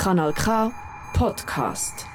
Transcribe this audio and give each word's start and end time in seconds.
Kanal 0.00 0.32
K 0.32 0.72
Podcast. 1.12 2.06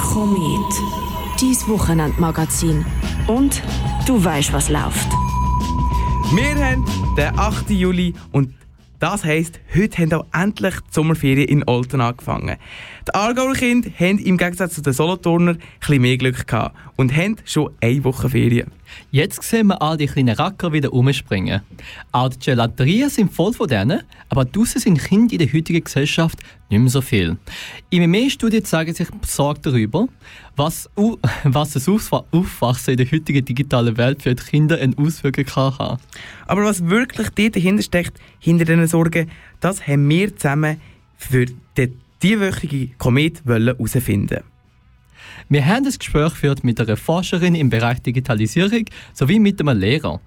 Komet, 0.00 0.74
dies 1.40 1.68
Wochenendmagazin. 1.68 2.84
Und 3.28 3.62
du 4.08 4.24
weißt, 4.24 4.52
was 4.52 4.70
läuft. 4.70 5.08
Wir 6.34 6.56
haben 6.56 6.84
den 7.16 7.38
8. 7.38 7.70
Juli 7.70 8.12
und 8.32 8.52
das 8.98 9.22
heisst, 9.22 9.60
heute 9.72 10.02
haben 10.02 10.12
auch 10.12 10.26
endlich 10.32 10.74
die 10.74 10.94
Sommerferien 10.94 11.46
in 11.46 11.68
Olten 11.68 12.00
angefangen. 12.00 12.56
Die 13.06 13.14
Aargauer 13.14 13.52
Kinder 13.52 13.90
haben 13.98 14.18
im 14.18 14.38
Gegensatz 14.38 14.76
zu 14.76 14.80
den 14.80 14.94
Solothurner 14.94 15.56
ein 15.86 16.00
mehr 16.00 16.16
Glück 16.16 16.46
gehabt 16.46 16.74
und 16.96 17.14
haben 17.14 17.36
schon 17.44 17.70
eine 17.82 18.02
Woche 18.02 18.30
Ferien. 18.30 18.70
Jetzt 19.10 19.42
sehen 19.42 19.66
wir 19.66 19.82
all 19.82 19.98
die 19.98 20.06
kleinen 20.06 20.34
Racker 20.34 20.72
wieder 20.72 20.90
umspringen. 20.90 21.60
Auch 22.12 22.30
die 22.30 22.38
Gelaterien 22.38 23.10
sind 23.10 23.30
voll 23.30 23.52
von 23.52 23.68
denen, 23.68 24.04
aber 24.30 24.46
draussen 24.46 24.80
sind 24.80 25.04
Kinder 25.04 25.34
in 25.34 25.38
der 25.38 25.52
heutigen 25.52 25.84
Gesellschaft 25.84 26.38
nicht 26.70 26.80
mehr 26.80 26.88
so 26.88 27.02
viel. 27.02 27.36
Immer 27.90 28.06
mehr 28.06 28.30
Studien 28.30 28.64
zeigen 28.64 28.94
sich 28.94 29.10
besorgt 29.10 29.66
darüber, 29.66 30.08
was, 30.56 30.88
was 31.44 31.72
das 31.72 31.86
Aufwachsen 31.86 32.92
in 32.92 32.96
der 32.96 33.10
heutigen 33.12 33.44
digitalen 33.44 33.98
Welt 33.98 34.22
für 34.22 34.34
die 34.34 34.42
Kinder 34.42 34.78
eine 34.78 34.96
Auswirkung 34.96 35.44
kann 35.44 35.78
haben. 35.78 36.00
Aber 36.46 36.64
was 36.64 36.86
wirklich 36.86 37.28
dahinter 37.28 37.82
steckt, 37.82 38.18
hinter 38.38 38.64
diesen 38.64 38.86
Sorgen, 38.86 39.30
das 39.60 39.86
haben 39.86 40.08
wir 40.08 40.34
zusammen 40.34 40.80
für 41.16 41.46
den 41.76 42.03
dieswöchige 42.24 42.88
Komet 42.96 43.42
herausfinden 43.44 44.40
Wir 45.50 45.66
haben 45.66 45.84
ein 45.84 45.92
Gespräch 45.98 46.30
geführt 46.30 46.64
mit 46.64 46.80
einer 46.80 46.96
Forscherin 46.96 47.54
im 47.54 47.68
Bereich 47.68 48.00
Digitalisierung 48.00 48.86
sowie 49.12 49.38
mit 49.38 49.60
einem 49.60 49.78
Lehrer. 49.78 50.20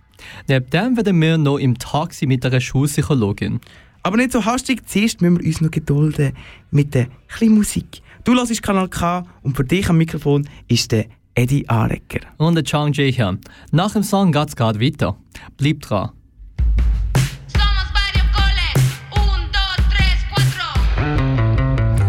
Neben 0.48 0.70
dem 0.70 0.96
werden 0.96 1.20
wir 1.20 1.38
noch 1.40 1.58
im 1.58 1.78
Taxi 1.80 2.28
mit 2.28 2.46
einer 2.46 2.62
Schulpsychologin. 2.62 3.60
Aber 4.04 4.18
nicht 4.18 4.32
so 4.32 4.46
hastig, 4.46 4.88
zuerst 4.88 5.22
müssen 5.22 5.40
wir 5.40 5.48
uns 5.48 5.60
noch 5.60 5.72
gedulden 5.72 6.34
mit 6.70 6.94
der 6.94 7.08
kleinen 7.30 7.56
Musik. 7.56 8.04
Du 8.24 8.34
hörst 8.36 8.62
Kanal 8.62 8.90
K 8.90 9.26
und 9.42 9.58
für 9.58 9.64
dich 9.64 9.90
am 9.90 9.98
Mikrofon 9.98 10.48
ist 10.68 10.92
der 10.92 11.08
Eddie 11.34 11.68
Arecker. 11.68 12.20
Und 12.38 12.56
der 12.56 12.64
Chang 12.64 12.94
Jae-hyun. 12.94 13.40
Nach 13.72 13.92
dem 13.92 14.04
Song 14.04 14.32
geht's 14.32 14.56
gerade 14.56 14.80
weiter. 14.80 15.18
Bleib 15.58 15.82
dran. 15.82 16.12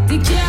Yeah. 0.09 0.48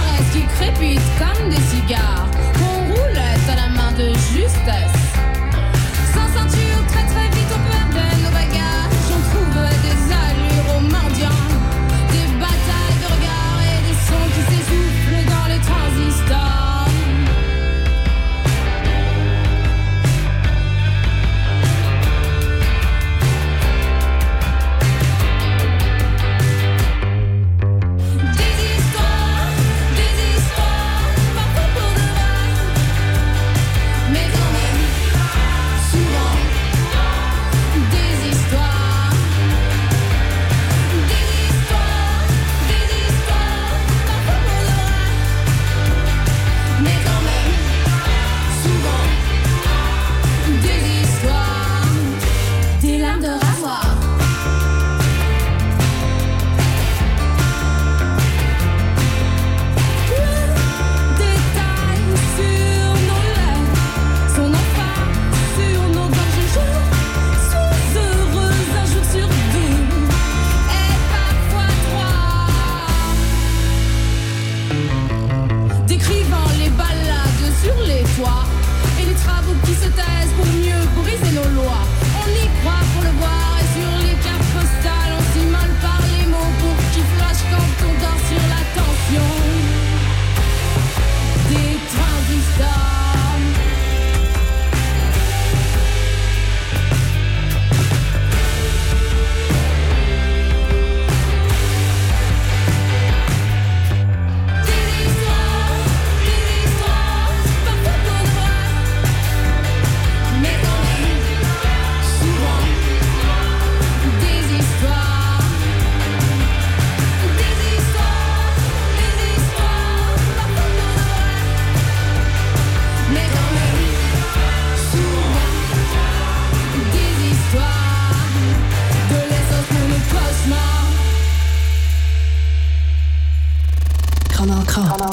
Die 135.01 135.07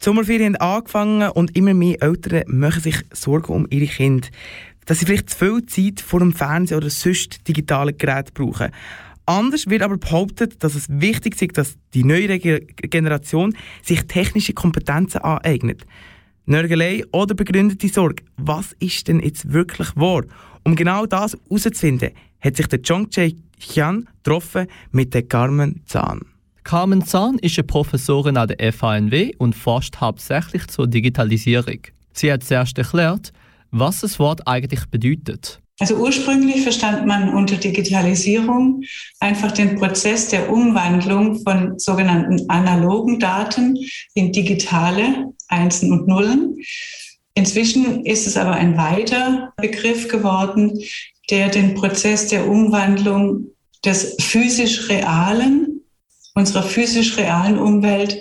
Sommerferien 0.00 0.56
haben 0.58 0.76
angefangen 0.76 1.30
und 1.32 1.54
immer 1.54 1.74
mehr 1.74 2.00
Eltern 2.02 2.44
machen 2.46 2.80
sich 2.80 2.96
Sorgen 3.12 3.52
um 3.52 3.66
ihre 3.68 3.86
Kinder. 3.86 4.26
Dass 4.86 5.00
sie 5.00 5.04
vielleicht 5.04 5.28
zu 5.28 5.36
viel 5.36 5.66
Zeit 5.66 6.00
vor 6.00 6.20
dem 6.20 6.32
Fernsehen 6.32 6.78
oder 6.78 6.88
sonst 6.88 7.46
digitalen 7.46 7.98
Geräten 7.98 8.32
brauchen. 8.32 8.70
Anders 9.26 9.68
wird 9.68 9.82
aber 9.82 9.98
behauptet, 9.98 10.64
dass 10.64 10.76
es 10.76 10.86
wichtig 10.88 11.40
ist, 11.42 11.58
dass 11.58 11.76
die 11.92 12.04
neue 12.04 12.38
Generation 12.38 13.54
sich 13.82 14.06
technische 14.06 14.54
Kompetenzen 14.54 15.20
aneignet. 15.20 15.84
Nörgelei 16.46 17.04
oder 17.12 17.34
begründete 17.34 17.88
Sorge, 17.88 18.24
was 18.38 18.74
ist 18.78 19.08
denn 19.08 19.20
jetzt 19.20 19.52
wirklich 19.52 19.94
wahr? 19.94 20.22
Um 20.62 20.74
genau 20.74 21.04
das 21.04 21.36
herauszufinden, 21.50 22.12
hat 22.40 22.56
sich 22.56 22.66
der 22.68 22.80
Chong 22.80 23.08
Jae 23.10 23.36
Hyun 23.58 24.08
getroffen 24.22 24.68
mit 24.90 25.12
der 25.12 25.24
Carmen 25.24 25.82
Zahn. 25.84 26.33
Carmen 26.64 27.04
Zahn 27.04 27.38
ist 27.38 27.58
eine 27.58 27.66
Professorin 27.66 28.38
an 28.38 28.48
der 28.48 28.72
FHNW 28.72 29.32
und 29.36 29.54
forscht 29.54 29.98
hauptsächlich 30.00 30.66
zur 30.68 30.86
Digitalisierung. 30.86 31.80
Sie 32.14 32.32
hat 32.32 32.42
zuerst 32.42 32.78
erklärt, 32.78 33.32
was 33.70 34.00
das 34.00 34.18
Wort 34.18 34.46
eigentlich 34.48 34.86
bedeutet. 34.86 35.60
Also 35.78 35.96
ursprünglich 35.96 36.62
verstand 36.62 37.06
man 37.06 37.34
unter 37.34 37.56
Digitalisierung 37.56 38.82
einfach 39.20 39.52
den 39.52 39.76
Prozess 39.76 40.28
der 40.28 40.50
Umwandlung 40.50 41.42
von 41.42 41.78
sogenannten 41.78 42.48
analogen 42.48 43.20
Daten 43.20 43.76
in 44.14 44.32
digitale 44.32 45.32
Einsen 45.48 45.92
und 45.92 46.08
Nullen. 46.08 46.56
Inzwischen 47.34 48.06
ist 48.06 48.26
es 48.26 48.38
aber 48.38 48.52
ein 48.52 48.78
weiter 48.78 49.52
Begriff 49.58 50.08
geworden, 50.08 50.80
der 51.28 51.50
den 51.50 51.74
Prozess 51.74 52.28
der 52.28 52.48
Umwandlung 52.48 53.48
des 53.84 54.16
physisch 54.18 54.88
Realen 54.88 55.73
unserer 56.34 56.62
physisch 56.62 57.16
realen 57.16 57.58
Umwelt 57.58 58.18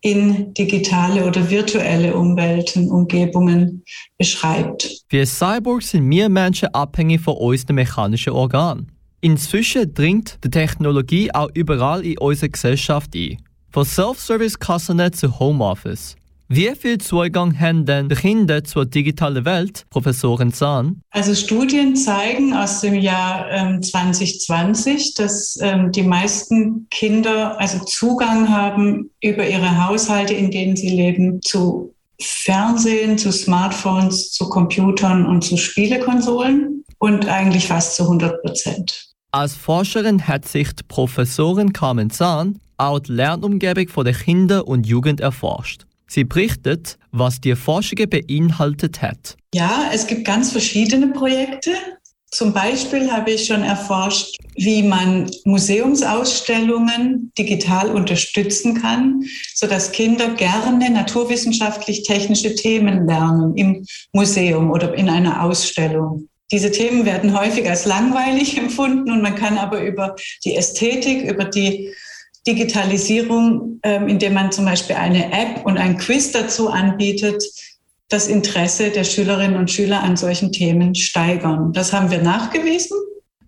in 0.00 0.52
digitale 0.52 1.24
oder 1.24 1.48
virtuelle 1.48 2.14
Umwelten, 2.14 2.90
Umgebungen 2.90 3.82
beschreibt. 4.18 5.02
Wie 5.08 5.24
Cyborgs 5.24 5.90
sind 5.90 6.08
wir 6.10 6.28
Menschen 6.28 6.68
abhängig 6.74 7.22
von 7.22 7.36
unseren 7.38 7.76
mechanischen 7.76 8.34
Organen. 8.34 8.92
Inzwischen 9.22 9.94
dringt 9.94 10.38
die 10.44 10.50
Technologie 10.50 11.32
auch 11.32 11.48
überall 11.54 12.04
in 12.04 12.18
unsere 12.18 12.50
Gesellschaft 12.50 13.16
ein. 13.16 13.38
Von 13.70 13.86
Self-Service-Kassen 13.86 15.12
zu 15.14 15.38
Homeoffice. 15.38 16.16
Wie 16.48 16.70
viel 16.76 16.98
Zugang 16.98 17.58
haben 17.58 17.86
denn 17.86 18.10
die 18.10 18.16
Kinder 18.16 18.62
zur 18.64 18.84
digitalen 18.84 19.46
Welt, 19.46 19.86
Professorin 19.88 20.52
Zahn? 20.52 21.00
Also 21.10 21.34
Studien 21.34 21.96
zeigen 21.96 22.52
aus 22.52 22.82
dem 22.82 22.94
Jahr 22.94 23.50
ähm, 23.50 23.82
2020, 23.82 25.14
dass 25.14 25.58
ähm, 25.62 25.90
die 25.90 26.02
meisten 26.02 26.86
Kinder 26.90 27.58
also 27.58 27.78
Zugang 27.86 28.50
haben 28.50 29.10
über 29.22 29.48
ihre 29.48 29.86
Haushalte, 29.86 30.34
in 30.34 30.50
denen 30.50 30.76
sie 30.76 30.90
leben, 30.90 31.40
zu 31.40 31.94
Fernsehen, 32.20 33.16
zu 33.16 33.32
Smartphones, 33.32 34.30
zu 34.32 34.46
Computern 34.50 35.24
und 35.24 35.42
zu 35.42 35.56
Spielekonsolen 35.56 36.84
und 36.98 37.26
eigentlich 37.26 37.68
fast 37.68 37.96
zu 37.96 38.02
100 38.02 38.42
Prozent. 38.42 39.14
Als 39.30 39.54
Forscherin 39.54 40.28
hat 40.28 40.46
sich 40.46 40.72
die 40.74 40.82
Professorin 40.86 41.72
Carmen 41.72 42.10
Zahn 42.10 42.60
auch 42.76 42.98
die 42.98 43.12
Lernumgebung 43.12 44.04
der 44.04 44.14
Kinder 44.14 44.68
und 44.68 44.86
Jugend 44.86 45.20
erforscht. 45.20 45.86
Sie 46.06 46.24
berichtet, 46.24 46.98
was 47.12 47.40
die 47.40 47.56
Forschung 47.56 47.98
beinhaltet 48.08 49.02
hat. 49.02 49.36
Ja, 49.54 49.90
es 49.92 50.06
gibt 50.06 50.24
ganz 50.24 50.52
verschiedene 50.52 51.08
Projekte. 51.08 51.70
Zum 52.34 52.52
Beispiel 52.52 53.12
habe 53.12 53.30
ich 53.30 53.46
schon 53.46 53.62
erforscht, 53.62 54.36
wie 54.56 54.82
man 54.82 55.30
Museumsausstellungen 55.44 57.32
digital 57.38 57.92
unterstützen 57.92 58.74
kann, 58.74 59.22
sodass 59.54 59.92
Kinder 59.92 60.34
gerne 60.34 60.90
naturwissenschaftlich-technische 60.90 62.56
Themen 62.56 63.06
lernen 63.06 63.56
im 63.56 63.86
Museum 64.12 64.72
oder 64.72 64.94
in 64.94 65.08
einer 65.08 65.44
Ausstellung. 65.44 66.28
Diese 66.50 66.72
Themen 66.72 67.06
werden 67.06 67.38
häufig 67.38 67.68
als 67.70 67.84
langweilig 67.84 68.58
empfunden 68.58 69.12
und 69.12 69.22
man 69.22 69.36
kann 69.36 69.56
aber 69.56 69.82
über 69.82 70.16
die 70.44 70.56
Ästhetik, 70.56 71.22
über 71.22 71.44
die 71.44 71.94
Digitalisierung, 72.46 73.80
ähm, 73.82 74.08
indem 74.08 74.34
man 74.34 74.52
zum 74.52 74.64
Beispiel 74.64 74.96
eine 74.96 75.32
App 75.32 75.64
und 75.64 75.78
ein 75.78 75.96
Quiz 75.96 76.32
dazu 76.32 76.68
anbietet, 76.68 77.42
das 78.08 78.28
Interesse 78.28 78.90
der 78.90 79.04
Schülerinnen 79.04 79.56
und 79.56 79.70
Schüler 79.70 80.02
an 80.02 80.16
solchen 80.16 80.52
Themen 80.52 80.94
steigern. 80.94 81.72
Das 81.72 81.92
haben 81.92 82.10
wir 82.10 82.22
nachgewiesen. 82.22 82.96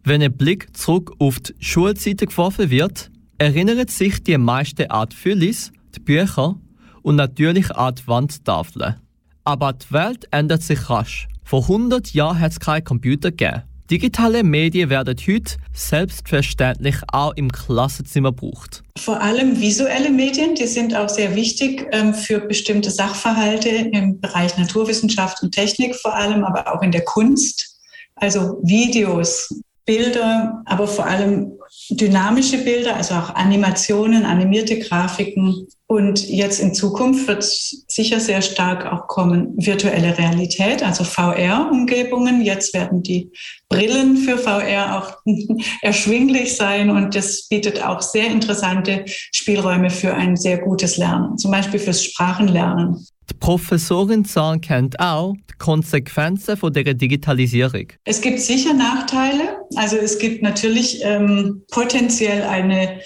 Wenn 0.02 0.22
ein 0.22 0.37
Blick 0.37 0.75
zurück 0.76 1.12
auf 1.19 1.40
die 1.40 1.54
Schulzeit 1.58 2.19
geworfen 2.19 2.70
wird, 2.70 3.10
erinnert 3.38 3.90
sich 3.90 4.22
die 4.22 4.38
meiste 4.38 4.90
Art 4.90 5.12
Füllis, 5.12 5.72
die 5.94 6.00
Bücher 6.00 6.56
und 7.02 7.16
natürlich 7.16 7.70
an 7.72 7.94
Wandtafeln. 8.06 8.96
Aber 9.44 9.72
die 9.75 9.92
Welt 9.92 10.26
ändert 10.31 10.62
sich 10.62 10.88
rasch. 10.88 11.28
Vor 11.44 11.62
100 11.62 12.14
Jahren 12.14 12.40
hat 12.40 12.52
es 12.52 12.60
keinen 12.60 12.84
Computer 12.84 13.31
gegeben. 13.31 13.62
Digitale 13.91 14.43
Medien 14.43 14.91
werden 14.91 15.17
heute 15.29 15.56
selbstverständlich 15.73 16.97
auch 17.12 17.35
im 17.37 17.53
Klassenzimmer 17.53 18.33
gebraucht. 18.33 18.83
Vor 18.99 19.21
allem 19.21 19.61
visuelle 19.61 20.11
Medien, 20.11 20.56
die 20.56 20.67
sind 20.67 20.97
auch 20.97 21.09
sehr 21.09 21.37
wichtig 21.37 21.87
ähm, 21.93 22.12
für 22.12 22.41
bestimmte 22.41 22.91
Sachverhalte 22.91 23.69
im 23.69 24.21
Bereich 24.21 24.59
Naturwissenschaft 24.59 25.41
und 25.44 25.53
Technik 25.53 25.94
vor 25.94 26.15
allem, 26.15 26.43
aber 26.43 26.75
auch 26.75 26.83
in 26.83 26.91
der 26.91 27.05
Kunst. 27.05 27.79
Also 28.17 28.59
Videos, 28.65 29.55
Bilder, 29.85 30.62
aber 30.65 30.88
vor 30.88 31.06
allem 31.06 31.53
dynamische 31.90 32.58
Bilder, 32.58 32.96
also 32.96 33.14
auch 33.14 33.34
Animationen, 33.34 34.25
animierte 34.25 34.78
Grafiken. 34.78 35.67
Und 35.88 36.28
jetzt 36.28 36.58
in 36.58 36.75
Zukunft 36.75 37.28
wird 37.28 37.44
sicher 37.44 38.19
sehr 38.19 38.43
stark 38.43 38.87
auch 38.87 39.06
kommen 39.06 39.55
virtuelle 39.56 40.19
Realität, 40.19 40.82
also 40.82 41.05
VR-Umgebungen. 41.05 42.43
Jetzt 42.43 42.75
werden 42.75 43.02
die 43.02 43.31
Brillen 43.69 44.17
für 44.17 44.37
VR 44.37 44.99
auch 44.99 45.17
erschwinglich 45.82 46.56
sein 46.56 46.90
und 46.90 47.14
das 47.14 47.46
bietet 47.49 47.84
auch 47.84 48.02
sehr 48.02 48.26
interessante 48.26 49.05
Spielräume 49.06 49.90
für 49.90 50.12
ein 50.14 50.37
sehr 50.37 50.58
gutes 50.58 50.96
Lernen, 50.96 51.38
zum 51.38 51.52
Beispiel 51.52 51.78
fürs 51.78 52.02
Sprachenlernen. 52.02 53.06
Die 53.31 53.34
Professorin 53.34 54.25
Zahn 54.25 54.61
kennt 54.61 55.00
auch 55.00 55.34
die 55.50 55.55
Konsequenzen 55.58 56.56
von 56.56 56.73
der 56.73 56.94
Digitalisierung. 56.94 57.88
Es 58.05 58.20
gibt 58.20 58.38
sicher 58.38 58.73
Nachteile. 58.73 59.58
Also 59.75 59.96
es 59.96 60.19
gibt 60.19 60.43
natürlich 60.43 61.00
ähm, 61.02 61.62
potenziell 61.70 62.44
eine 62.44 63.00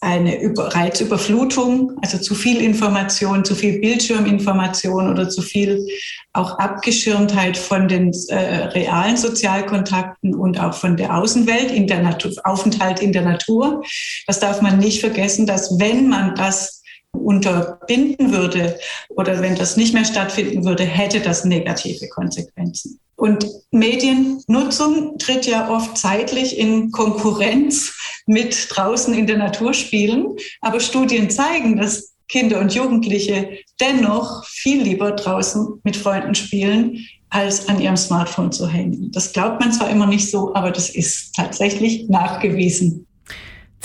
eine 0.00 0.52
Reizüberflutung, 0.56 1.98
also 2.02 2.18
zu 2.18 2.34
viel 2.34 2.60
Information, 2.60 3.44
zu 3.44 3.54
viel 3.54 3.80
Bildschirminformation 3.80 5.10
oder 5.10 5.28
zu 5.28 5.40
viel 5.40 5.86
auch 6.34 6.58
Abgeschirmtheit 6.58 7.56
von 7.56 7.88
den 7.88 8.12
äh, 8.28 8.36
realen 8.66 9.16
Sozialkontakten 9.16 10.34
und 10.34 10.60
auch 10.60 10.74
von 10.74 10.98
der 10.98 11.16
Außenwelt, 11.16 11.70
in 11.70 11.86
der 11.86 12.02
Natur, 12.02 12.32
Aufenthalt 12.44 13.00
in 13.00 13.12
der 13.12 13.22
Natur. 13.22 13.82
Das 14.26 14.38
darf 14.38 14.60
man 14.60 14.78
nicht 14.78 15.00
vergessen, 15.00 15.46
dass 15.46 15.78
wenn 15.78 16.08
man 16.08 16.34
das 16.34 16.82
unterbinden 17.12 18.32
würde 18.32 18.78
oder 19.08 19.40
wenn 19.40 19.56
das 19.56 19.78
nicht 19.78 19.94
mehr 19.94 20.04
stattfinden 20.04 20.66
würde, 20.66 20.84
hätte 20.84 21.20
das 21.20 21.46
negative 21.46 22.06
Konsequenzen. 22.10 23.00
Und 23.16 23.46
Mediennutzung 23.70 25.18
tritt 25.18 25.46
ja 25.46 25.70
oft 25.70 25.96
zeitlich 25.96 26.58
in 26.58 26.90
Konkurrenz 26.90 27.94
mit 28.26 28.68
draußen 28.70 29.14
in 29.14 29.26
der 29.26 29.38
Natur 29.38 29.72
spielen. 29.72 30.36
Aber 30.60 30.80
Studien 30.80 31.30
zeigen, 31.30 31.76
dass 31.76 32.14
Kinder 32.28 32.60
und 32.60 32.74
Jugendliche 32.74 33.58
dennoch 33.80 34.44
viel 34.44 34.82
lieber 34.82 35.12
draußen 35.12 35.80
mit 35.84 35.96
Freunden 35.96 36.34
spielen, 36.34 36.98
als 37.30 37.68
an 37.68 37.80
ihrem 37.80 37.96
Smartphone 37.96 38.52
zu 38.52 38.68
hängen. 38.68 39.10
Das 39.12 39.32
glaubt 39.32 39.60
man 39.60 39.72
zwar 39.72 39.90
immer 39.90 40.06
nicht 40.06 40.30
so, 40.30 40.54
aber 40.54 40.70
das 40.70 40.90
ist 40.90 41.34
tatsächlich 41.34 42.08
nachgewiesen. 42.08 43.06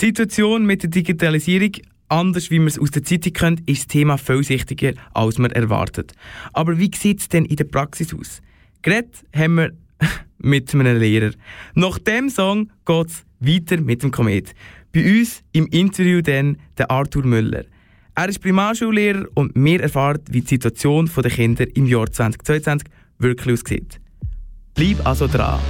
Die 0.00 0.06
Situation 0.06 0.64
mit 0.64 0.82
der 0.82 0.90
Digitalisierung 0.90 1.72
anders, 2.08 2.50
wie 2.50 2.58
man 2.58 2.68
es 2.68 2.78
aus 2.78 2.90
der 2.90 3.04
Zeitung 3.04 3.32
kennt, 3.32 3.68
ist 3.68 3.82
das 3.82 3.86
Thema 3.88 4.16
vielschichtiger, 4.18 4.92
als 5.14 5.38
man 5.38 5.50
erwartet. 5.50 6.12
Aber 6.52 6.78
wie 6.78 6.90
sieht 6.94 7.20
es 7.20 7.28
denn 7.28 7.44
in 7.44 7.56
der 7.56 7.64
Praxis 7.64 8.14
aus? 8.14 8.42
Geredet 8.82 9.24
haben 9.34 9.54
wir 9.54 9.72
mit 10.38 10.74
einem 10.74 10.98
Lehrer. 10.98 11.32
Nach 11.74 11.98
dem 11.98 12.28
Song 12.28 12.70
geht 12.84 13.06
es 13.06 13.24
weiter 13.40 13.80
mit 13.80 14.02
dem 14.02 14.10
Komet. 14.10 14.54
Bei 14.92 15.20
uns 15.20 15.42
im 15.52 15.66
Interview 15.68 16.20
dann 16.20 16.58
der 16.76 16.90
Arthur 16.90 17.24
Müller. 17.24 17.64
Er 18.14 18.28
ist 18.28 18.40
Primarschullehrer 18.40 19.24
und 19.34 19.52
wir 19.54 19.80
erfahren, 19.80 20.20
wie 20.30 20.42
die 20.42 20.48
Situation 20.48 21.10
der 21.16 21.30
Kinder 21.30 21.64
im 21.74 21.86
Jahr 21.86 22.10
2022 22.10 22.88
wirklich 23.18 23.54
aussieht. 23.54 24.00
Bleib 24.74 25.06
also 25.06 25.26
dran. 25.26 25.60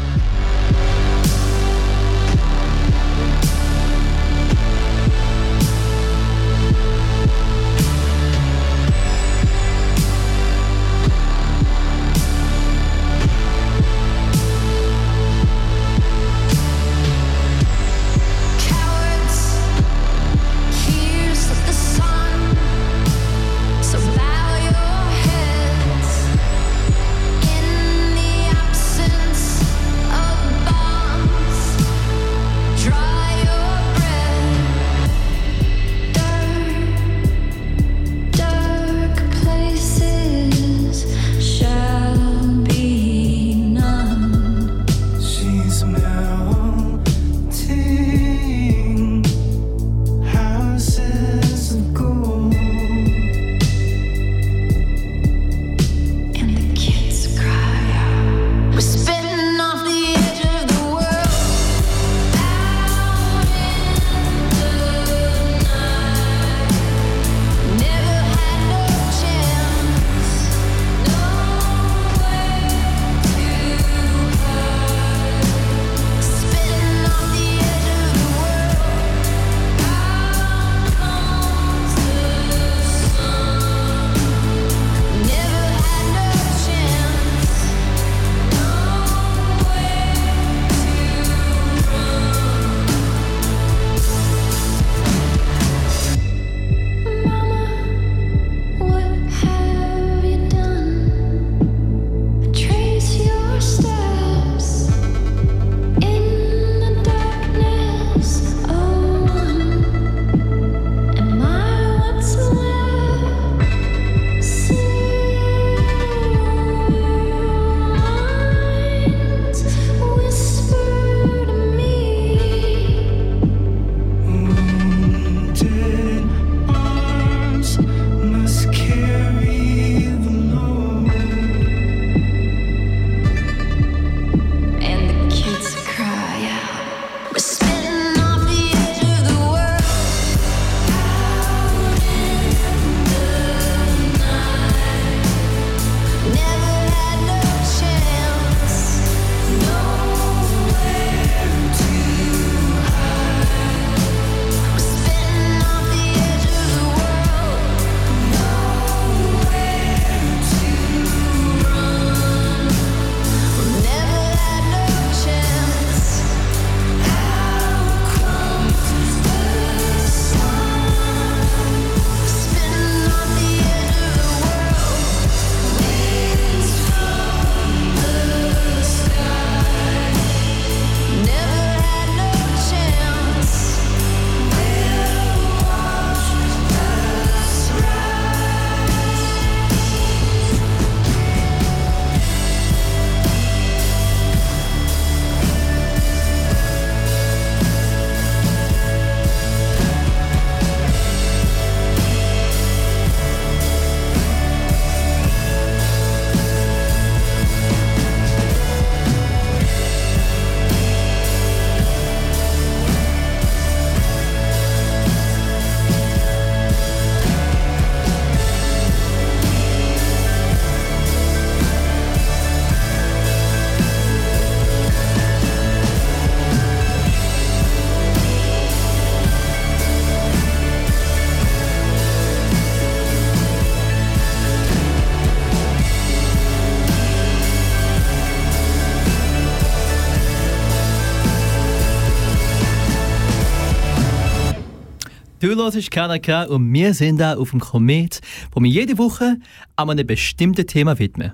Du 245.52 245.58
hörst 245.58 245.90
KNK 245.90 246.48
und 246.48 246.72
wir 246.72 246.94
sind 246.94 247.20
da 247.20 247.34
auf 247.34 247.50
dem 247.50 247.60
Komet, 247.60 248.22
wo 248.52 248.62
wir 248.62 248.70
jede 248.70 248.96
Woche 248.96 249.36
an 249.76 249.90
einem 249.90 250.06
bestimmten 250.06 250.66
Thema 250.66 250.98
widmen. 250.98 251.32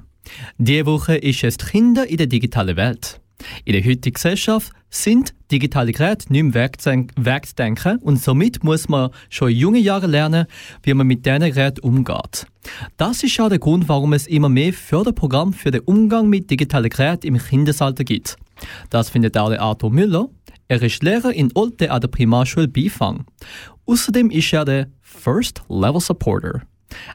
Diese 0.58 0.86
Woche 0.86 1.14
ist 1.14 1.44
es 1.44 1.56
Kinder 1.56 2.04
in 2.04 2.16
der 2.16 2.26
digitalen 2.26 2.76
Welt. 2.76 3.20
In 3.64 3.74
der 3.74 3.84
heutigen 3.84 4.14
Gesellschaft 4.14 4.72
sind 4.90 5.34
digitale 5.52 5.92
Geräte 5.92 6.32
nicht 6.32 6.52
mehr 6.52 6.68
wegzudenken 7.14 7.98
und 7.98 8.20
somit 8.20 8.64
muss 8.64 8.88
man 8.88 9.10
schon 9.30 9.50
in 9.50 9.56
jungen 9.56 9.84
Jahren 9.84 10.10
lernen, 10.10 10.46
wie 10.82 10.94
man 10.94 11.06
mit 11.06 11.24
diesen 11.24 11.52
Geräten 11.52 11.82
umgeht. 11.82 12.44
Das 12.96 13.22
ist 13.22 13.38
auch 13.38 13.48
der 13.48 13.60
Grund, 13.60 13.88
warum 13.88 14.14
es 14.14 14.26
immer 14.26 14.48
mehr 14.48 14.72
Förderprogramme 14.72 15.52
für 15.52 15.70
den 15.70 15.82
Umgang 15.82 16.28
mit 16.28 16.50
digitalen 16.50 16.90
Geräten 16.90 17.28
im 17.28 17.38
Kindesalter 17.38 18.02
gibt. 18.02 18.36
Das 18.90 19.10
findet 19.10 19.38
auch 19.38 19.50
der 19.50 19.62
Arthur 19.62 19.92
Müller. 19.92 20.28
Er 20.70 20.82
ist 20.82 21.02
Lehrer 21.02 21.32
in 21.32 21.50
Olte 21.54 21.90
an 21.90 22.00
der 22.00 22.08
Primarschule 22.08 22.68
Bifang. 22.68 23.24
Außerdem 23.88 24.30
ist 24.30 24.52
er 24.52 24.66
der 24.66 24.88
First 25.00 25.62
Level 25.70 26.00
Supporter. 26.00 26.60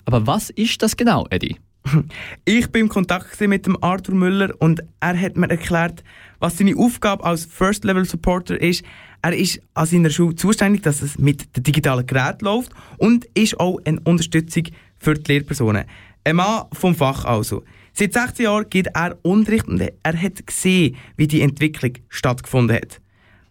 Aber 0.05 0.25
was 0.25 0.49
ist 0.49 0.81
das 0.81 0.97
genau, 0.97 1.27
Eddie? 1.29 1.57
Ich 2.45 2.71
bin 2.71 2.83
im 2.83 2.89
Kontakt 2.89 3.39
mit 3.41 3.67
dem 3.67 3.77
Arthur 3.83 4.15
Müller 4.15 4.49
und 4.57 4.81
er 4.99 5.19
hat 5.19 5.37
mir 5.37 5.51
erklärt, 5.51 6.03
was 6.39 6.57
seine 6.57 6.75
Aufgabe 6.75 7.23
als 7.23 7.45
First 7.45 7.83
Level 7.83 8.05
Supporter 8.05 8.59
ist. 8.59 8.83
Er 9.21 9.35
ist 9.37 9.61
an 9.75 9.85
seiner 9.85 10.09
Schule 10.09 10.33
zuständig, 10.33 10.81
dass 10.81 11.03
es 11.03 11.19
mit 11.19 11.55
dem 11.55 11.61
digitalen 11.61 12.07
Gerät 12.07 12.41
läuft 12.41 12.71
und 12.97 13.25
ist 13.35 13.59
auch 13.59 13.79
eine 13.85 13.99
Unterstützung 13.99 14.63
für 14.97 15.13
die 15.13 15.31
Lehrpersonen. 15.31 15.85
Ein 16.23 16.37
Mann 16.37 16.65
vom 16.73 16.95
Fach 16.95 17.23
also. 17.25 17.63
Seit 17.93 18.13
16 18.13 18.45
Jahren 18.45 18.69
geht 18.69 18.87
er 18.95 19.19
Unterricht 19.21 19.67
und 19.67 19.79
er 19.79 20.21
hat 20.21 20.47
gesehen, 20.47 20.95
wie 21.17 21.27
die 21.27 21.41
Entwicklung 21.41 21.93
stattgefunden 22.09 22.77
hat. 22.77 22.99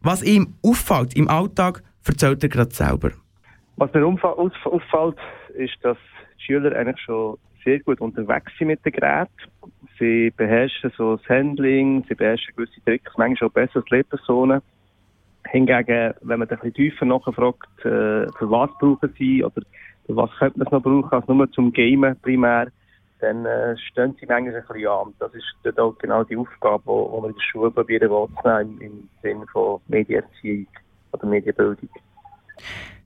Was 0.00 0.25
ihm 0.25 0.55
auffällt 0.62 1.14
im 1.14 1.29
Alltag, 1.29 1.85
erzählt 2.09 2.42
er 2.42 2.49
gerade 2.49 2.71
selber. 2.71 3.11
Was 3.76 3.92
mir 3.92 4.06
auffällt, 4.06 5.16
ist, 5.54 5.76
dass 5.82 5.97
die 6.38 6.44
Schüler 6.44 6.76
eigentlich 6.76 7.00
schon 7.00 7.38
sehr 7.64 7.80
gut 7.80 8.00
unterwegs 8.00 8.52
sind 8.59 8.68
mit 8.68 8.85
den 8.85 8.92
Geräten. 8.92 9.30
Sie 9.99 10.32
beherrschen 10.37 10.92
so 10.97 11.16
das 11.16 11.28
Handling, 11.28 12.04
sie 12.09 12.14
beherrschen 12.14 12.54
gewisse 12.56 12.82
Tricks, 12.85 13.12
manchmal 13.16 13.49
auch 13.49 13.52
besser 13.52 13.76
als 13.76 13.90
Lehrpersonen. 13.90 14.61
Hingegen, 15.49 16.14
wenn 16.23 16.38
man 16.38 16.49
ein 16.49 16.75
tiefer 16.75 17.04
nachfragt, 17.04 17.78
äh, 17.80 18.26
für 18.38 18.50
was 18.50 18.71
brauchen 18.78 19.12
sie 19.18 19.42
oder 19.44 19.62
für 20.06 20.16
was 20.16 20.30
könnte 20.38 20.59
man 20.59 20.66
es 20.66 20.73
noch 20.73 20.82
brauchen, 20.82 21.11
als 21.11 21.28
nur 21.28 21.50
zum 21.52 21.73
Gamen 21.73 22.18
primär, 22.21 22.68
dann 23.21 23.44
äh, 23.47 23.76
stehen 23.76 24.16
sie 24.21 24.26
manchmal 24.26 24.56
ein 24.56 24.64
bisschen 24.66 24.87
an. 24.87 25.14
Das 25.18 25.35
ist 25.35 25.44
dort 25.62 25.78
auch 25.78 25.99
genau 25.99 26.25
die 26.25 26.37
Aufgabe, 26.37 26.82
die 26.85 27.23
wir 27.23 27.28
in 27.28 27.35
der 27.35 27.40
Schule 27.40 27.71
probieren 27.71 28.11
wahrzunehmen, 28.11 28.80
im, 28.80 28.90
im 28.90 29.09
Sinne 29.23 29.47
von 29.52 29.80
Medienerziehung 29.88 30.66
oder 31.12 31.26
Medienbildung. 31.26 31.88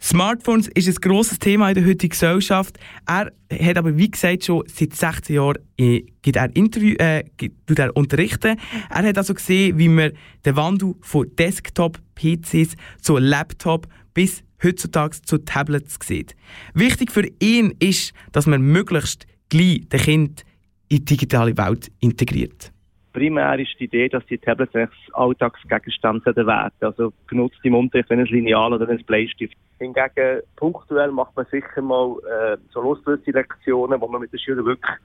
Smartphones 0.01 0.69
ist 0.69 0.89
ein 0.89 0.95
grosses 0.97 1.39
Thema 1.39 1.69
in 1.71 1.75
der 1.75 1.87
heutigen 1.87 2.11
Gesellschaft. 2.11 2.79
Er 3.07 3.33
hat 3.51 3.79
aber, 3.79 3.97
wie 3.97 4.11
gesagt, 4.11 4.45
schon 4.45 4.63
seit 4.67 4.95
16 4.95 5.35
Jahren 5.37 5.59
äh, 5.79 6.03
gibt 6.23 6.37
er 6.37 6.55
Interview, 6.55 6.95
äh, 6.99 7.25
gibt, 7.37 7.79
er 7.79 7.97
unterrichten. 7.97 8.59
Er 8.91 9.03
hat 9.03 9.19
also 9.19 9.35
gesehen, 9.35 9.79
wie 9.79 9.89
man 9.89 10.13
den 10.45 10.57
Wandel 10.57 10.95
von 11.01 11.35
Desktop-PCs 11.37 12.77
zu 13.01 13.17
Laptop 13.17 13.89
bis 14.15 14.43
heutzutage 14.63 15.23
zu 15.23 15.39
Tablets 15.39 15.99
sieht. 16.03 16.37
Wichtig 16.75 17.11
für 17.11 17.27
ihn 17.41 17.75
ist, 17.79 18.13
dass 18.33 18.47
man 18.47 18.63
möglichst 18.63 19.27
gleich 19.49 19.89
den 19.89 20.01
Kind 20.01 20.45
in 20.89 20.99
die 20.99 21.05
digitale 21.05 21.57
Welt 21.57 21.91
integriert 22.01 22.71
primär 23.17 23.59
ist 23.59 23.81
die 23.81 23.85
Idee, 23.85 24.11
dass 24.11 24.27
die 24.27 24.37
Tablets 24.37 24.75
als 24.75 24.91
Alltagsgegenstand 25.15 26.27
werden. 26.27 26.71
Also 26.81 27.15
genutzt 27.27 27.59
im 27.63 27.75
Unterricht 27.75 28.11
wie 28.11 28.15
ein 28.15 28.27
Lineal 28.27 28.75
oder 28.75 28.87
ein 28.89 29.03
Bleistift. 29.05 29.55
Hingegen 29.79 30.43
punktuell 30.57 31.11
macht 31.11 31.35
man 31.35 31.47
sicher 31.51 31.81
mal 31.81 32.17
äh, 32.29 32.59
so 32.73 32.83
losgelöste 32.83 33.31
Lektionen, 33.31 34.01
wo 34.03 34.07
man 34.07 34.21
mit 34.21 34.33
den 34.33 34.39
Schülern 34.39 34.67
wirklich 34.67 34.97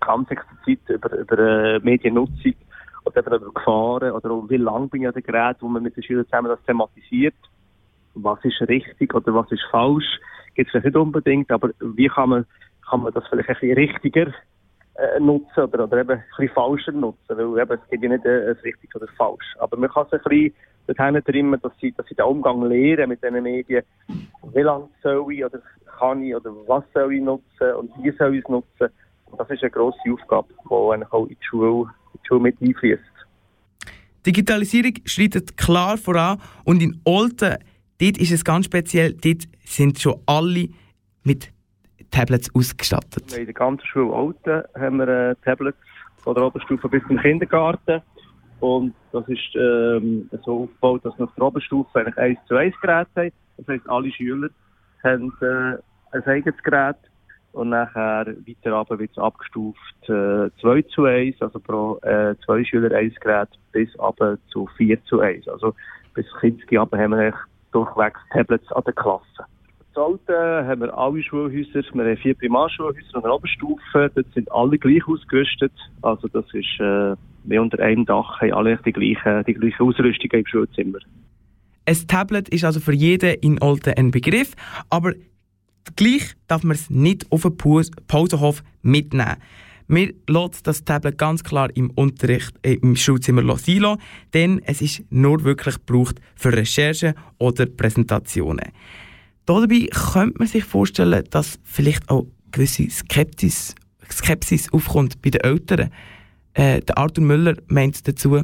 ganz 0.00 0.30
explizit 0.30 0.80
über, 0.90 1.16
über 1.16 1.38
äh, 1.38 1.78
Mediennutzung 1.80 2.54
oder 3.06 3.26
über 3.26 3.52
Gefahren 3.52 4.12
oder 4.12 4.30
wie 4.50 4.58
lang 4.58 4.90
bin 4.90 5.02
ich 5.02 5.08
an 5.08 5.14
den 5.14 5.22
Geräten, 5.22 5.62
wo 5.62 5.68
man 5.68 5.82
mit 5.82 5.96
den 5.96 6.02
Schülern 6.02 6.26
zusammen 6.26 6.48
das 6.48 6.62
thematisiert. 6.66 7.34
Was 8.14 8.44
ist 8.44 8.60
richtig 8.68 9.14
oder 9.14 9.34
was 9.34 9.50
ist 9.50 9.64
falsch? 9.70 10.20
Gibt 10.54 10.68
es 10.68 10.72
vielleicht 10.72 10.86
nicht 10.86 10.96
unbedingt, 10.96 11.50
aber 11.50 11.70
wie 11.80 12.08
kann 12.08 12.28
man, 12.28 12.46
kann 12.88 13.02
man 13.02 13.12
das 13.14 13.24
vielleicht 13.28 13.48
ein 13.48 13.54
bisschen 13.54 13.76
richtiger 13.76 14.34
äh, 14.96 15.20
nutzen 15.20 15.64
oder, 15.64 15.84
oder 15.84 15.98
eben 15.98 16.22
ein 16.38 16.48
falscher 16.50 16.92
nutzen, 16.92 17.18
weil 17.28 17.62
eben, 17.62 17.80
es 17.82 17.90
gibt 17.90 18.02
ja 18.04 18.08
nicht 18.10 18.24
äh, 18.24 18.50
richtig 18.62 18.94
oder 18.94 19.08
falsch. 19.16 19.54
Aber 19.58 19.76
man 19.76 19.90
kann 19.90 20.06
es 20.06 20.12
ein 20.12 20.20
bisschen 20.22 20.54
dorthin 20.86 21.24
trimmen, 21.24 21.60
dass 21.60 21.72
sie, 21.80 21.92
dass 21.92 22.06
sie 22.06 22.14
den 22.14 22.26
Umgang 22.26 22.62
lernen 22.62 23.08
mit 23.08 23.22
diesen 23.22 23.42
Medien. 23.42 23.82
Wie 24.52 24.60
lange 24.60 24.88
soll 25.02 25.32
ich 25.32 25.44
oder 25.44 25.60
kann 25.98 26.22
ich 26.22 26.34
oder 26.34 26.50
was 26.66 26.84
soll 26.92 27.14
ich 27.14 27.22
nutzen 27.22 27.72
und 27.78 27.90
wie 28.02 28.12
soll 28.12 28.34
ich 28.34 28.44
es 28.44 28.48
nutzen? 28.48 28.88
Und 29.30 29.40
das 29.40 29.50
ist 29.50 29.62
eine 29.62 29.70
grosse 29.70 29.98
Aufgabe, 30.12 30.48
die 30.70 30.92
eigentlich 30.92 31.12
auch 31.12 31.26
in 31.26 31.36
die 31.40 31.44
Schule, 31.44 31.90
in 32.12 32.20
die 32.22 32.28
Schule 32.28 32.40
mit 32.40 32.60
einfließt. 32.60 33.02
Digitalisierung 34.26 34.94
schreitet 35.04 35.56
klar 35.56 35.98
voran 35.98 36.40
und 36.64 36.82
in 36.82 37.00
Olten, 37.04 37.56
dort 38.00 38.18
ist 38.18 38.32
es 38.32 38.44
ganz 38.44 38.66
speziell, 38.66 39.12
dort 39.14 39.44
sind 39.64 39.98
schon 39.98 40.20
alle 40.26 40.68
mit 41.24 41.53
Tablets 42.14 42.48
ausgestattet? 42.54 43.36
In 43.36 43.44
der 43.44 43.54
ganzen 43.54 43.84
Schule 43.86 44.14
Alten 44.14 44.62
haben 44.80 44.98
wir 44.98 45.08
äh, 45.08 45.34
Tablets 45.44 45.78
von 46.18 46.34
der 46.34 46.44
Oberstufe 46.44 46.88
bis 46.88 47.02
zum 47.08 47.18
Kindergarten. 47.18 48.02
Und 48.60 48.94
das 49.12 49.28
ist 49.28 49.54
ähm, 49.56 50.30
so 50.44 50.62
aufgebaut, 50.62 51.04
dass 51.04 51.18
wir 51.18 51.24
auf 51.24 51.34
der 51.36 51.44
Oberstufe 51.44 51.98
eigentlich 51.98 52.16
1 52.16 52.38
zu 52.46 52.54
1 52.54 52.74
Gerät 52.80 53.08
haben. 53.16 53.32
Das 53.56 53.66
heisst, 53.66 53.88
alle 53.88 54.12
Schüler 54.12 54.48
haben 55.02 55.32
äh, 55.40 56.16
ein 56.16 56.24
eigenes 56.24 56.62
Gerät. 56.62 56.96
Und 57.52 57.70
nachher 57.70 58.26
weiter 58.26 58.72
runter 58.72 58.98
wird 58.98 59.10
es 59.10 59.18
abgestuft 59.18 59.78
äh, 60.04 60.50
2 60.60 60.82
zu 60.94 61.04
1, 61.04 61.40
also 61.40 61.58
pro 61.58 61.98
äh, 62.02 62.34
zwei 62.44 62.64
Schüler 62.64 62.96
ein 62.96 63.14
Gerät, 63.20 63.48
bis 63.72 63.88
aber 63.98 64.38
zu 64.52 64.68
4 64.76 65.04
zu 65.04 65.20
1. 65.20 65.48
Also 65.48 65.74
bis 66.14 66.26
Kinski 66.40 66.76
haben 66.76 67.10
wir 67.10 67.34
durchwegs 67.72 68.20
Tablets 68.32 68.70
an 68.72 68.82
der 68.84 68.94
Klasse. 68.94 69.46
Alten 69.96 70.66
haben 70.66 70.80
wir 70.80 70.96
alle 70.96 71.22
Schulhäuser. 71.22 71.82
Wir 71.92 72.04
haben 72.04 72.16
vier 72.16 72.34
Primarschulhäuser 72.34 73.14
und 73.14 73.24
eine 73.24 73.34
Oberstufe. 73.34 74.10
Dort 74.14 74.26
sind 74.34 74.50
alle 74.52 74.78
gleich 74.78 75.06
ausgerüstet. 75.06 75.72
Also 76.02 76.28
das 76.28 76.44
ist, 76.52 76.80
äh, 76.80 77.58
unter 77.58 77.78
einem 77.80 78.04
Dach 78.06 78.40
haben 78.40 78.52
alle 78.52 78.78
die 78.84 78.92
gleiche, 78.92 79.44
die 79.46 79.54
gleiche 79.54 79.82
Ausrüstung 79.82 80.30
im 80.30 80.46
Schulzimmer. 80.46 80.98
Ein 81.86 82.06
Tablet 82.08 82.48
ist 82.48 82.64
also 82.64 82.80
für 82.80 82.94
jeden 82.94 83.34
in 83.40 83.60
Alten 83.60 83.94
ein 83.96 84.10
Begriff, 84.10 84.54
aber 84.88 85.12
gleich 85.96 86.34
darf 86.48 86.64
man 86.64 86.76
es 86.76 86.88
nicht 86.88 87.30
auf 87.30 87.42
den 87.42 87.56
Pausenhof 88.06 88.62
mitnehmen. 88.82 89.36
Wir 89.86 90.14
lassen 90.26 90.62
das 90.62 90.84
Tablet 90.84 91.18
ganz 91.18 91.44
klar 91.44 91.68
im 91.74 91.90
Unterricht, 91.90 92.54
äh, 92.62 92.74
im 92.74 92.96
Schulzimmer 92.96 93.56
sein 93.58 93.98
denn 94.32 94.62
es 94.64 94.80
ist 94.80 95.04
nur 95.10 95.44
wirklich 95.44 95.74
gebraucht 95.74 96.20
für 96.36 96.52
Recherchen 96.52 97.14
oder 97.38 97.66
Präsentationen. 97.66 98.72
Dabei 99.46 99.88
könnte 100.12 100.38
man 100.38 100.48
sich 100.48 100.64
vorstellen, 100.64 101.24
dass 101.30 101.60
vielleicht 101.64 102.08
auch 102.10 102.26
gewisse 102.50 102.88
Skepsis, 102.88 103.74
Skepsis 104.10 104.72
aufkommt 104.72 105.20
bei 105.22 105.30
den 105.30 105.42
Eltern. 105.42 105.90
Äh, 106.54 106.80
der 106.80 106.98
Arthur 106.98 107.24
Müller 107.24 107.56
meint 107.66 108.06
dazu. 108.06 108.42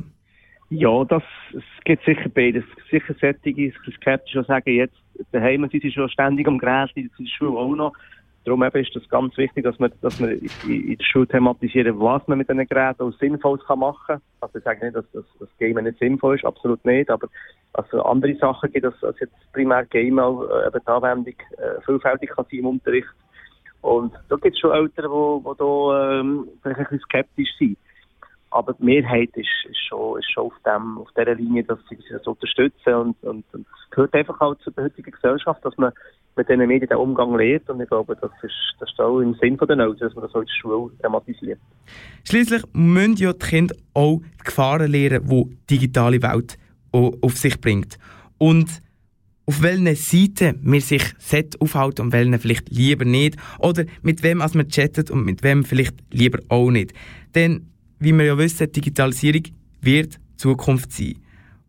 Ja, 0.68 1.04
das, 1.04 1.22
es 1.52 1.84
gibt 1.84 2.04
sicher 2.04 2.28
beides. 2.28 2.64
Sicher 2.90 3.14
skeptisch 3.14 3.52
die 4.32 4.44
sagen, 4.46 4.70
jetzt 4.74 4.96
daheim 5.32 5.68
sind 5.70 5.82
sie 5.82 5.92
schon 5.92 6.08
ständig 6.10 6.46
am 6.46 6.58
Gerät, 6.58 6.90
in 6.94 7.10
der 7.18 7.26
Schule 7.26 7.58
auch 7.58 7.74
noch. 7.74 7.92
Darum 8.44 8.62
eben 8.64 8.82
ist 8.82 8.96
das 8.96 9.06
ganz 9.10 9.36
wichtig, 9.36 9.64
dass 9.64 9.78
man, 9.78 9.92
dass 10.00 10.18
man 10.18 10.30
in 10.30 10.96
der 10.96 11.04
Schule 11.04 11.26
thematisieren, 11.26 12.00
was 12.00 12.26
man 12.26 12.38
mit 12.38 12.48
diesen 12.48 12.66
Geräten 12.66 13.02
auch 13.02 13.12
Sinnvolles 13.18 13.64
kann 13.66 13.80
machen 13.80 14.06
kann. 14.06 14.22
Also 14.40 14.58
ich 14.58 14.64
sage 14.64 14.84
nicht, 14.84 14.96
dass 14.96 15.04
das, 15.12 15.24
das 15.38 15.48
Game 15.58 15.76
nicht 15.82 15.98
sinnvoll 15.98 16.36
ist, 16.36 16.46
absolut 16.46 16.82
nicht, 16.86 17.10
aber 17.10 17.28
also 17.74 18.02
andere 18.02 18.34
Sachen 18.36 18.72
gibt, 18.72 18.86
als, 18.86 19.02
als 19.04 19.20
jetzt 19.20 19.34
primär 19.52 19.84
Game 19.84 20.18
auch 20.18 20.44
äh, 20.44 20.68
eben 20.68 20.80
die 20.80 20.90
Anwendung 20.90 21.34
äh, 21.34 21.80
vielfältig 21.84 22.30
kann 22.30 22.46
sein 22.50 22.60
im 22.60 22.66
Unterricht. 22.66 23.08
Und 23.82 24.14
da 24.28 24.36
gibt 24.36 24.54
es 24.54 24.60
schon 24.60 24.72
Eltern, 24.72 25.10
die, 25.10 25.48
die 25.48 25.58
da 25.58 26.20
ähm, 26.20 26.48
vielleicht 26.62 26.78
ein 26.78 26.84
bisschen 26.84 27.00
skeptisch 27.00 27.50
sind. 27.58 27.78
Aber 28.50 28.72
die 28.74 28.84
Mehrheit 28.84 29.30
ist, 29.34 29.48
ist, 29.68 29.78
schon, 29.88 30.18
ist 30.18 30.30
schon 30.32 30.46
auf, 30.46 30.54
dem, 30.66 30.98
auf 30.98 31.08
dieser 31.16 31.34
Linie, 31.34 31.64
dass 31.64 31.78
sie 31.88 31.98
das 32.10 32.26
unterstützen. 32.26 32.94
Und, 32.94 33.22
und, 33.22 33.44
und 33.52 33.66
es 33.84 33.90
gehört 33.90 34.14
einfach 34.14 34.40
auch 34.40 34.56
zur 34.58 34.72
heutigen 34.76 35.10
Gesellschaft, 35.10 35.64
dass 35.64 35.76
man 35.76 35.92
mit 36.36 36.48
diesen 36.48 36.66
Medien 36.66 36.88
den 36.88 36.98
Umgang 36.98 37.36
lernt. 37.36 37.68
Und 37.70 37.80
ich 37.80 37.88
glaube, 37.88 38.16
das 38.16 38.30
ist, 38.42 38.52
das 38.80 38.90
ist 38.90 39.00
auch 39.00 39.20
im 39.20 39.34
Sinn 39.34 39.56
der 39.56 39.70
Eltern, 39.70 39.96
dass 39.98 40.14
man 40.14 40.24
das 40.24 40.34
in 40.34 40.40
der 40.40 40.52
Schule 40.60 40.90
thematisiert. 41.00 41.60
Schließlich 42.24 42.62
müssen 42.72 43.16
ja 43.16 43.32
die 43.32 43.38
Kinder 43.38 43.74
auch 43.94 44.20
die 44.40 44.44
Gefahren 44.44 44.90
lernen, 44.90 45.26
die 45.28 45.44
die 45.44 45.78
digitale 45.78 46.22
Welt 46.22 46.58
auf 46.92 47.36
sich 47.36 47.60
bringt. 47.60 47.98
Und 48.38 48.82
auf 49.50 49.62
welchen 49.62 49.94
Seiten 49.96 50.60
wir 50.62 50.80
sich 50.80 51.02
aufhalten 51.58 52.02
und 52.02 52.12
welchen 52.12 52.38
vielleicht 52.38 52.68
lieber 52.70 53.04
nicht. 53.04 53.36
Oder 53.58 53.84
mit 54.00 54.22
wem 54.22 54.42
als 54.42 54.54
man 54.54 54.68
chattet 54.68 55.10
und 55.10 55.24
mit 55.24 55.42
wem 55.42 55.64
vielleicht 55.64 55.96
lieber 56.12 56.38
auch 56.48 56.70
nicht. 56.70 56.92
Denn, 57.34 57.68
wie 58.00 58.12
wir 58.12 58.24
ja 58.24 58.38
wissen, 58.38 58.72
Digitalisierung 58.72 59.42
wird 59.80 60.18
Zukunft 60.36 60.92
sein. 60.92 61.18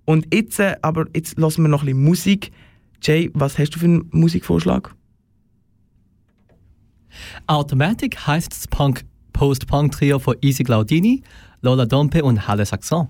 Und 0.05 0.33
jetzt, 0.33 0.59
äh, 0.59 0.75
aber 0.81 1.05
jetzt 1.15 1.37
lassen 1.37 1.63
wir 1.63 1.69
noch 1.69 1.83
ein 1.83 1.87
bisschen 1.87 2.03
Musik. 2.03 2.51
Jay, 3.03 3.29
was 3.33 3.57
hast 3.59 3.71
du 3.71 3.79
für 3.79 3.85
einen 3.85 4.09
Musikvorschlag? 4.11 4.95
Automatic 7.47 8.25
heißt 8.25 8.51
das 8.51 8.67
Punk 8.67 9.03
Post-Punk-Trio 9.33 10.19
von 10.19 10.35
Easy 10.41 10.63
Glaudini, 10.63 11.23
Lola 11.61 11.85
Dompe 11.85 12.23
und 12.23 12.47
Halle 12.47 12.65
Saxon. 12.65 13.07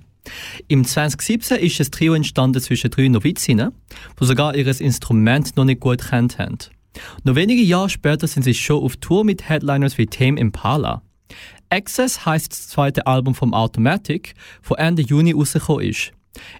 Im 0.67 0.85
2017 0.85 1.57
ist 1.57 1.79
das 1.79 1.91
Trio 1.91 2.13
entstanden 2.13 2.61
zwischen 2.61 2.91
drei 2.91 3.07
Novizinnen, 3.07 3.71
die 4.19 4.25
sogar 4.25 4.55
ihr 4.55 4.67
Instrument 4.79 5.57
noch 5.57 5.65
nicht 5.65 5.79
gut 5.79 6.01
kennt 6.09 6.37
haben. 6.37 6.57
Nur 7.23 7.35
wenige 7.35 7.61
Jahre 7.61 7.89
später 7.89 8.27
sind 8.27 8.43
sie 8.43 8.53
schon 8.53 8.83
auf 8.83 8.97
Tour 8.97 9.23
mit 9.23 9.49
Headliners 9.49 9.97
wie 9.97 10.05
Tame 10.05 10.39
Impala. 10.39 11.01
Access 11.71 12.25
heißt 12.25 12.51
das 12.51 12.67
zweite 12.67 13.07
Album 13.07 13.33
vom 13.33 13.53
Automatic, 13.53 14.35
das 14.67 14.77
Ende 14.77 15.01
Juni 15.01 15.31
rausgekommen 15.31 15.87
ist. 15.87 16.11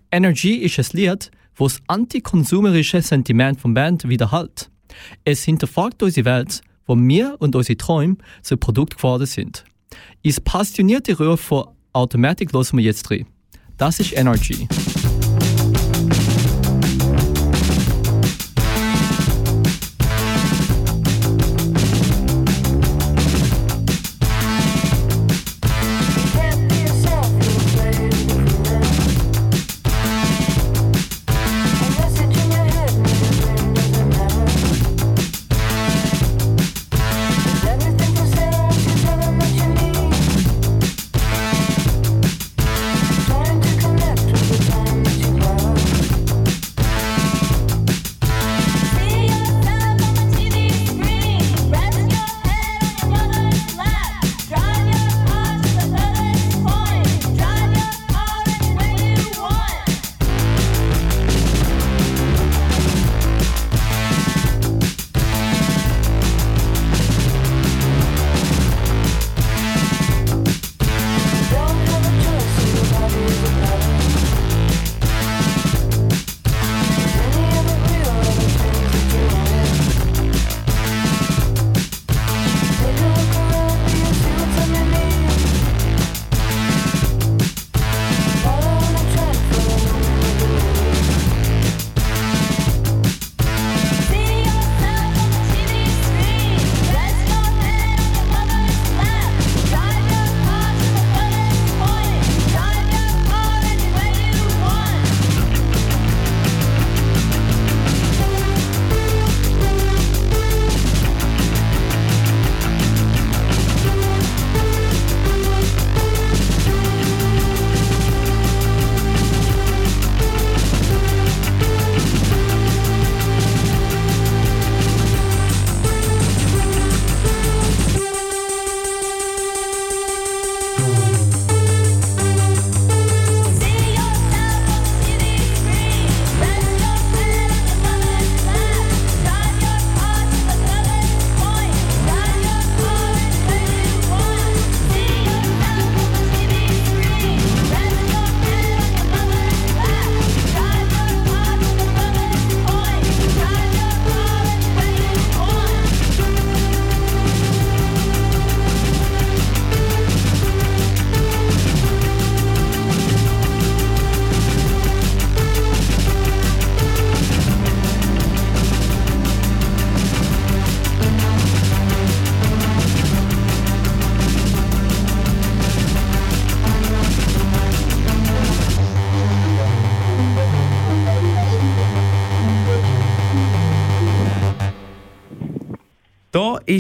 Energy 0.10 0.56
ist 0.56 0.80
ein 0.80 0.98
Lied, 0.98 1.32
wo 1.56 1.66
das 1.66 1.82
antikonsumerische 1.88 3.02
Sentiment 3.02 3.60
vom 3.60 3.74
Band 3.74 4.08
wiederhält. 4.08 4.72
Es 5.26 5.44
hinterfragt 5.44 6.02
unsere 6.02 6.26
Welt, 6.26 6.62
wo 6.86 6.96
wir 6.96 7.36
und 7.40 7.56
unsere 7.56 7.78
Träume 7.78 8.18
zu 8.42 8.58
Produkt 8.58 8.98
geworden 8.98 9.26
sind. 9.26 9.66
Ins 10.22 10.40
passionierte 10.40 11.18
Ruf 11.18 11.42
von 11.42 11.68
Automatic 11.94 12.54
hören 12.54 12.78
wir 12.78 12.84
jetzt 12.84 13.04
drin. 13.04 13.26
Das 13.78 14.00
ist 14.00 14.14
Energy. 14.14 14.68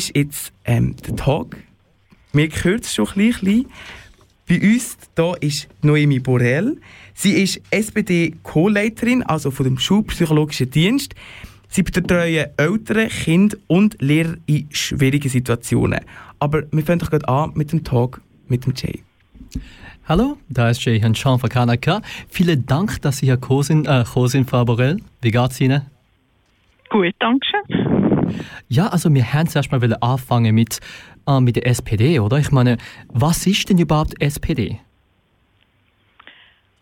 Ist 0.01 0.15
jetzt 0.15 0.53
ähm, 0.65 0.95
der 1.07 1.15
Tag. 1.15 1.57
Wir 2.33 2.47
es 2.47 2.95
schon 2.95 3.07
ein 3.07 3.13
bisschen. 3.15 3.67
Bei 4.47 4.59
uns 4.59 4.97
hier 5.15 5.35
ist 5.41 5.67
Noemi 5.81 6.19
Borel. 6.19 6.77
Sie 7.13 7.33
ist 7.33 7.61
SPD-Co-Leiterin, 7.69 9.21
also 9.23 9.51
von 9.51 9.65
dem 9.65 9.77
Schulpsychologischen 9.77 10.71
Dienst. 10.71 11.13
Sie 11.67 11.83
betreuen 11.83 12.47
Eltern, 12.57 13.09
Kinder 13.09 13.57
und 13.67 14.01
Lehrer 14.01 14.35
in 14.47 14.67
schwierigen 14.71 15.29
Situationen. 15.29 15.99
Aber 16.39 16.63
wir 16.71 16.83
fangen 16.83 16.99
doch 16.99 17.11
gerade 17.11 17.27
an 17.27 17.51
mit 17.53 17.71
dem 17.71 17.83
Talk 17.83 18.21
mit 18.47 18.65
dem 18.65 18.73
Jay. 18.75 19.03
Hallo, 20.07 20.37
da 20.49 20.69
ist 20.69 20.83
Jay 20.83 20.99
Chan 21.13 21.39
von 21.39 21.49
Kanaka. 21.49 22.01
Vielen 22.27 22.65
Dank, 22.65 23.01
dass 23.03 23.19
Sie 23.19 23.27
hier 23.27 23.37
gekommen 23.37 23.63
sind, 23.63 23.87
äh, 23.87 24.03
sind 24.25 24.49
Frau 24.49 24.65
Borel. 24.65 24.97
Wie 25.21 25.31
geht 25.31 25.51
es 25.51 25.61
Ihnen? 25.61 25.83
Gut, 26.89 27.13
danke 27.19 27.45
schön. 27.45 28.00
Ja, 28.69 28.87
also 28.87 29.13
wir 29.13 29.33
haben 29.33 29.47
zuerst 29.47 29.71
mal 29.71 29.97
anfangen 30.01 30.55
mit, 30.55 30.79
äh, 31.27 31.39
mit 31.39 31.55
der 31.55 31.67
SPD, 31.67 32.19
oder? 32.19 32.37
Ich 32.37 32.51
meine, 32.51 32.77
was 33.07 33.45
ist 33.47 33.69
denn 33.69 33.77
überhaupt 33.77 34.21
SPD? 34.21 34.79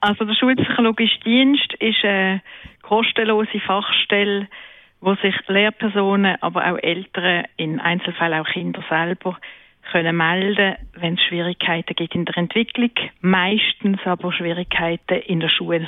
Also 0.02 0.24
der 0.24 0.34
Schulpsychologische 0.34 1.20
Dienst 1.26 1.74
ist 1.80 2.04
eine 2.04 2.42
kostenlose 2.82 3.60
Fachstelle, 3.60 4.48
wo 5.02 5.16
sich 5.16 5.36
Lehrpersonen, 5.48 6.38
aber 6.42 6.72
auch 6.72 6.78
Eltern, 6.78 7.46
in 7.58 7.80
Einzelfällen 7.80 8.42
auch 8.42 8.50
Kinder 8.50 8.84
selber, 8.90 9.38
können 9.92 10.16
melden, 10.16 10.76
wenn 10.94 11.16
es 11.16 11.22
Schwierigkeiten 11.24 11.96
gibt 11.96 12.16
in 12.16 12.26
der 12.26 12.38
Entwicklung, 12.38 12.92
meistens 13.22 14.00
aber 14.06 14.32
Schwierigkeiten 14.32 15.22
in 15.26 15.40
der 15.40 15.50
Schule. 15.50 15.88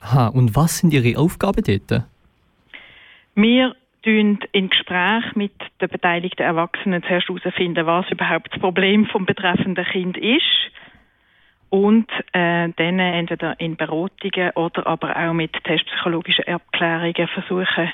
Aha, 0.00 0.28
und 0.28 0.54
was 0.56 0.78
sind 0.78 0.92
Ihre 0.92 1.18
Aufgaben 1.18 1.62
dort? 1.64 2.04
Wir 3.34 3.74
in 4.06 4.68
Gespräch 4.70 5.24
mit 5.34 5.52
den 5.80 5.88
beteiligten 5.88 6.42
Erwachsenen 6.42 7.02
zuerst 7.02 7.28
herausfinden, 7.28 7.86
was 7.86 8.10
überhaupt 8.10 8.52
das 8.52 8.60
Problem 8.60 9.06
vom 9.06 9.26
betreffenden 9.26 9.84
Kind 9.84 10.16
ist 10.16 10.42
und 11.70 12.10
äh, 12.32 12.68
dann 12.76 12.98
entweder 12.98 13.58
in 13.58 13.76
Beratungen 13.76 14.50
oder 14.56 14.86
aber 14.86 15.16
auch 15.16 15.32
mit 15.32 15.52
testpsychologischen 15.64 16.46
Abklärungen 16.46 17.28
versuchen, 17.28 17.90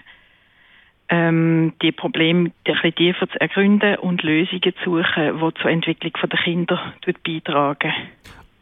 ähm, 1.10 1.72
die 1.80 1.92
Probleme 1.92 2.48
ein 2.48 2.52
bisschen 2.64 2.94
tiefer 2.94 3.28
zu 3.28 3.40
ergründen 3.40 3.96
und 3.96 4.22
Lösungen 4.22 4.74
zu 4.82 5.02
suchen, 5.02 5.40
die 5.40 5.60
zur 5.60 5.70
Entwicklung 5.70 6.12
der 6.28 6.38
Kinder 6.40 6.92
beitragen. 7.24 7.92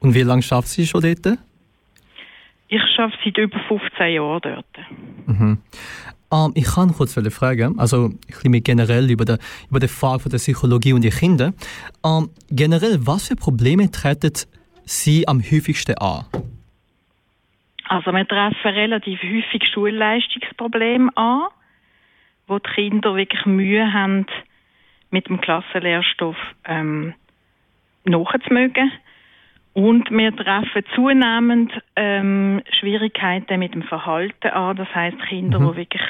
Und 0.00 0.14
wie 0.14 0.22
lange 0.22 0.42
schafft 0.42 0.68
Sie 0.68 0.86
schon 0.86 1.02
dort? 1.02 1.38
Ich 2.68 2.82
arbeite 2.98 3.18
seit 3.24 3.38
über 3.38 3.58
15 3.60 4.12
Jahren 4.12 4.40
dort. 4.42 4.66
Mhm. 5.26 5.58
Um, 6.28 6.46
ähm, 6.46 6.52
ich 6.56 6.64
kann 6.64 6.92
kurz 6.92 7.14
fragen, 7.14 7.78
also 7.78 8.06
ein 8.06 8.18
bisschen 8.26 8.62
generell 8.62 9.10
über 9.10 9.24
die, 9.24 9.36
über 9.70 9.80
die 9.80 9.88
Frage 9.88 10.28
der 10.28 10.38
Psychologie 10.38 10.92
und 10.92 11.02
die 11.02 11.10
Kinder. 11.10 11.52
Um, 12.02 12.24
ähm, 12.24 12.30
generell, 12.50 12.98
was 13.06 13.28
für 13.28 13.36
Probleme 13.36 13.90
treten 13.90 14.32
Sie 14.84 15.26
am 15.28 15.40
häufigsten 15.40 15.96
an? 15.98 16.24
Also 17.88 18.12
wir 18.12 18.26
treffen 18.26 18.74
relativ 18.74 19.22
häufig 19.22 19.62
Schulleistungsprobleme 19.72 21.10
an, 21.16 21.42
wo 22.48 22.58
die 22.58 22.70
Kinder 22.70 23.14
wirklich 23.14 23.46
Mühe 23.46 23.92
haben, 23.92 24.26
mit 25.10 25.28
dem 25.28 25.40
Klassenlehrstoff 25.40 26.36
ähm, 26.64 27.14
nachzumögen. 28.04 28.90
Und 29.76 30.10
wir 30.10 30.34
treffen 30.34 30.84
zunehmend 30.94 31.70
ähm, 31.96 32.62
Schwierigkeiten 32.80 33.58
mit 33.58 33.74
dem 33.74 33.82
Verhalten 33.82 34.48
an. 34.48 34.74
Das 34.74 34.88
heißt 34.94 35.18
Kinder, 35.28 35.60
mhm. 35.60 35.72
die 35.72 35.76
wirklich 35.76 36.02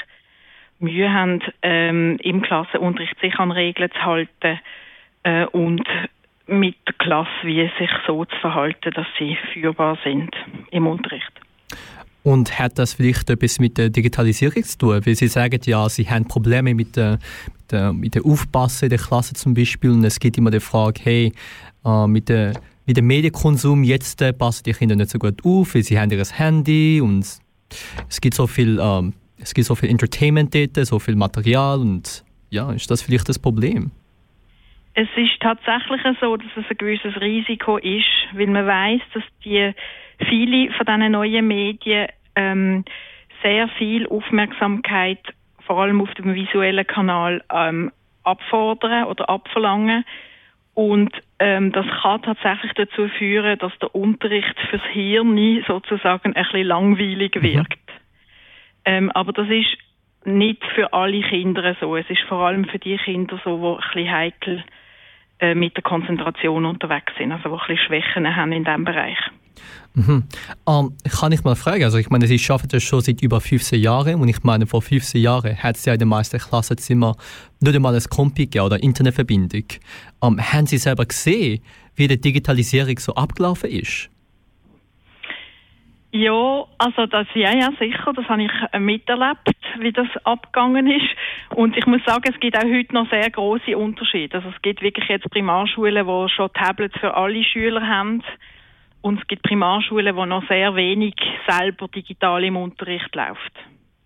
Mühe 0.78 1.12
haben, 1.12 1.42
ähm, 1.62 2.16
im 2.22 2.42
Klassenunterricht 2.42 3.18
sich 3.20 3.34
an 3.40 3.50
Regeln 3.50 3.90
zu 3.90 4.04
halten 4.04 4.60
äh, 5.24 5.46
und 5.46 5.82
mit 6.46 6.76
der 6.86 6.94
Klasse 6.98 7.28
wie 7.42 7.68
sich 7.76 7.90
so 8.06 8.24
zu 8.24 8.36
verhalten, 8.36 8.92
dass 8.94 9.08
sie 9.18 9.36
führbar 9.52 9.98
sind 10.04 10.30
im 10.70 10.86
Unterricht. 10.86 11.32
Und 12.22 12.60
hat 12.60 12.78
das 12.78 12.94
vielleicht 12.94 13.28
etwas 13.30 13.58
mit 13.58 13.78
der 13.78 13.90
Digitalisierung 13.90 14.62
zu 14.62 14.78
tun? 14.78 15.00
Weil 15.04 15.16
Sie 15.16 15.26
sagen 15.26 15.58
ja, 15.64 15.88
Sie 15.88 16.08
haben 16.08 16.28
Probleme 16.28 16.72
mit 16.72 16.94
der, 16.94 17.18
mit 17.56 17.72
der, 17.72 17.92
mit 17.92 18.14
der 18.14 18.24
Aufpassen 18.24 18.84
in 18.84 18.90
der 18.90 19.00
Klasse 19.00 19.34
zum 19.34 19.54
Beispiel. 19.54 19.90
Und 19.90 20.04
es 20.04 20.20
gibt 20.20 20.38
immer 20.38 20.52
die 20.52 20.60
Frage, 20.60 21.00
hey, 21.02 21.32
äh, 21.84 22.06
mit, 22.06 22.28
der, 22.28 22.52
mit 22.86 22.96
dem 22.96 23.06
Medienkonsum 23.06 23.82
jetzt 23.82 24.22
äh, 24.22 24.32
passen 24.32 24.64
die 24.64 24.72
Kinder 24.72 24.96
nicht 24.96 25.10
so 25.10 25.18
gut 25.18 25.44
auf, 25.44 25.74
weil 25.74 25.82
sie 25.82 25.98
haben 25.98 26.10
ihr 26.10 26.24
Handy 26.24 27.00
und 27.00 27.24
es 28.08 28.20
gibt 28.20 28.34
so 28.34 28.46
viel, 28.46 28.78
ähm, 28.80 29.12
es 29.38 29.54
gibt 29.54 29.66
so 29.66 29.74
viel 29.74 29.90
Entertainment 29.90 30.54
dort, 30.54 30.86
so 30.86 30.98
viel 30.98 31.16
Material 31.16 31.80
und 31.80 32.24
ja, 32.50 32.72
ist 32.72 32.90
das 32.90 33.02
vielleicht 33.02 33.28
das 33.28 33.38
Problem? 33.38 33.90
Es 34.94 35.08
ist 35.16 35.38
tatsächlich 35.40 36.00
so, 36.20 36.36
dass 36.36 36.46
es 36.56 36.64
ein 36.70 36.78
gewisses 36.78 37.20
Risiko 37.20 37.76
ist, 37.76 38.06
weil 38.32 38.46
man 38.46 38.66
weiß, 38.66 39.02
dass 39.12 39.24
die 39.44 39.72
viele 40.26 40.72
von 40.72 40.86
diesen 40.86 41.12
neuen 41.12 41.46
Medien 41.46 42.06
ähm, 42.34 42.84
sehr 43.42 43.68
viel 43.76 44.06
Aufmerksamkeit, 44.08 45.20
vor 45.66 45.82
allem 45.82 46.00
auf 46.00 46.14
dem 46.14 46.34
visuellen 46.34 46.86
Kanal, 46.86 47.42
ähm, 47.52 47.92
abfordern 48.22 49.04
oder 49.04 49.28
abverlangen. 49.28 50.04
Und 50.76 51.10
ähm, 51.38 51.72
das 51.72 51.86
kann 52.02 52.20
tatsächlich 52.20 52.72
dazu 52.74 53.08
führen, 53.08 53.58
dass 53.58 53.72
der 53.78 53.94
Unterricht 53.94 54.54
fürs 54.68 54.82
Hirn 54.92 55.64
sozusagen 55.66 56.36
ein 56.36 56.44
bisschen 56.44 56.66
langweilig 56.66 57.34
mhm. 57.34 57.42
wirkt. 57.42 57.88
Mhm. 57.88 57.92
Ähm, 58.84 59.10
aber 59.12 59.32
das 59.32 59.48
ist 59.48 59.78
nicht 60.26 60.62
für 60.74 60.92
alle 60.92 61.22
Kinder 61.22 61.74
so. 61.80 61.96
Es 61.96 62.08
ist 62.10 62.20
vor 62.28 62.46
allem 62.46 62.66
für 62.66 62.78
die 62.78 62.98
Kinder 62.98 63.40
so, 63.42 63.56
die 63.56 63.66
ein 63.66 63.88
bisschen 63.94 64.12
heikel 64.12 64.64
äh, 65.38 65.54
mit 65.54 65.74
der 65.76 65.82
Konzentration 65.82 66.66
unterwegs 66.66 67.14
sind, 67.16 67.32
also 67.32 67.48
die 67.48 67.54
ein 67.54 67.58
bisschen 67.58 67.86
Schwächen 67.86 68.36
haben 68.36 68.52
in 68.52 68.64
diesem 68.64 68.84
Bereich. 68.84 69.18
Mhm. 69.94 70.24
Um, 70.64 70.86
ähm, 70.86 71.10
kann 71.10 71.32
ich 71.32 71.42
mal 71.44 71.56
fragen, 71.56 71.84
also 71.84 71.98
ich 71.98 72.10
meine, 72.10 72.26
Sie 72.26 72.40
arbeiten 72.50 72.68
das 72.68 72.82
schon 72.82 73.00
seit 73.00 73.22
über 73.22 73.40
15 73.40 73.80
Jahren 73.80 74.20
und 74.20 74.28
ich 74.28 74.42
meine, 74.42 74.66
vor 74.66 74.82
15 74.82 75.20
Jahren 75.20 75.56
hat 75.62 75.76
es 75.76 75.84
ja 75.84 75.94
in 75.94 75.98
den 75.98 76.08
meisten 76.08 76.38
Klassenzimmern 76.38 77.14
nicht 77.60 77.74
einmal 77.74 77.94
ein 77.94 78.02
Kompi 78.10 78.48
oder 78.60 78.82
Internetverbindung. 78.82 79.64
Um, 80.20 80.38
ähm, 80.38 80.52
haben 80.52 80.66
Sie 80.66 80.78
selber 80.78 81.06
gesehen, 81.06 81.62
wie 81.94 82.08
die 82.08 82.20
Digitalisierung 82.20 82.98
so 82.98 83.14
abgelaufen 83.14 83.70
ist? 83.70 84.10
Ja, 86.12 86.64
also 86.78 87.06
das 87.06 87.26
ja, 87.34 87.54
ja 87.54 87.70
sicher, 87.78 88.12
das 88.14 88.26
habe 88.26 88.44
ich 88.44 88.50
äh, 88.72 88.78
miterlebt, 88.78 89.50
wie 89.80 89.92
das 89.92 90.06
abgegangen 90.24 90.86
ist. 90.86 91.08
Und 91.54 91.76
ich 91.76 91.84
muss 91.86 92.02
sagen, 92.06 92.32
es 92.32 92.40
gibt 92.40 92.56
auch 92.56 92.64
heute 92.64 92.94
noch 92.94 93.10
sehr 93.10 93.28
große 93.28 93.76
Unterschiede. 93.76 94.38
Also 94.38 94.48
es 94.48 94.62
gibt 94.62 94.80
wirklich 94.80 95.08
jetzt 95.08 95.28
Primarschulen, 95.30 96.06
wo 96.06 96.26
schon 96.28 96.50
Tablets 96.54 96.98
für 97.00 97.14
alle 97.14 97.44
Schüler 97.44 97.86
haben. 97.86 98.22
Und 99.06 99.20
es 99.20 99.26
gibt 99.28 99.44
Primarschulen, 99.44 100.16
wo 100.16 100.26
noch 100.26 100.42
sehr 100.48 100.74
wenig 100.74 101.14
selber 101.48 101.86
digital 101.86 102.42
im 102.42 102.56
Unterricht 102.56 103.14
läuft. 103.14 103.52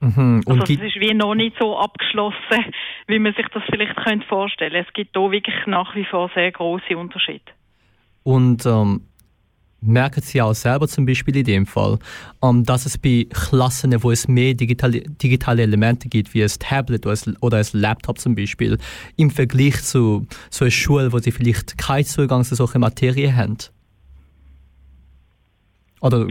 Mhm. 0.00 0.42
also 0.46 0.62
es 0.62 0.70
ist 0.70 1.00
wie 1.00 1.14
noch 1.14 1.34
nicht 1.34 1.56
so 1.58 1.78
abgeschlossen, 1.78 2.66
wie 3.06 3.18
man 3.18 3.32
sich 3.32 3.46
das 3.48 3.62
vielleicht 3.70 3.96
könnte 3.96 4.26
vorstellen. 4.26 4.84
Es 4.86 4.92
gibt 4.92 5.16
da 5.16 5.30
wirklich 5.30 5.54
nach 5.66 5.94
wie 5.94 6.04
vor 6.04 6.30
sehr 6.34 6.52
große 6.52 6.98
Unterschiede. 6.98 7.44
Und 8.24 8.66
ähm, 8.66 9.06
merken 9.80 10.20
Sie 10.20 10.42
auch 10.42 10.52
selber 10.52 10.86
zum 10.86 11.06
Beispiel 11.06 11.34
in 11.34 11.44
dem 11.44 11.66
Fall, 11.66 11.98
ähm, 12.42 12.66
dass 12.66 12.84
es 12.84 12.98
bei 12.98 13.26
Klassen, 13.30 13.96
wo 14.02 14.10
es 14.10 14.28
mehr 14.28 14.52
digitale, 14.52 15.00
digitale 15.00 15.62
Elemente 15.62 16.10
gibt, 16.10 16.34
wie 16.34 16.42
ein 16.42 16.52
Tablet 16.58 17.06
oder 17.06 17.16
ein, 17.26 17.36
oder 17.40 17.56
ein 17.56 17.66
Laptop 17.72 18.18
zum 18.18 18.34
Beispiel, 18.34 18.76
im 19.16 19.30
Vergleich 19.30 19.82
zu 19.82 20.26
so 20.50 20.64
einer 20.66 20.70
Schule, 20.70 21.10
wo 21.10 21.18
Sie 21.20 21.32
vielleicht 21.32 21.78
keinen 21.78 22.04
Zugang 22.04 22.44
zu 22.44 22.54
solchen 22.54 22.82
Materien 22.82 23.34
haben? 23.34 23.56
Oder, 26.00 26.26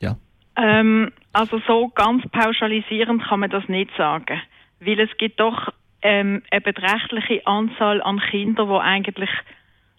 ja. 0.00 0.16
Ähm, 0.56 1.12
also 1.32 1.60
so 1.66 1.88
ganz 1.88 2.26
pauschalisierend 2.30 3.22
kann 3.24 3.40
man 3.40 3.50
das 3.50 3.68
nicht 3.68 3.90
sagen, 3.96 4.40
weil 4.80 5.00
es 5.00 5.16
gibt 5.16 5.40
doch 5.40 5.72
ähm, 6.02 6.42
eine 6.50 6.60
beträchtliche 6.60 7.46
Anzahl 7.46 8.02
an 8.02 8.20
Kindern, 8.20 8.68
die 8.68 8.74
eigentlich 8.74 9.30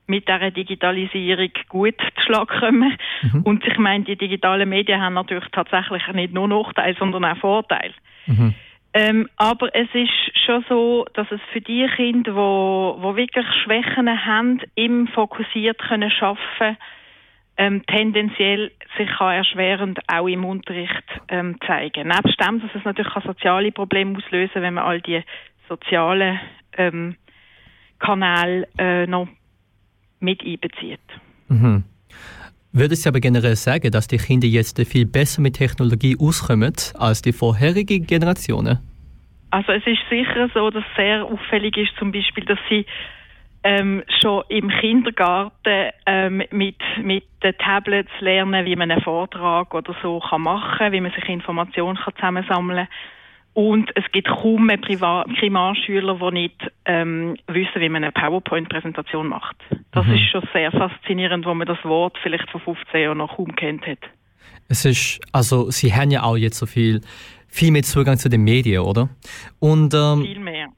mit 0.05 0.27
dieser 0.27 0.51
Digitalisierung 0.51 1.49
gut 1.69 1.95
zu 1.99 2.21
Schlag 2.23 2.49
kommen. 2.59 2.97
Mhm. 3.21 3.41
Und 3.43 3.65
ich 3.65 3.77
meine, 3.77 4.03
die 4.03 4.17
digitalen 4.17 4.67
Medien 4.67 5.01
haben 5.01 5.13
natürlich 5.13 5.47
tatsächlich 5.51 6.05
nicht 6.09 6.33
nur 6.33 6.47
Nachteile, 6.47 6.95
sondern 6.99 7.25
auch 7.25 7.37
Vorteile. 7.37 7.93
Mhm. 8.27 8.53
Ähm, 8.95 9.27
aber 9.37 9.73
es 9.73 9.87
ist 9.93 10.11
schon 10.45 10.63
so, 10.69 11.05
dass 11.15 11.31
es 11.31 11.41
für 11.51 11.61
die 11.61 11.87
Kinder, 11.95 12.35
wo, 12.35 12.97
wo 12.99 13.15
wirklich 13.15 13.45
Schwächen 13.63 14.25
haben, 14.25 14.61
im 14.75 15.07
fokussiert 15.07 15.79
können 15.79 16.11
schaffen, 16.11 16.77
ähm, 17.57 17.83
tendenziell 17.87 18.71
sich 18.97 19.09
kann 19.17 19.35
erschwerend 19.35 19.99
auch 20.07 20.27
im 20.27 20.45
Unterricht 20.45 21.03
ähm, 21.29 21.57
zeigen. 21.65 22.07
Nebst 22.07 22.39
dem, 22.39 22.61
dass 22.61 22.71
es 22.75 22.83
natürlich 22.83 23.13
soziale 23.25 23.71
Probleme 23.71 24.17
auslösen, 24.17 24.61
wenn 24.61 24.75
man 24.75 24.83
all 24.83 25.01
die 25.01 25.23
sozialen 25.67 26.39
ähm, 26.77 27.15
Kanäle 27.99 28.67
äh, 28.77 29.07
noch 29.07 29.27
mit 30.19 30.43
einbezieht. 30.43 30.99
Mhm. 31.47 31.83
Würde 32.71 32.95
Sie 32.95 33.07
aber 33.07 33.19
generell 33.19 33.55
sagen, 33.55 33.91
dass 33.91 34.07
die 34.07 34.17
Kinder 34.17 34.47
jetzt 34.47 34.81
viel 34.87 35.05
besser 35.05 35.41
mit 35.41 35.55
Technologie 35.55 36.17
auskommen 36.19 36.73
als 36.97 37.21
die 37.21 37.31
vorherigen 37.31 38.07
Generationen? 38.07 38.79
Also 39.51 39.71
es 39.73 39.85
ist 39.85 39.99
sicher 40.09 40.49
so, 40.55 40.71
dass 40.71 40.83
sehr 40.97 41.23
auffällig 41.23 41.77
ist 41.77 41.95
zum 41.99 42.11
Beispiel, 42.11 42.43
dass 42.45 42.57
sie 42.69 42.87
ähm, 43.63 44.03
schon 44.21 44.43
im 44.49 44.69
Kindergarten 44.69 45.91
ähm, 46.05 46.43
mit, 46.51 46.77
mit 47.01 47.23
den 47.43 47.57
Tablets 47.57 48.11
lernen, 48.19 48.65
wie 48.65 48.75
man 48.75 48.91
einen 48.91 49.01
Vortrag 49.01 49.73
oder 49.73 49.95
so 50.01 50.19
kann 50.19 50.41
machen 50.41 50.77
kann, 50.77 50.91
wie 50.91 51.01
man 51.01 51.11
sich 51.11 51.27
Informationen 51.29 51.97
kann 51.97 52.15
zusammensammeln 52.15 52.87
kann 52.87 52.95
und 53.53 53.91
es 53.95 54.03
gibt 54.11 54.27
kaum 54.27 54.65
mehr 54.65 54.77
Primarschüler, 54.77 56.15
die 56.15 56.33
nicht 56.33 56.71
ähm, 56.85 57.37
wissen, 57.47 57.81
wie 57.81 57.89
man 57.89 58.03
eine 58.03 58.11
PowerPoint-Präsentation 58.11 59.27
macht. 59.27 59.55
Das 59.91 60.05
mhm. 60.07 60.15
ist 60.15 60.31
schon 60.31 60.41
sehr 60.53 60.71
faszinierend, 60.71 61.45
wo 61.45 61.53
man 61.53 61.67
das 61.67 61.77
Wort 61.83 62.17
vielleicht 62.23 62.49
vor 62.49 62.61
15 62.61 63.01
Jahren 63.01 63.19
noch 63.19 63.35
kaum 63.35 63.55
kennt 63.55 63.85
hat. 63.85 63.99
Es 64.69 64.85
ist, 64.85 65.19
also 65.31 65.69
Sie 65.69 65.93
haben 65.93 66.09
ja 66.09 66.23
auch 66.23 66.35
jetzt 66.35 66.57
so 66.57 66.65
viel, 66.65 67.01
viel 67.47 67.71
mehr 67.71 67.83
Zugang 67.83 68.17
zu 68.17 68.27
den 68.27 68.43
Medien, 68.43 68.81
oder? 68.81 69.09
Und, 69.59 69.93
ähm, 69.93 70.23
viel 70.23 70.39
mehr. 70.39 70.69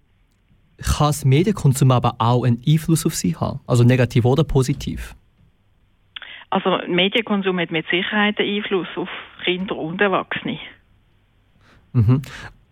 Kann 0.78 1.08
das 1.08 1.26
Medienkonsum 1.26 1.92
aber 1.92 2.16
auch 2.20 2.44
einen 2.44 2.62
Einfluss 2.68 3.06
auf 3.06 3.16
Sie 3.16 3.36
haben? 3.36 3.60
Also 3.66 3.84
negativ 3.84 4.26
oder 4.26 4.44
positiv? 4.44 5.16
Also 6.50 6.78
Medienkonsum 6.88 7.60
hat 7.60 7.72
mit 7.72 7.86
Sicherheit 7.90 8.40
einen 8.40 8.58
Einfluss 8.58 8.88
auf 8.96 9.10
Kinder 9.44 9.76
und 9.76 10.02
Erwachsene. 10.02 10.60
Mhm. 11.94 12.22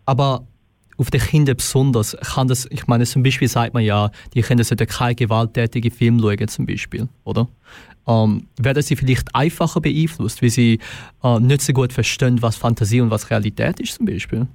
Aber 0.05 0.45
auf 0.97 1.09
die 1.09 1.17
Kinder 1.17 1.53
besonders 1.53 2.15
kann 2.21 2.47
das, 2.47 2.67
ich 2.69 2.87
meine, 2.87 3.05
zum 3.05 3.23
Beispiel 3.23 3.47
sagt 3.47 3.73
man 3.73 3.83
ja, 3.83 4.11
die 4.33 4.41
Kinder 4.41 4.63
sollten 4.63 4.87
keine 4.87 5.15
gewalttätigen 5.15 5.91
Filme 5.91 6.21
schauen, 6.21 6.47
zum 6.47 6.65
Beispiel, 6.65 7.07
oder? 7.23 7.47
Ähm, 8.05 8.47
werden 8.57 8.83
sie 8.83 8.95
vielleicht 8.95 9.33
einfacher 9.33 9.81
beeinflusst, 9.81 10.41
weil 10.41 10.49
sie 10.49 10.79
äh, 11.23 11.39
nicht 11.39 11.61
so 11.61 11.73
gut 11.73 11.93
verstehen, 11.93 12.41
was 12.41 12.57
Fantasie 12.57 13.01
und 13.01 13.11
was 13.11 13.29
Realität 13.29 13.79
ist, 13.79 13.95
zum 13.95 14.05
Beispiel? 14.05 14.47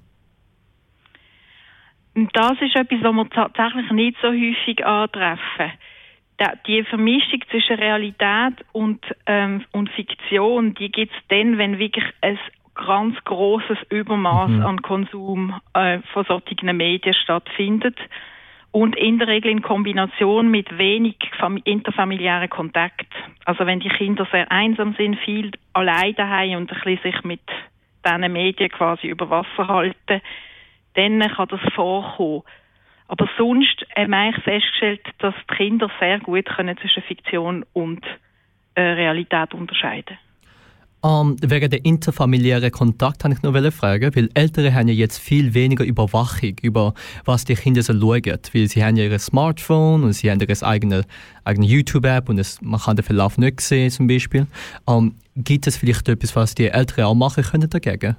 Das 2.33 2.61
ist 2.61 2.75
etwas, 2.75 3.03
was 3.03 3.15
wir 3.15 3.31
tatsächlich 3.31 3.91
nicht 3.93 4.17
so 4.21 4.29
häufig 4.29 4.85
antreffen. 4.85 5.73
Die 6.67 6.85
Vermischung 6.85 7.41
zwischen 7.51 7.77
Realität 7.77 8.65
und, 8.73 9.05
ähm, 9.27 9.65
und 9.73 9.91
Fiktion, 9.91 10.75
die 10.75 10.91
gibt 10.91 11.13
es 11.13 11.19
dann, 11.29 11.59
wenn 11.59 11.79
wirklich 11.79 12.05
ein 12.21 12.39
ganz 12.75 13.17
großes 13.25 13.79
Übermaß 13.91 14.51
mhm. 14.51 14.67
an 14.67 14.83
Konsum 14.83 15.55
äh, 15.75 15.99
von 16.13 16.25
solchen 16.25 16.77
Medien 16.77 17.15
stattfindet 17.15 17.99
und 18.71 18.97
in 18.97 19.19
der 19.19 19.29
Regel 19.29 19.51
in 19.51 19.63
Kombination 19.63 20.51
mit 20.51 20.79
wenig 20.79 21.17
interfamiliären 21.65 22.49
Kontakt. 22.49 23.09
Also 23.45 23.67
wenn 23.67 23.81
die 23.81 23.89
Kinder 23.89 24.27
sehr 24.31 24.51
einsam 24.53 24.95
sind, 24.95 25.19
viel 25.21 25.51
allein 25.73 26.15
daheim 26.15 26.59
und 26.59 26.71
ein 26.71 26.81
bisschen 26.85 27.13
sich 27.13 27.25
mit 27.25 27.41
diesen 28.07 28.33
Medien 28.33 28.71
quasi 28.71 29.09
über 29.09 29.29
Wasser 29.31 29.67
halten, 29.67 30.21
dann 30.99 31.21
kann 31.21 31.49
das 31.49 31.61
vorkommen. 31.75 32.43
Aber 33.07 33.29
sonst 33.39 33.87
haben 33.97 34.11
wir 34.11 34.33
festgestellt, 34.43 35.01
dass 35.19 35.35
die 35.51 35.55
Kinder 35.55 35.91
sehr 35.99 36.21
gut 36.21 36.45
können 36.45 36.77
zwischen 36.77 37.03
Fiktion 37.05 37.65
und 37.73 38.05
äh, 38.75 38.83
Realität 38.83 39.55
unterscheiden 39.55 40.19
um, 41.01 41.37
wegen 41.41 41.71
der 41.71 41.85
interfamiliären 41.85 42.71
Kontakt 42.73 43.23
habe 43.23 43.35
ich 43.35 43.43
noch 43.43 43.55
fragen, 43.73 44.15
weil 44.17 44.29
Eltern 44.35 44.75
haben 44.75 44.89
ja 44.89 44.95
jetzt 44.95 45.19
viel 45.19 45.55
weniger 45.55 45.85
Überwachung 45.85 46.57
über 46.63 46.95
was 47.25 47.45
die 47.45 47.55
Kinder 47.55 47.83
so 47.83 47.93
schauen, 47.93 48.39
weil 48.53 48.67
sie 48.67 48.85
haben 48.85 48.97
ja 48.97 49.05
ihr 49.05 49.19
Smartphone 49.19 50.03
und 50.03 50.13
sie 50.13 50.31
haben 50.31 50.41
ihre 50.41 50.67
eigene, 50.67 51.05
eigene 51.45 51.67
YouTube-App 51.67 52.29
und 52.29 52.39
es, 52.39 52.61
man 52.61 52.81
kann 52.81 52.97
den 52.97 53.05
Verlauf 53.05 53.39
nicht 53.39 53.61
sehen 53.61 53.91
zum 53.91 54.09
Beispiel. 54.09 54.47
Um, 54.87 55.15
gibt 55.37 55.67
es 55.67 55.77
vielleicht 55.77 56.09
etwas, 56.09 56.35
was 56.35 56.55
die 56.55 56.69
Eltern 56.69 57.05
auch 57.05 57.15
machen 57.15 57.45
können 57.45 57.71
dagegen? 57.71 58.17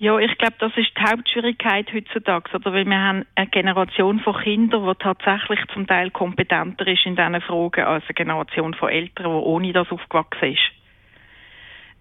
Ja, 0.00 0.18
ich 0.18 0.38
glaube, 0.38 0.54
das 0.58 0.72
ist 0.78 0.92
die 0.96 1.02
Hauptschwierigkeit 1.02 1.92
heutzutage, 1.92 2.56
oder? 2.56 2.72
Weil 2.72 2.86
wir 2.86 2.98
haben 2.98 3.26
eine 3.34 3.46
Generation 3.48 4.18
von 4.20 4.34
Kindern, 4.34 4.86
die 4.86 4.94
tatsächlich 4.94 5.60
zum 5.74 5.86
Teil 5.86 6.10
kompetenter 6.10 6.86
ist 6.86 7.04
in 7.04 7.16
diesen 7.16 7.38
Fragen 7.42 7.84
als 7.84 8.04
eine 8.04 8.14
Generation 8.14 8.72
von 8.72 8.88
Eltern, 8.88 9.26
die 9.26 9.44
ohne 9.44 9.74
das 9.74 9.90
aufgewachsen 9.90 10.54
ist. 10.54 10.72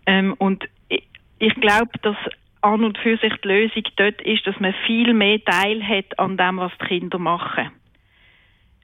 Ähm, 0.06 0.34
und 0.38 0.64
ich, 0.88 1.04
ich 1.40 1.54
glaube, 1.56 1.92
dass 2.02 2.16
an 2.62 2.86
und 2.86 2.98
für 3.00 3.18
sich 3.18 3.34
die 3.44 3.48
Lösung 3.50 3.84
dort 3.98 4.22
ist, 4.22 4.48
dass 4.48 4.58
man 4.62 4.74
viel 4.88 5.14
mehr 5.14 5.44
Teil 5.44 5.86
hat 5.86 6.18
an 6.20 6.38
dem, 6.38 6.56
was 6.56 6.72
die 6.82 6.86
Kinder 6.86 7.20
machen. 7.20 7.70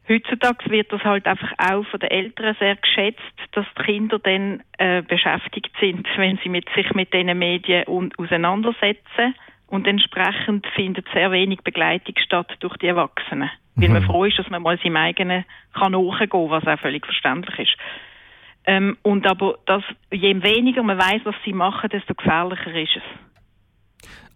Heutzutage 0.07 0.69
wird 0.69 0.91
das 0.91 1.03
halt 1.03 1.25
einfach 1.25 1.51
auch 1.57 1.85
von 1.87 1.99
den 1.99 2.11
Eltern 2.11 2.55
sehr 2.59 2.75
geschätzt, 2.75 3.21
dass 3.53 3.65
die 3.77 3.83
Kinder 3.83 4.19
dann 4.19 4.61
äh, 4.77 5.01
beschäftigt 5.01 5.71
sind, 5.79 6.07
wenn 6.17 6.37
sie 6.43 6.49
mit, 6.49 6.67
sich 6.75 6.93
mit 6.93 7.11
diesen 7.11 7.37
Medien 7.37 7.85
und, 7.85 8.17
auseinandersetzen. 8.19 9.35
Und 9.67 9.87
entsprechend 9.87 10.67
findet 10.75 11.07
sehr 11.11 11.31
wenig 11.31 11.61
Begleitung 11.61 12.13
statt 12.23 12.55
durch 12.59 12.77
die 12.77 12.87
Erwachsenen. 12.87 13.49
Mhm. 13.75 13.81
Weil 13.81 13.89
man 13.89 14.03
mhm. 14.03 14.05
froh 14.05 14.25
ist, 14.25 14.37
dass 14.37 14.49
man 14.49 14.61
mal 14.61 14.77
seinem 14.77 14.97
eigenen 14.97 15.43
kann 15.73 15.91
nachgehen 15.91 16.29
kann, 16.29 16.49
was 16.51 16.67
auch 16.67 16.79
völlig 16.79 17.03
verständlich 17.03 17.59
ist. 17.59 17.77
Ähm, 18.67 18.97
und 19.01 19.27
aber 19.27 19.57
das, 19.65 19.83
je 20.11 20.41
weniger 20.43 20.83
man 20.83 20.97
weiß, 20.97 21.21
was 21.23 21.35
sie 21.43 21.53
machen, 21.53 21.89
desto 21.89 22.13
gefährlicher 22.13 22.73
ist 22.75 22.95
es. 22.95 23.03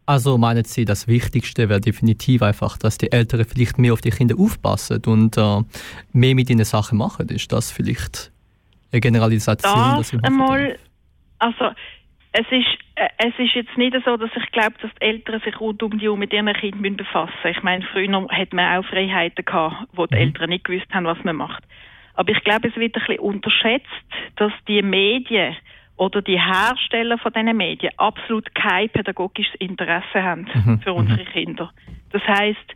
Also 0.09 0.39
meinen 0.39 0.63
Sie, 0.63 0.85
das 0.85 1.07
Wichtigste 1.07 1.69
wäre 1.69 1.79
definitiv 1.79 2.41
einfach, 2.41 2.79
dass 2.79 2.97
die 2.97 3.11
Eltern 3.11 3.45
vielleicht 3.45 3.77
mehr 3.77 3.93
auf 3.93 4.01
die 4.01 4.09
Kinder 4.09 4.33
aufpassen 4.39 5.03
und 5.05 5.37
äh, 5.37 5.61
mehr 6.13 6.33
mit 6.33 6.49
ihnen 6.49 6.65
Sachen 6.65 6.97
machen. 6.97 7.29
Ist 7.29 7.51
das 7.51 7.71
vielleicht 7.71 8.31
eine 8.91 9.01
Generalisation? 9.01 9.97
Das 9.97 10.11
einmal, 10.23 10.79
also 11.37 11.65
es 12.31 12.45
ist, 12.49 12.65
äh, 12.95 13.07
es 13.19 13.37
ist 13.37 13.53
jetzt 13.53 13.77
nicht 13.77 13.95
so, 14.03 14.17
dass 14.17 14.31
ich 14.35 14.51
glaube, 14.51 14.73
dass 14.81 14.89
die 14.99 15.05
Eltern 15.05 15.41
sich 15.45 15.59
rund 15.59 15.83
um 15.83 15.99
die 15.99 16.09
Uhr 16.09 16.17
mit 16.17 16.33
ihren 16.33 16.51
Kindern 16.53 16.97
befassen 16.97 17.31
müssen. 17.43 17.55
Ich 17.55 17.61
meine, 17.61 17.85
früher 17.93 18.27
hat 18.29 18.51
man 18.51 18.79
auch 18.79 18.89
Freiheiten 18.89 19.45
gehabt, 19.45 19.89
wo 19.93 20.07
die 20.07 20.15
mhm. 20.15 20.21
Eltern 20.21 20.49
nicht 20.49 20.63
gewusst 20.63 20.91
haben, 20.91 21.05
was 21.05 21.23
man 21.23 21.35
macht. 21.35 21.63
Aber 22.15 22.31
ich 22.31 22.43
glaube, 22.43 22.69
es 22.69 22.75
wird 22.77 22.95
ein 22.95 23.01
bisschen 23.05 23.19
unterschätzt, 23.19 23.85
dass 24.37 24.53
die 24.67 24.81
Medien 24.81 25.55
oder 25.99 26.21
die 26.21 26.39
Hersteller 26.39 27.17
von 27.17 27.33
diesen 27.33 27.57
Medien 27.57 27.91
absolut 27.97 28.55
kein 28.55 28.89
pädagogisches 28.89 29.53
Interesse 29.55 30.23
haben 30.23 30.47
mhm. 30.53 30.79
für 30.79 30.93
unsere 30.93 31.23
mhm. 31.23 31.27
Kinder. 31.27 31.71
Das 32.11 32.21
heißt, 32.23 32.75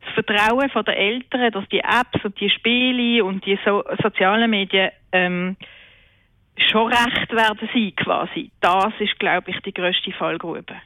das 0.00 0.14
Vertrauen 0.14 0.70
von 0.70 0.84
der 0.86 0.96
Eltern, 0.96 1.52
dass 1.52 1.68
die 1.68 1.80
Apps 1.80 2.24
und 2.24 2.40
die 2.40 2.48
Spiele 2.48 3.24
und 3.24 3.44
die 3.44 3.58
so 3.64 3.84
sozialen 4.02 4.50
Medien 4.50 4.90
ähm, 5.12 5.56
schon 6.70 6.90
recht 6.90 7.30
werden 7.32 7.68
sein 7.72 7.92
quasi. 7.94 8.50
Das 8.60 8.92
ist, 9.00 9.18
glaube 9.18 9.50
ich, 9.50 9.60
die 9.60 9.74
größte 9.74 10.12
Fallgrube. 10.12 10.76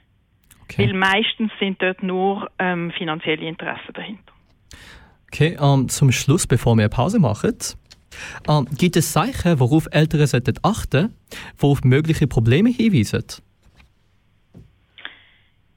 Okay. 0.64 0.88
Weil 0.88 0.94
meistens 0.94 1.52
sind 1.60 1.80
dort 1.80 2.02
nur 2.02 2.50
ähm, 2.58 2.90
finanzielle 2.98 3.46
Interessen 3.46 3.92
dahinter. 3.94 4.32
Okay, 5.32 5.56
ähm, 5.60 5.88
zum 5.88 6.10
Schluss, 6.10 6.48
bevor 6.48 6.74
wir 6.74 6.82
eine 6.82 6.88
Pause 6.88 7.20
machen, 7.20 7.56
ähm, 8.48 8.66
gibt 8.76 8.96
es 8.96 9.12
Zeichen, 9.12 9.60
worauf 9.60 9.86
Eltern 9.90 10.26
sollten 10.26 10.54
achten 10.62 11.14
die 11.60 11.66
auf 11.66 11.82
mögliche 11.84 12.26
Probleme 12.26 12.70
hinweisen? 12.70 13.24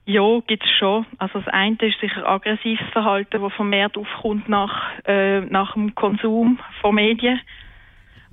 Ja, 0.06 0.39
gibt 0.48 0.65
es 0.65 0.72
schon. 0.72 1.06
Also 1.17 1.39
das 1.39 1.48
eine 1.54 1.78
ist 1.80 2.00
sicher 2.02 2.28
aggressives 2.28 2.86
Verhalten, 2.91 3.41
das 3.41 3.54
vermehrt 3.54 3.98
aufkommt 3.98 4.50
nach, 4.50 4.91
äh, 5.06 5.41
nach 5.41 5.74
dem 5.74 5.96
Konsum 5.96 6.60
von 6.82 6.96
Medien. 6.96 7.39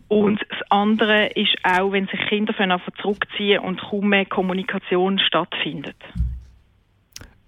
Und 0.09 0.41
das 0.49 0.59
andere 0.71 1.27
ist 1.29 1.57
auch, 1.63 1.93
wenn 1.93 2.09
sich 2.09 2.19
Kinder 2.29 2.53
zurückziehen 3.01 3.61
und 3.61 3.81
kaum 3.81 4.09
mehr 4.09 4.27
Kommunikation 4.27 5.21
stattfindet. 5.21 5.95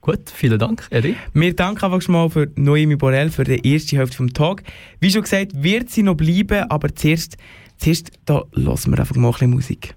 Gut, 0.03 0.31
vielen 0.31 0.59
Dank, 0.59 0.89
Edi. 0.91 1.15
Wir 1.33 1.55
danken 1.55 1.85
einfach 1.85 2.09
mal 2.09 2.29
für 2.29 2.51
Noemi 2.57 2.97
Borel 2.97 3.31
für 3.31 3.45
die 3.45 3.65
erste 3.73 3.97
Hälfte 3.97 4.17
vom 4.17 4.35
Tag. 4.35 4.65
Wie 4.99 5.13
schon 5.13 5.23
gesagt, 5.23 5.53
wird 5.55 5.91
sie 5.91 6.03
noch 6.03 6.17
bleiben, 6.17 6.69
aber 6.71 6.93
zuerst, 6.93 7.37
zuerst 7.77 8.11
da 8.25 8.43
hören 8.53 8.91
wir 8.91 8.99
einfach 8.99 9.15
mal 9.15 9.29
ein 9.29 9.33
bisschen 9.33 9.51
Musik. 9.51 9.95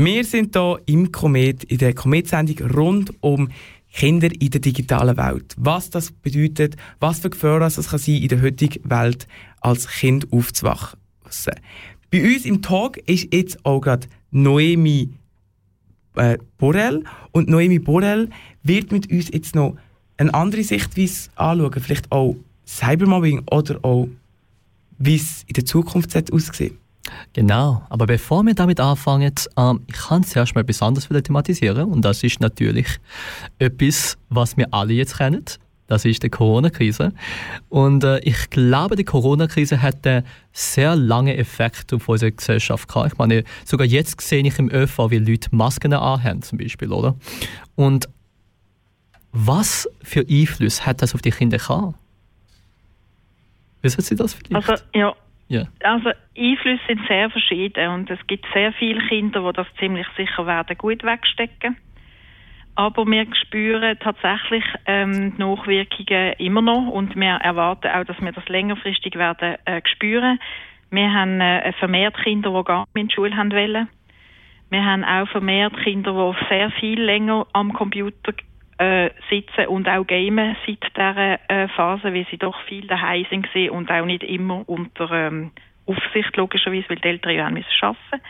Wir 0.00 0.22
sind 0.22 0.54
hier 0.54 0.80
im 0.86 1.10
Komet, 1.10 1.64
in 1.64 1.78
der 1.78 1.92
Komet-Sendung 1.92 2.70
rund 2.70 3.12
um 3.20 3.48
Kinder 3.92 4.28
in 4.40 4.50
der 4.50 4.60
digitalen 4.60 5.16
Welt. 5.16 5.56
Was 5.58 5.90
das 5.90 6.12
bedeutet, 6.12 6.76
was 7.00 7.18
für 7.18 7.30
Gefahren 7.30 7.62
es 7.62 7.88
kann 7.88 7.98
sein 7.98 8.14
in 8.14 8.28
der 8.28 8.40
heutigen 8.40 8.88
Welt 8.88 9.26
als 9.60 9.88
Kind 9.88 10.32
aufzuwachsen. 10.32 11.54
Bei 12.12 12.22
uns 12.22 12.44
im 12.44 12.62
Talk 12.62 12.98
ist 13.08 13.34
jetzt 13.34 13.64
auch 13.66 13.80
gerade 13.80 14.06
Noemi 14.30 15.10
äh, 16.14 16.38
Borrell. 16.58 17.02
Und 17.32 17.48
Noemi 17.48 17.80
Borrell 17.80 18.30
wird 18.62 18.92
mit 18.92 19.10
uns 19.10 19.30
jetzt 19.32 19.56
noch 19.56 19.74
eine 20.16 20.32
andere 20.32 20.62
Sichtweise 20.62 21.28
anschauen. 21.34 21.82
Vielleicht 21.82 22.12
auch 22.12 22.36
Cybermobbing 22.64 23.42
oder 23.50 23.84
auch, 23.84 24.06
wie 24.96 25.16
es 25.16 25.42
in 25.48 25.54
der 25.54 25.64
Zukunft 25.64 26.14
aussehen 26.32 26.78
Genau, 27.32 27.82
aber 27.88 28.06
bevor 28.06 28.44
wir 28.44 28.54
damit 28.54 28.80
anfangen, 28.80 29.34
ähm, 29.56 29.80
ich 29.86 29.96
kann 29.96 30.24
zuerst 30.24 30.54
mal 30.54 30.62
etwas 30.62 30.82
anderes 30.82 31.08
thematisieren 31.08 31.90
und 31.90 32.04
das 32.04 32.22
ist 32.22 32.40
natürlich 32.40 32.86
etwas, 33.58 34.18
was 34.28 34.56
wir 34.56 34.68
alle 34.72 34.92
jetzt 34.92 35.16
kennen. 35.18 35.44
Das 35.88 36.04
ist 36.04 36.22
die 36.22 36.28
Corona-Krise. 36.28 37.12
Und 37.70 38.04
äh, 38.04 38.18
ich 38.18 38.50
glaube, 38.50 38.94
die 38.94 39.04
Corona-Krise 39.04 39.80
hat 39.80 40.06
einen 40.06 40.22
sehr 40.52 40.94
langen 40.94 41.34
Effekt 41.34 41.94
auf 41.94 42.06
unsere 42.10 42.30
Gesellschaft 42.30 42.88
gehabt. 42.88 43.12
Ich 43.12 43.18
meine, 43.18 43.42
sogar 43.64 43.86
jetzt 43.86 44.20
sehe 44.20 44.46
ich 44.46 44.58
im 44.58 44.70
ÖV, 44.70 45.10
wie 45.10 45.18
Leute 45.18 45.48
Masken 45.56 45.94
anhaben, 45.94 46.42
zum 46.42 46.58
Beispiel, 46.58 46.92
oder? 46.92 47.16
Und 47.74 48.06
was 49.32 49.88
für 50.02 50.26
Einfluss 50.28 50.84
hat 50.84 51.00
das 51.00 51.14
auf 51.14 51.22
die 51.22 51.30
Kinder 51.30 51.56
gehabt? 51.56 51.94
Wissen 53.80 54.02
Sie 54.02 54.14
das 54.14 54.34
vielleicht? 54.34 54.68
Also, 54.68 54.82
ja. 54.92 55.14
Ja. 55.48 55.64
Also, 55.82 56.10
Einflüsse 56.36 56.82
sind 56.86 57.00
sehr 57.08 57.30
verschieden 57.30 57.88
und 57.88 58.10
es 58.10 58.18
gibt 58.26 58.46
sehr 58.52 58.72
viele 58.74 59.00
Kinder, 59.08 59.40
die 59.40 59.56
das 59.56 59.66
ziemlich 59.78 60.06
sicher 60.16 60.46
werden 60.46 60.76
gut 60.76 61.02
wegstecken. 61.02 61.76
Aber 62.74 63.04
wir 63.06 63.26
spüren 63.34 63.98
tatsächlich 63.98 64.62
ähm, 64.86 65.34
die 65.36 65.42
Nachwirkungen 65.42 66.34
immer 66.38 66.62
noch 66.62 66.86
und 66.86 67.16
wir 67.16 67.34
erwarten 67.42 67.90
auch, 67.90 68.04
dass 68.04 68.20
wir 68.20 68.30
das 68.30 68.48
längerfristig 68.48 69.16
werden 69.16 69.56
äh, 69.64 69.80
spüren. 69.84 70.38
Wir 70.90 71.12
haben 71.12 71.40
äh, 71.40 71.72
vermehrt 71.72 72.16
Kinder, 72.22 72.50
die 72.50 72.64
gar 72.64 72.80
nicht 72.80 72.96
in 72.96 73.08
die 73.08 73.14
Schule 73.14 73.36
haben 73.36 73.50
wollen. 73.50 73.88
Wir 74.70 74.84
haben 74.84 75.02
auch 75.02 75.28
vermehrt 75.28 75.76
Kinder, 75.82 76.12
die 76.12 76.46
sehr 76.48 76.70
viel 76.72 77.02
länger 77.02 77.46
am 77.52 77.72
Computer 77.72 78.32
äh, 78.78 79.10
sitzen 79.28 79.66
und 79.66 79.88
auch 79.88 80.06
gamen 80.06 80.56
seit 80.66 80.96
dieser 80.96 81.50
äh, 81.50 81.68
Phase, 81.68 82.14
weil 82.14 82.26
sie 82.30 82.38
doch 82.38 82.60
viel 82.62 82.86
daheim 82.86 83.26
sind 83.30 83.70
und 83.70 83.90
auch 83.90 84.04
nicht 84.04 84.22
immer 84.22 84.68
unter 84.68 85.10
ähm, 85.10 85.50
Aufsicht 85.86 86.36
logischerweise, 86.36 86.88
weil 86.88 86.96
die 86.96 87.08
Eltern 87.08 87.34
ja 87.34 87.50
müssen 87.50 87.66
arbeiten. 87.80 88.22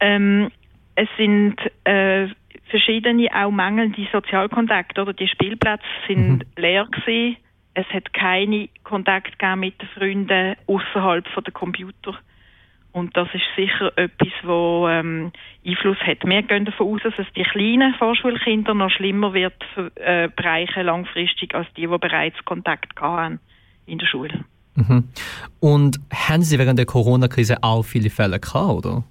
Ähm, 0.00 0.50
es 0.94 1.08
sind 1.16 1.56
äh, 1.84 2.28
verschiedene 2.68 3.28
auch 3.34 3.50
mangelnde 3.50 4.06
Sozialkontakte 4.12 5.02
oder 5.02 5.12
die 5.12 5.28
Spielplätze 5.28 5.84
sind 6.06 6.38
mhm. 6.38 6.42
leer 6.56 6.86
gewesen. 6.86 7.36
Es 7.74 7.86
hat 7.88 8.12
keine 8.12 8.68
Kontakt 8.84 9.40
mit 9.56 9.80
den 9.80 9.88
Freunden 9.88 10.56
außerhalb 10.66 11.24
der 11.34 11.52
Computer. 11.52 12.18
Und 12.92 13.16
das 13.16 13.28
ist 13.32 13.42
sicher 13.56 13.90
etwas, 13.96 14.32
wo 14.42 14.86
ähm, 14.86 15.32
Einfluss 15.66 15.96
hat. 16.00 16.18
Wir 16.24 16.42
gehen 16.42 16.66
davon 16.66 16.94
aus, 16.94 17.02
dass 17.02 17.14
es 17.18 17.26
die 17.34 17.42
kleinen 17.42 17.94
Vorschulkinder 17.94 18.74
noch 18.74 18.90
schlimmer 18.90 19.32
wird 19.32 19.54
äh, 19.96 20.28
bereichen 20.28 20.84
langfristig 20.84 21.54
als 21.54 21.66
die, 21.74 21.86
die 21.86 21.98
bereits 21.98 22.44
Kontakt 22.44 23.00
haben 23.00 23.40
in 23.86 23.98
der 23.98 24.06
Schule. 24.06 24.44
Mhm. 24.74 25.08
Und 25.60 26.00
haben 26.12 26.42
Sie 26.42 26.58
während 26.58 26.78
der 26.78 26.86
Corona-Krise 26.86 27.62
auch 27.62 27.82
viele 27.82 28.10
Fälle 28.10 28.38
gehabt, 28.38 28.86
oder? 28.86 29.04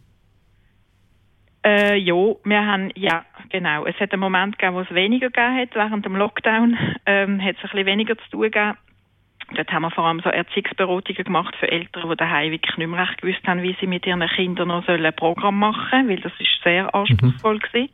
Äh, 1.64 1.98
ja, 1.98 2.16
wir 2.44 2.66
haben, 2.66 2.92
ja, 2.96 3.24
genau. 3.50 3.86
Es 3.86 4.00
hat 4.00 4.12
einen 4.14 4.20
Moment 4.20 4.58
gegeben, 4.58 4.76
wo 4.76 4.82
es 4.82 4.92
weniger 4.92 5.30
gegeben 5.30 5.58
hat. 5.58 5.76
Während 5.76 6.06
dem 6.06 6.16
Lockdown 6.16 6.78
ähm, 7.06 7.42
hat 7.42 7.56
es 7.56 7.64
ein 7.64 7.70
bisschen 7.70 7.86
weniger 7.86 8.18
zu 8.18 8.30
tun 8.32 8.42
gegeben. 8.42 8.78
Dort 9.56 9.72
haben 9.72 9.84
wir 9.84 9.92
vor 9.92 10.06
allem 10.06 10.20
so 10.22 10.30
Erziehungsberatungen 10.30 11.24
gemacht 11.24 11.56
für 11.58 11.72
Eltern, 11.72 12.10
die 12.10 12.16
daheim 12.16 12.52
wirklich 12.52 12.78
nicht 12.78 12.88
mehr 12.88 13.02
recht 13.02 13.22
gewusst 13.22 13.46
haben, 13.48 13.62
wie 13.62 13.76
sie 13.80 13.88
mit 13.88 14.06
ihren 14.06 14.26
Kindern 14.28 14.70
noch 14.70 14.88
ein 14.88 15.14
Programm 15.14 15.60
machen 15.60 15.88
sollen, 15.92 16.10
weil 16.10 16.20
das 16.20 16.34
ist 16.40 16.62
sehr 16.64 16.94
anspruchsvoll 16.94 17.56
mhm. 17.56 17.60
gewesen. 17.60 17.90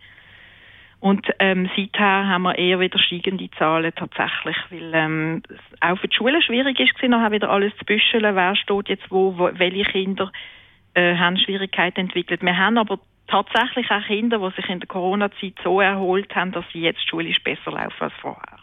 Und 1.00 1.28
ähm, 1.40 1.70
seither 1.76 2.28
haben 2.28 2.44
wir 2.44 2.58
eher 2.58 2.80
wieder 2.80 2.98
steigende 2.98 3.52
Zahlen 3.52 3.94
tatsächlich, 3.96 4.58
weil 4.72 4.92
ähm, 4.94 5.44
es 5.48 5.82
auch 5.82 5.98
für 6.00 6.08
die 6.08 6.16
Schulen 6.16 6.42
schwierig 6.42 6.80
ist, 6.80 6.94
nachher 7.04 7.32
wieder 7.32 7.52
alles 7.52 7.76
zu 7.78 7.86
büscheln, 7.86 8.36
wer 8.36 8.56
steht 8.56 8.90
jetzt 8.90 9.12
wo, 9.12 9.38
wo 9.38 9.50
welche 9.54 9.84
Kinder 9.84 10.32
äh, 10.96 11.16
haben 11.16 11.38
Schwierigkeiten 11.38 12.00
entwickelt. 12.00 12.42
Wir 12.42 12.58
haben 12.58 12.80
aber 12.80 13.00
tatsächlich 13.28 13.92
auch 13.92 14.04
Kinder, 14.08 14.40
die 14.40 14.56
sich 14.56 14.70
in 14.70 14.80
der 14.80 14.88
Corona-Zeit 14.88 15.54
so 15.64 15.80
erholt 15.82 16.36
haben, 16.36 16.52
dass 16.52 16.66
sie 16.74 16.82
jetzt 16.82 17.08
schulisch 17.08 17.44
besser 17.44 17.72
laufen 17.72 18.02
als 18.02 18.14
vorher. 18.20 18.58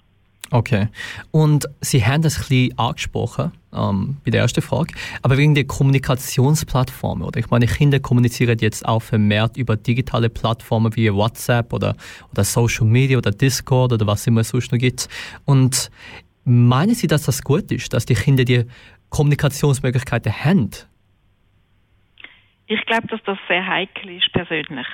Okay. 0.54 0.86
Und 1.32 1.66
Sie 1.80 2.06
haben 2.06 2.22
das 2.22 2.36
ein 2.36 2.42
bisschen 2.42 2.78
angesprochen 2.78 3.50
ähm, 3.72 4.18
bei 4.24 4.30
der 4.30 4.42
ersten 4.42 4.62
Frage, 4.62 4.94
aber 5.20 5.36
wegen 5.36 5.56
der 5.56 5.64
Kommunikationsplattformen, 5.64 7.26
oder? 7.26 7.40
Ich 7.40 7.50
meine, 7.50 7.66
Kinder 7.66 7.98
kommunizieren 7.98 8.56
jetzt 8.60 8.86
auch 8.86 9.02
vermehrt 9.02 9.56
über 9.56 9.76
digitale 9.76 10.30
Plattformen 10.30 10.94
wie 10.94 11.12
WhatsApp 11.12 11.72
oder, 11.72 11.96
oder 12.30 12.44
Social 12.44 12.86
Media 12.86 13.18
oder 13.18 13.32
Discord 13.32 13.94
oder 13.94 14.06
was 14.06 14.28
immer 14.28 14.42
es 14.42 14.50
sonst 14.50 14.70
noch 14.70 14.78
gibt. 14.78 15.08
Und 15.44 15.90
meinen 16.44 16.94
Sie, 16.94 17.08
dass 17.08 17.24
das 17.24 17.42
gut 17.42 17.72
ist, 17.72 17.92
dass 17.92 18.06
die 18.06 18.14
Kinder 18.14 18.44
die 18.44 18.64
Kommunikationsmöglichkeiten 19.08 20.32
haben? 20.32 20.70
Ich 22.68 22.86
glaube, 22.86 23.08
dass 23.08 23.20
das 23.26 23.38
sehr 23.48 23.66
heikel 23.66 24.08
ist, 24.16 24.32
persönlich. 24.32 24.86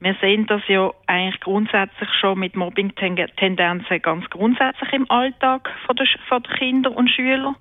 Wir 0.00 0.14
sehen 0.20 0.46
das 0.46 0.62
ja 0.68 0.90
eigentlich 1.06 1.40
grundsätzlich 1.40 2.08
schon 2.20 2.38
mit 2.38 2.54
Mobbing-Tendenzen 2.54 4.02
ganz 4.02 4.28
grundsätzlich 4.28 4.92
im 4.92 5.10
Alltag 5.10 5.70
von 5.86 5.96
der, 5.96 6.06
Kinder 6.58 6.94
und 6.94 7.10
Schüler. 7.10 7.54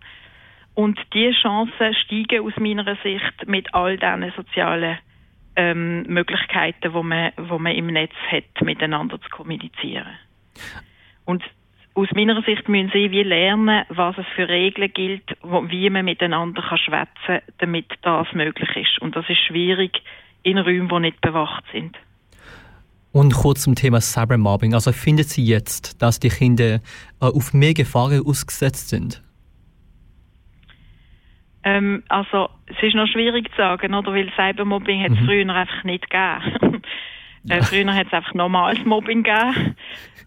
Und 0.74 1.00
diese 1.14 1.40
Chancen 1.42 1.94
steigen 1.94 2.46
aus 2.46 2.54
meiner 2.58 2.98
Sicht 3.02 3.48
mit 3.48 3.74
all 3.74 3.98
diesen 3.98 4.34
sozialen 4.36 4.98
ähm, 5.56 6.04
Möglichkeiten, 6.04 6.94
wo 6.94 7.02
man, 7.02 7.32
wo 7.38 7.58
man 7.58 7.74
im 7.74 7.88
Netz 7.88 8.14
hat, 8.30 8.62
miteinander 8.62 9.22
zu 9.22 9.30
kommunizieren. 9.30 10.18
Und 11.24 11.44
aus 11.94 12.12
meiner 12.14 12.42
Sicht 12.42 12.68
müssen 12.68 12.92
sie 12.92 13.12
wie 13.12 13.24
lernen, 13.24 13.86
was 13.88 14.18
es 14.18 14.26
für 14.36 14.50
Regeln 14.50 14.92
gilt, 14.94 15.38
wo, 15.42 15.70
wie 15.70 15.90
man 15.90 16.04
miteinander 16.04 16.62
kann 16.62 16.78
schwätzen, 16.78 17.42
damit 17.60 17.88
das 18.02 18.28
möglich 18.34 18.76
ist. 18.76 19.02
Und 19.02 19.16
das 19.16 19.30
ist 19.30 19.40
schwierig 19.40 20.02
in 20.44 20.58
Räumen, 20.58 20.90
die 20.90 21.00
nicht 21.00 21.22
bewacht 21.22 21.64
sind. 21.72 21.98
Und 23.16 23.34
kurz 23.34 23.62
zum 23.62 23.76
Thema 23.76 24.02
Cybermobbing. 24.02 24.74
Also 24.74 24.92
findet 24.92 25.30
Sie 25.30 25.46
jetzt, 25.46 26.02
dass 26.02 26.20
die 26.20 26.28
Kinder 26.28 26.66
äh, 26.76 26.80
auf 27.22 27.54
mehr 27.54 27.74
Gefahren 27.74 28.22
ausgesetzt 28.28 28.90
sind? 28.90 29.24
Ähm, 31.64 32.04
also 32.10 32.50
es 32.66 32.76
ist 32.84 32.94
noch 32.94 33.08
schwierig 33.08 33.50
zu 33.52 33.56
sagen, 33.56 33.94
oder? 33.94 34.12
Weil 34.12 34.30
Cybermobbing 34.36 35.02
hat 35.02 35.14
es 35.14 35.22
mhm. 35.22 35.26
früher 35.28 35.56
einfach 35.56 35.84
nicht 35.86 36.10
gegeben. 36.10 36.82
äh, 37.50 37.62
früher 37.62 37.96
hat 37.96 38.08
es 38.08 38.12
einfach 38.12 38.34
normales 38.34 38.84
Mobbing 38.84 39.24
gegeben. 39.24 39.78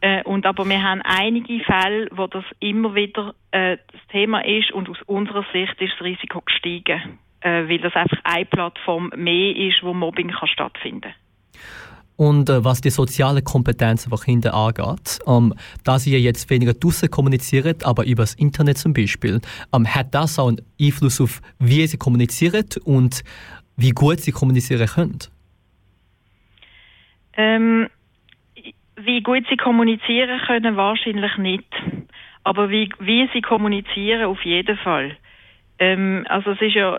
Äh, 0.00 0.22
und 0.22 0.46
aber 0.46 0.66
wir 0.66 0.82
haben 0.82 1.02
einige 1.02 1.62
Fälle, 1.64 2.08
wo 2.12 2.26
das 2.26 2.44
immer 2.58 2.94
wieder 2.94 3.34
äh, 3.50 3.76
das 3.92 4.00
Thema 4.10 4.42
ist 4.46 4.72
und 4.72 4.88
aus 4.88 5.02
unserer 5.04 5.44
Sicht 5.52 5.78
ist 5.78 5.92
das 5.92 6.06
Risiko 6.06 6.40
gestiegen, 6.40 7.18
äh, 7.40 7.68
weil 7.68 7.80
das 7.80 7.94
einfach 7.94 8.20
eine 8.24 8.46
Plattform 8.46 9.12
mehr 9.14 9.54
ist, 9.54 9.82
wo 9.82 9.92
Mobbing 9.92 10.30
kann 10.30 10.48
stattfinden 10.48 11.02
kann. 11.02 11.14
Und 12.18 12.50
äh, 12.50 12.64
was 12.64 12.80
die 12.80 12.90
soziale 12.90 13.42
Kompetenzen 13.42 14.10
von 14.10 14.18
Kindern 14.18 14.52
angeht, 14.52 15.20
ähm, 15.28 15.54
da 15.84 16.00
sie 16.00 16.16
jetzt 16.16 16.50
weniger 16.50 16.74
draussen 16.74 17.12
kommunizieren, 17.12 17.76
aber 17.84 18.04
über 18.06 18.24
das 18.24 18.34
Internet 18.34 18.76
zum 18.76 18.92
Beispiel, 18.92 19.40
ähm, 19.72 19.86
hat 19.86 20.12
das 20.12 20.36
auch 20.36 20.48
einen 20.48 20.60
Einfluss 20.80 21.20
auf, 21.20 21.40
wie 21.60 21.86
sie 21.86 21.96
kommunizieren 21.96 22.66
und 22.84 23.22
wie 23.76 23.90
gut 23.90 24.18
sie 24.18 24.32
kommunizieren 24.32 24.88
können? 24.88 25.18
Ähm, 27.36 27.88
wie 28.96 29.22
gut 29.22 29.44
sie 29.48 29.56
kommunizieren 29.56 30.40
können, 30.44 30.76
wahrscheinlich 30.76 31.36
nicht. 31.36 31.72
Aber 32.42 32.68
wie, 32.68 32.90
wie 32.98 33.28
sie 33.32 33.42
kommunizieren, 33.42 34.24
auf 34.24 34.42
jeden 34.44 34.76
Fall. 34.78 35.16
Ähm, 35.78 36.26
also 36.28 36.50
es 36.50 36.60
ist 36.60 36.74
ja 36.74 36.98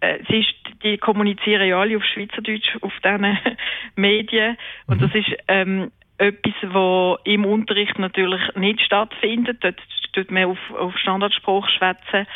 äh, 0.00 0.18
es 0.20 0.28
ist, 0.28 0.82
die 0.82 0.98
kommunizieren 0.98 1.66
ja 1.66 1.80
alle 1.80 1.96
auf 1.96 2.04
Schweizerdeutsch 2.04 2.76
auf 2.80 2.92
diesen 3.04 3.38
Medien 3.96 4.56
und 4.86 5.02
das 5.02 5.12
mhm. 5.12 5.20
ist 5.20 5.36
ähm, 5.48 5.90
etwas, 6.18 6.54
was 6.62 7.18
im 7.24 7.44
Unterricht 7.44 7.98
natürlich 7.98 8.40
nicht 8.54 8.80
stattfindet. 8.80 9.58
Dort 9.62 9.80
tut 10.12 10.30
man 10.30 10.44
auf, 10.44 10.58
auf 10.78 10.96
Standardspruch 10.96 11.68
schwätzen. 11.68 12.26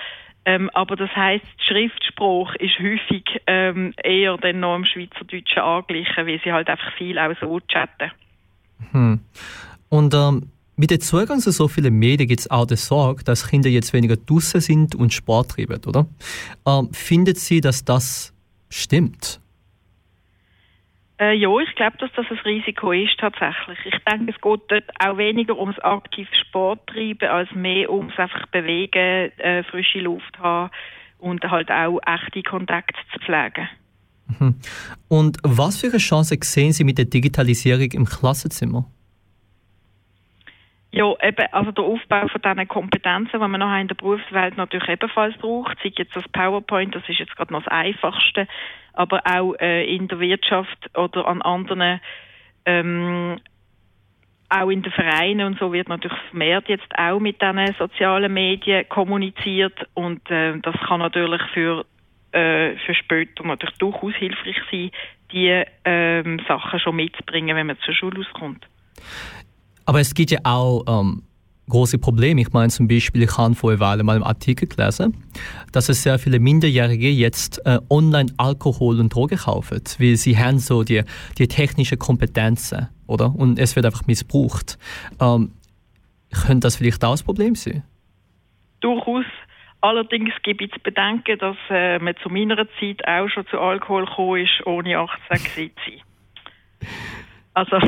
Ähm, 0.44 0.70
aber 0.72 0.96
das 0.96 1.14
heißt, 1.14 1.44
Schriftspruch 1.58 2.54
ist 2.54 2.78
häufig 2.78 3.24
ähm, 3.46 3.92
eher 4.02 4.36
dann 4.38 4.60
noch 4.60 4.76
im 4.76 4.84
Schweizerdeutschen 4.86 5.62
angeglichen, 5.62 6.26
weil 6.26 6.40
sie 6.42 6.52
halt 6.52 6.68
einfach 6.68 6.92
viel 6.94 7.18
auch 7.18 7.34
so 7.40 7.60
chatten. 7.60 8.10
Hm. 8.92 9.20
Und 9.90 10.14
ähm, 10.14 10.50
mit 10.80 10.90
dem 10.90 11.00
Zugang 11.00 11.40
zu 11.40 11.50
so 11.52 11.68
vielen 11.68 11.94
Medien 11.98 12.26
gibt 12.26 12.40
es 12.40 12.50
auch 12.50 12.66
die 12.66 12.76
Sorge, 12.76 13.22
dass 13.22 13.46
Kinder 13.46 13.68
jetzt 13.68 13.92
weniger 13.92 14.16
draußen 14.16 14.62
sind 14.62 14.94
und 14.94 15.12
Sport 15.12 15.50
treiben, 15.50 15.78
oder? 15.86 16.06
Ähm, 16.66 16.88
findet 16.92 17.36
Sie, 17.36 17.60
dass 17.60 17.84
das 17.84 18.34
stimmt? 18.70 19.40
Äh, 21.20 21.34
ja, 21.34 21.50
ich 21.58 21.74
glaube, 21.74 21.98
dass 21.98 22.10
das 22.16 22.24
ein 22.30 22.38
Risiko 22.38 22.92
ist 22.92 23.18
tatsächlich. 23.18 23.78
Ich 23.84 24.04
denke, 24.10 24.32
es 24.32 24.40
geht 24.40 24.60
dort 24.68 24.84
auch 25.04 25.18
weniger 25.18 25.58
ums 25.58 25.78
aktive 25.80 26.34
Sport 26.48 26.86
treiben, 26.86 27.28
als 27.28 27.50
mehr 27.54 27.90
ums 27.90 28.16
einfach 28.16 28.46
bewegen, 28.46 29.30
äh, 29.36 29.62
frische 29.64 30.00
Luft 30.00 30.38
haben 30.38 30.70
und 31.18 31.44
halt 31.44 31.70
auch 31.70 32.00
echte 32.06 32.42
Kontakte 32.42 32.98
zu 33.12 33.18
pflegen. 33.20 33.68
Mhm. 34.38 34.54
Und 35.08 35.36
was 35.42 35.78
für 35.78 35.88
eine 35.88 35.98
Chance 35.98 36.38
sehen 36.40 36.72
Sie 36.72 36.84
mit 36.84 36.96
der 36.96 37.04
Digitalisierung 37.04 37.90
im 37.92 38.06
Klassenzimmer? 38.06 38.90
Ja, 40.92 41.14
eben, 41.22 41.46
also 41.52 41.70
der 41.70 41.84
Aufbau 41.84 42.26
von 42.26 42.42
diesen 42.42 42.68
Kompetenzen, 42.68 43.30
die 43.32 43.38
man 43.38 43.60
nachher 43.60 43.80
in 43.80 43.88
der 43.88 43.94
Berufswelt 43.94 44.56
natürlich 44.56 44.88
ebenfalls 44.88 45.36
braucht, 45.38 45.78
sei 45.82 45.92
jetzt 45.96 46.16
das 46.16 46.28
PowerPoint, 46.28 46.94
das 46.94 47.08
ist 47.08 47.20
jetzt 47.20 47.36
gerade 47.36 47.52
noch 47.52 47.62
das 47.62 47.72
Einfachste, 47.72 48.48
aber 48.92 49.22
auch 49.24 49.54
äh, 49.60 49.84
in 49.84 50.08
der 50.08 50.18
Wirtschaft 50.18 50.90
oder 50.98 51.28
an 51.28 51.42
anderen, 51.42 52.00
ähm, 52.66 53.38
auch 54.48 54.68
in 54.68 54.82
den 54.82 54.90
Vereinen 54.90 55.46
und 55.46 55.58
so 55.60 55.72
wird 55.72 55.88
natürlich 55.88 56.18
vermehrt 56.30 56.68
jetzt 56.68 56.98
auch 56.98 57.20
mit 57.20 57.40
diesen 57.40 57.72
sozialen 57.78 58.34
Medien 58.34 58.88
kommuniziert 58.88 59.86
und 59.94 60.28
äh, 60.28 60.58
das 60.58 60.74
kann 60.88 60.98
natürlich 60.98 61.42
für, 61.54 61.86
äh, 62.32 62.74
für 62.84 62.94
später 62.94 63.44
natürlich 63.44 63.78
durchaus 63.78 64.14
hilfreich 64.16 64.60
sein, 64.72 64.90
die 65.30 65.62
ähm, 65.84 66.40
Sachen 66.48 66.80
schon 66.80 66.96
mitzubringen, 66.96 67.56
wenn 67.56 67.68
man 67.68 67.78
zur 67.78 67.94
Schule 67.94 68.18
auskommt. 68.18 68.66
Aber 69.84 70.00
es 70.00 70.14
gibt 70.14 70.30
ja 70.30 70.40
auch 70.44 70.84
ähm, 70.86 71.22
große 71.70 71.98
Probleme. 71.98 72.42
Ich 72.42 72.52
meine 72.52 72.68
zum 72.68 72.86
Beispiel, 72.86 73.22
ich 73.22 73.38
habe 73.38 73.54
vor 73.54 73.80
Weile 73.80 74.02
mal 74.02 74.16
einen 74.16 74.24
Artikel 74.24 74.68
gelesen, 74.68 75.16
dass 75.72 75.88
es 75.88 76.02
sehr 76.02 76.18
viele 76.18 76.38
Minderjährige 76.38 77.08
jetzt 77.08 77.64
äh, 77.64 77.78
online 77.88 78.30
Alkohol 78.36 79.00
und 79.00 79.14
Drogen 79.14 79.38
kaufen, 79.38 79.80
weil 79.98 80.16
sie 80.16 80.36
haben 80.36 80.58
so 80.58 80.82
die, 80.82 81.02
die 81.38 81.48
technische 81.48 81.96
Kompetenzen, 81.96 82.88
oder? 83.06 83.34
Und 83.34 83.58
es 83.58 83.76
wird 83.76 83.86
einfach 83.86 84.06
missbraucht. 84.06 84.78
Ähm, 85.20 85.52
könnte 86.32 86.66
das 86.66 86.76
vielleicht 86.76 87.04
auch 87.04 87.16
ein 87.16 87.24
Problem 87.24 87.54
sein? 87.54 87.82
Durchaus. 88.80 89.24
Allerdings 89.82 90.34
gibt 90.42 90.60
es 90.60 90.70
zu 90.70 90.80
bedenken, 90.80 91.38
dass 91.38 91.56
äh, 91.70 91.98
man 91.98 92.14
zu 92.22 92.28
meiner 92.28 92.66
Zeit 92.78 93.06
auch 93.06 93.28
schon 93.28 93.46
zu 93.46 93.58
Alkohol 93.58 94.04
gekommen 94.04 94.44
ist, 94.44 94.66
ohne 94.66 94.98
18 94.98 95.38
zu 95.38 95.54
sein. 95.54 95.70
Also 97.54 97.78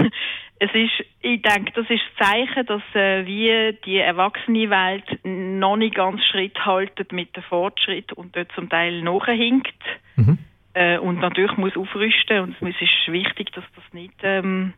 es 0.63 0.71
ist, 0.75 1.07
ich 1.23 1.43
denke, 1.43 1.73
das 1.75 1.91
ist 1.91 2.03
das 2.17 2.29
Zeichen, 2.29 2.67
dass 2.67 2.83
äh, 2.95 3.27
wie 3.27 3.77
die 3.85 3.99
erwachsene 3.99 4.71
Welt 4.71 5.05
noch 5.25 5.77
nicht 5.77 5.97
ganz 5.97 6.23
Schritt 6.25 6.57
haltet 6.65 7.11
mit 7.11 7.35
dem 7.35 7.43
Fortschritt 7.43 8.13
und 8.13 8.37
dort 8.37 8.53
zum 8.55 8.69
Teil 8.69 9.03
nachhinkt 9.03 9.83
mhm. 10.15 10.39
äh, 10.75 10.99
und 10.99 11.19
natürlich 11.19 11.57
muss 11.57 11.77
aufrüsten 11.77 12.41
und 12.41 12.57
es 12.63 12.81
ist 12.81 13.13
wichtig, 13.13 13.51
dass 13.53 13.65
das 13.75 13.85
nicht, 13.93 14.15
ähm, 14.23 14.75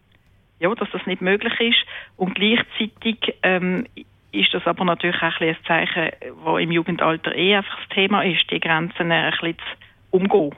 ja, 0.59 0.75
dass 0.75 0.89
das 0.91 1.05
nicht 1.05 1.21
möglich 1.21 1.53
ist 1.61 1.85
und 2.17 2.35
gleichzeitig 2.35 3.35
ähm, 3.43 3.87
ist 4.33 4.55
das 4.55 4.67
aber 4.67 4.87
natürlich 4.87 5.21
auch 5.21 5.39
ein, 5.39 5.49
ein 5.49 5.57
Zeichen, 5.67 6.13
wo 6.45 6.57
im 6.57 6.73
Jugendalter 6.73 7.35
eh 7.35 7.57
einfach 7.57 7.79
das 7.81 7.89
Thema 7.91 8.23
ist, 8.23 8.51
die 8.51 8.59
Grenzen 8.59 9.13
ein 9.13 9.31
bisschen 9.33 9.59
zu 9.59 10.17
umgehen. 10.17 10.55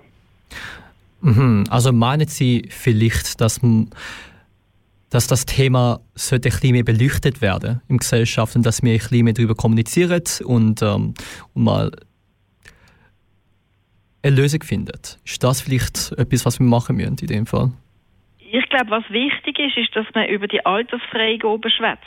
Mhm. 1.20 1.64
Also 1.68 1.92
meinen 1.92 2.28
Sie 2.28 2.68
vielleicht, 2.70 3.40
dass 3.40 3.60
man 3.60 3.90
dass 5.10 5.26
das 5.26 5.46
Thema 5.46 6.00
sollte 6.14 6.48
ein 6.48 6.52
bisschen 6.52 6.72
mehr 6.72 6.84
beleuchtet 6.84 7.40
werden 7.40 7.80
in 7.88 7.98
Gesellschaft 7.98 8.56
und 8.56 8.66
dass 8.66 8.82
wir 8.82 8.92
ein 8.92 8.98
bisschen 8.98 9.24
mehr 9.24 9.34
darüber 9.34 9.54
kommunizieren 9.54 10.22
und, 10.44 10.82
ähm, 10.82 11.14
und 11.54 11.64
mal 11.64 11.92
eine 14.22 14.36
Lösung 14.36 14.62
finden. 14.62 14.98
Ist 15.24 15.42
das 15.44 15.60
vielleicht 15.60 16.12
etwas, 16.12 16.44
was 16.44 16.58
wir 16.58 16.66
machen 16.66 16.96
müssen 16.96 17.16
in 17.20 17.26
dem 17.26 17.46
Fall? 17.46 17.72
Ich 18.38 18.68
glaube, 18.68 18.90
was 18.90 19.10
wichtig 19.10 19.58
ist, 19.58 19.76
ist, 19.76 19.94
dass 19.94 20.06
man 20.14 20.28
über 20.28 20.48
die 20.48 20.64
Altersfreigabe 20.64 21.70
schwätzt. 21.70 22.02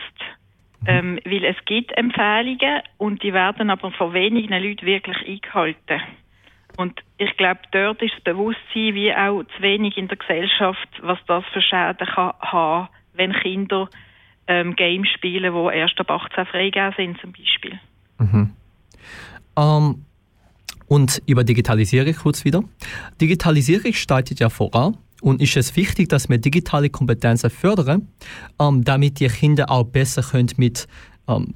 Mhm. 0.82 0.88
Ähm, 0.88 1.20
weil 1.26 1.46
es 1.46 1.58
gibt 1.66 1.92
Empfehlungen 1.98 2.82
und 2.98 3.24
die 3.24 3.34
werden 3.34 3.70
aber 3.70 3.92
von 3.92 4.14
wenigen 4.14 4.54
Leuten 4.62 4.86
wirklich 4.86 5.18
eingehalten. 5.28 6.02
Und 6.80 6.98
ich 7.18 7.36
glaube, 7.36 7.60
dort 7.74 8.02
ist 8.02 8.14
das 8.16 8.24
Bewusstsein 8.24 8.96
wie 8.96 9.14
auch 9.14 9.44
zu 9.44 9.62
wenig 9.62 9.98
in 9.98 10.08
der 10.08 10.16
Gesellschaft, 10.16 10.88
was 11.02 11.20
das 11.28 11.44
für 11.52 11.62
Schäden 11.62 12.08
kann 12.08 12.32
haben, 12.40 12.88
wenn 13.16 13.34
Kinder 13.34 13.90
ähm, 14.48 14.78
Games 14.78 15.10
spielen, 15.10 15.54
die 15.54 15.78
erst 15.78 16.00
ab 16.00 16.10
18 16.10 16.46
freigegeben 16.46 16.94
sind, 16.96 17.20
zum 17.20 17.34
Beispiel. 17.34 17.80
Mhm. 18.20 18.54
Ähm, 19.58 20.06
und 20.88 21.22
über 21.26 21.44
Digitalisierung 21.44 22.16
kurz 22.16 22.46
wieder. 22.46 22.64
Digitalisierung 23.20 23.92
startet 23.92 24.40
ja 24.40 24.50
voran. 24.50 24.96
Und 25.22 25.42
ist 25.42 25.58
es 25.58 25.76
wichtig, 25.76 26.08
dass 26.08 26.30
wir 26.30 26.38
digitale 26.38 26.90
Kompetenzen 26.90 27.50
fördern, 27.50 28.08
ähm, 28.58 28.86
damit 28.86 29.20
die 29.20 29.28
Kinder 29.28 29.70
auch 29.70 29.84
besser 29.84 30.22
können 30.22 30.52
mit 30.56 30.88
ähm, 31.28 31.56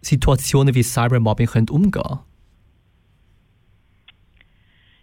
Situationen 0.00 0.76
wie 0.76 0.84
Cybermobbing 0.84 1.48
können 1.48 1.68
umgehen 1.70 2.20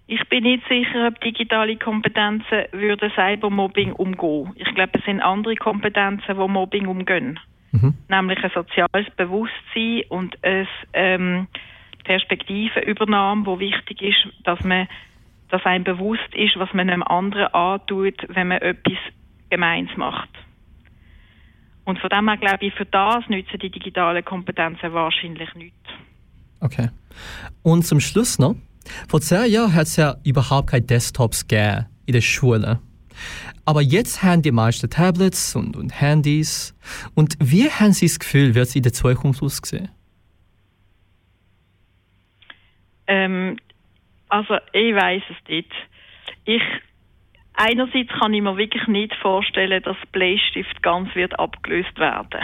ich 0.07 0.27
bin 0.29 0.43
nicht 0.43 0.63
sicher, 0.69 1.07
ob 1.07 1.19
digitale 1.21 1.75
Kompetenzen 1.75 2.65
würden 2.71 3.11
Cybermobbing 3.11 3.91
umgehen. 3.91 4.53
Ich 4.55 4.73
glaube, 4.73 4.97
es 4.97 5.05
sind 5.05 5.21
andere 5.21 5.55
Kompetenzen, 5.55 6.37
die 6.37 6.47
Mobbing 6.47 6.87
umgehen. 6.87 7.39
Mhm. 7.73 7.93
Nämlich 8.07 8.41
ein 8.41 8.51
soziales 8.53 9.09
Bewusstsein 9.17 10.03
und 10.07 10.41
eine 10.43 10.67
ähm, 10.93 11.47
Perspektivenübernahme, 12.05 13.45
wo 13.45 13.59
wichtig 13.59 14.01
ist, 14.01 14.27
dass 14.43 14.63
man 14.63 14.87
dass 15.49 15.65
einem 15.65 15.85
bewusst 15.85 16.35
ist, 16.35 16.57
was 16.57 16.73
man 16.73 16.89
einem 16.89 17.03
anderen 17.03 17.47
antut, 17.53 18.15
wenn 18.27 18.49
man 18.49 18.57
etwas 18.57 18.97
Gemeins 19.49 19.89
macht. 19.95 20.29
Und 21.85 21.99
von 21.99 22.09
dem 22.09 22.27
her 22.27 22.37
glaube 22.37 22.65
ich, 22.65 22.73
für 22.73 22.85
das 22.85 23.27
nützen 23.29 23.59
die 23.59 23.69
digitalen 23.69 24.25
Kompetenzen 24.25 24.91
wahrscheinlich 24.91 25.53
nicht. 25.55 25.73
Okay. 26.59 26.89
Und 27.63 27.83
zum 27.83 28.01
Schluss 28.01 28.39
noch, 28.39 28.55
vor 29.07 29.21
zehn 29.21 29.51
Jahren 29.51 29.73
hat 29.73 29.87
es 29.87 29.95
ja 29.95 30.15
überhaupt 30.23 30.71
keine 30.71 30.85
Desktops 30.85 31.47
gegeben 31.47 31.85
in 32.05 32.13
der 32.13 32.21
Schule. 32.21 32.79
Aber 33.65 33.81
jetzt 33.81 34.23
haben 34.23 34.41
die 34.41 34.51
meisten 34.51 34.89
Tablets 34.89 35.55
und, 35.55 35.75
und 35.75 35.89
Handys. 35.99 36.73
Und 37.15 37.35
wie 37.39 37.69
haben 37.69 37.91
Sie 37.91 38.05
das 38.05 38.17
Gefühl, 38.19 38.55
wird 38.55 38.67
es 38.67 38.75
in 38.75 38.83
der 38.83 38.93
Zukunft 38.93 39.43
aussehen? 39.43 39.89
Ähm, 43.07 43.57
also 44.29 44.55
ich 44.71 44.95
weiß 44.95 45.23
es 45.29 45.49
nicht. 45.49 45.71
Ich 46.45 46.61
einerseits 47.53 48.09
kann 48.19 48.33
ich 48.33 48.41
mir 48.41 48.55
wirklich 48.55 48.87
nicht 48.87 49.13
vorstellen, 49.15 49.81
dass 49.83 49.97
Bleistift 50.11 50.81
ganz 50.81 51.13
wird 51.15 51.37
abgelöst 51.39 51.97
werden. 51.97 52.41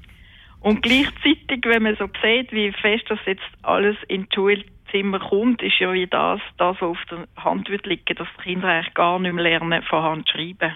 und 0.60 0.82
gleichzeitig, 0.82 1.64
wenn 1.64 1.82
man 1.82 1.96
so 1.96 2.08
sieht, 2.22 2.52
wie 2.52 2.72
fest 2.72 3.04
das 3.08 3.18
jetzt 3.26 3.42
alles 3.62 3.96
in 4.08 4.22
die 4.22 4.34
Schule 4.34 4.64
Zimmer 4.90 5.18
kommt, 5.18 5.62
ist 5.62 5.78
ja 5.78 5.92
wie 5.92 6.06
das, 6.06 6.40
das, 6.56 6.76
was 6.80 6.90
auf 6.90 7.04
der 7.10 7.26
Hand 7.42 7.68
wird 7.68 7.86
liegen, 7.86 8.16
dass 8.16 8.28
die 8.38 8.42
Kinder 8.42 8.68
eigentlich 8.68 8.94
gar 8.94 9.18
nicht 9.18 9.32
mehr 9.32 9.44
lernen, 9.44 9.82
von 9.82 10.02
Hand 10.02 10.28
schreiben, 10.28 10.74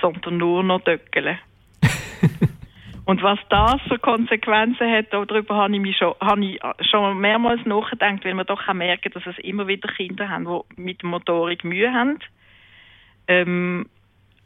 sondern 0.00 0.38
nur 0.38 0.62
noch 0.62 0.80
döckeln. 0.80 1.38
Und 3.04 3.22
was 3.22 3.38
das 3.48 3.80
für 3.88 3.98
Konsequenzen 3.98 4.90
hat, 4.90 5.06
darüber 5.12 5.56
habe 5.56 5.74
ich, 5.74 5.80
mich 5.80 5.96
schon, 5.96 6.14
habe 6.20 6.44
ich 6.44 6.60
schon 6.90 7.18
mehrmals 7.18 7.64
nachgedacht, 7.64 8.24
weil 8.24 8.34
wir 8.34 8.44
doch 8.44 8.68
auch 8.68 8.74
merken, 8.74 9.10
dass 9.12 9.26
es 9.26 9.38
immer 9.38 9.66
wieder 9.66 9.88
Kinder 9.88 10.28
haben, 10.28 10.44
die 10.44 10.82
mit 10.82 11.02
Motorik 11.02 11.64
Mühe 11.64 11.92
haben. 11.92 12.18
Ähm, 13.26 13.86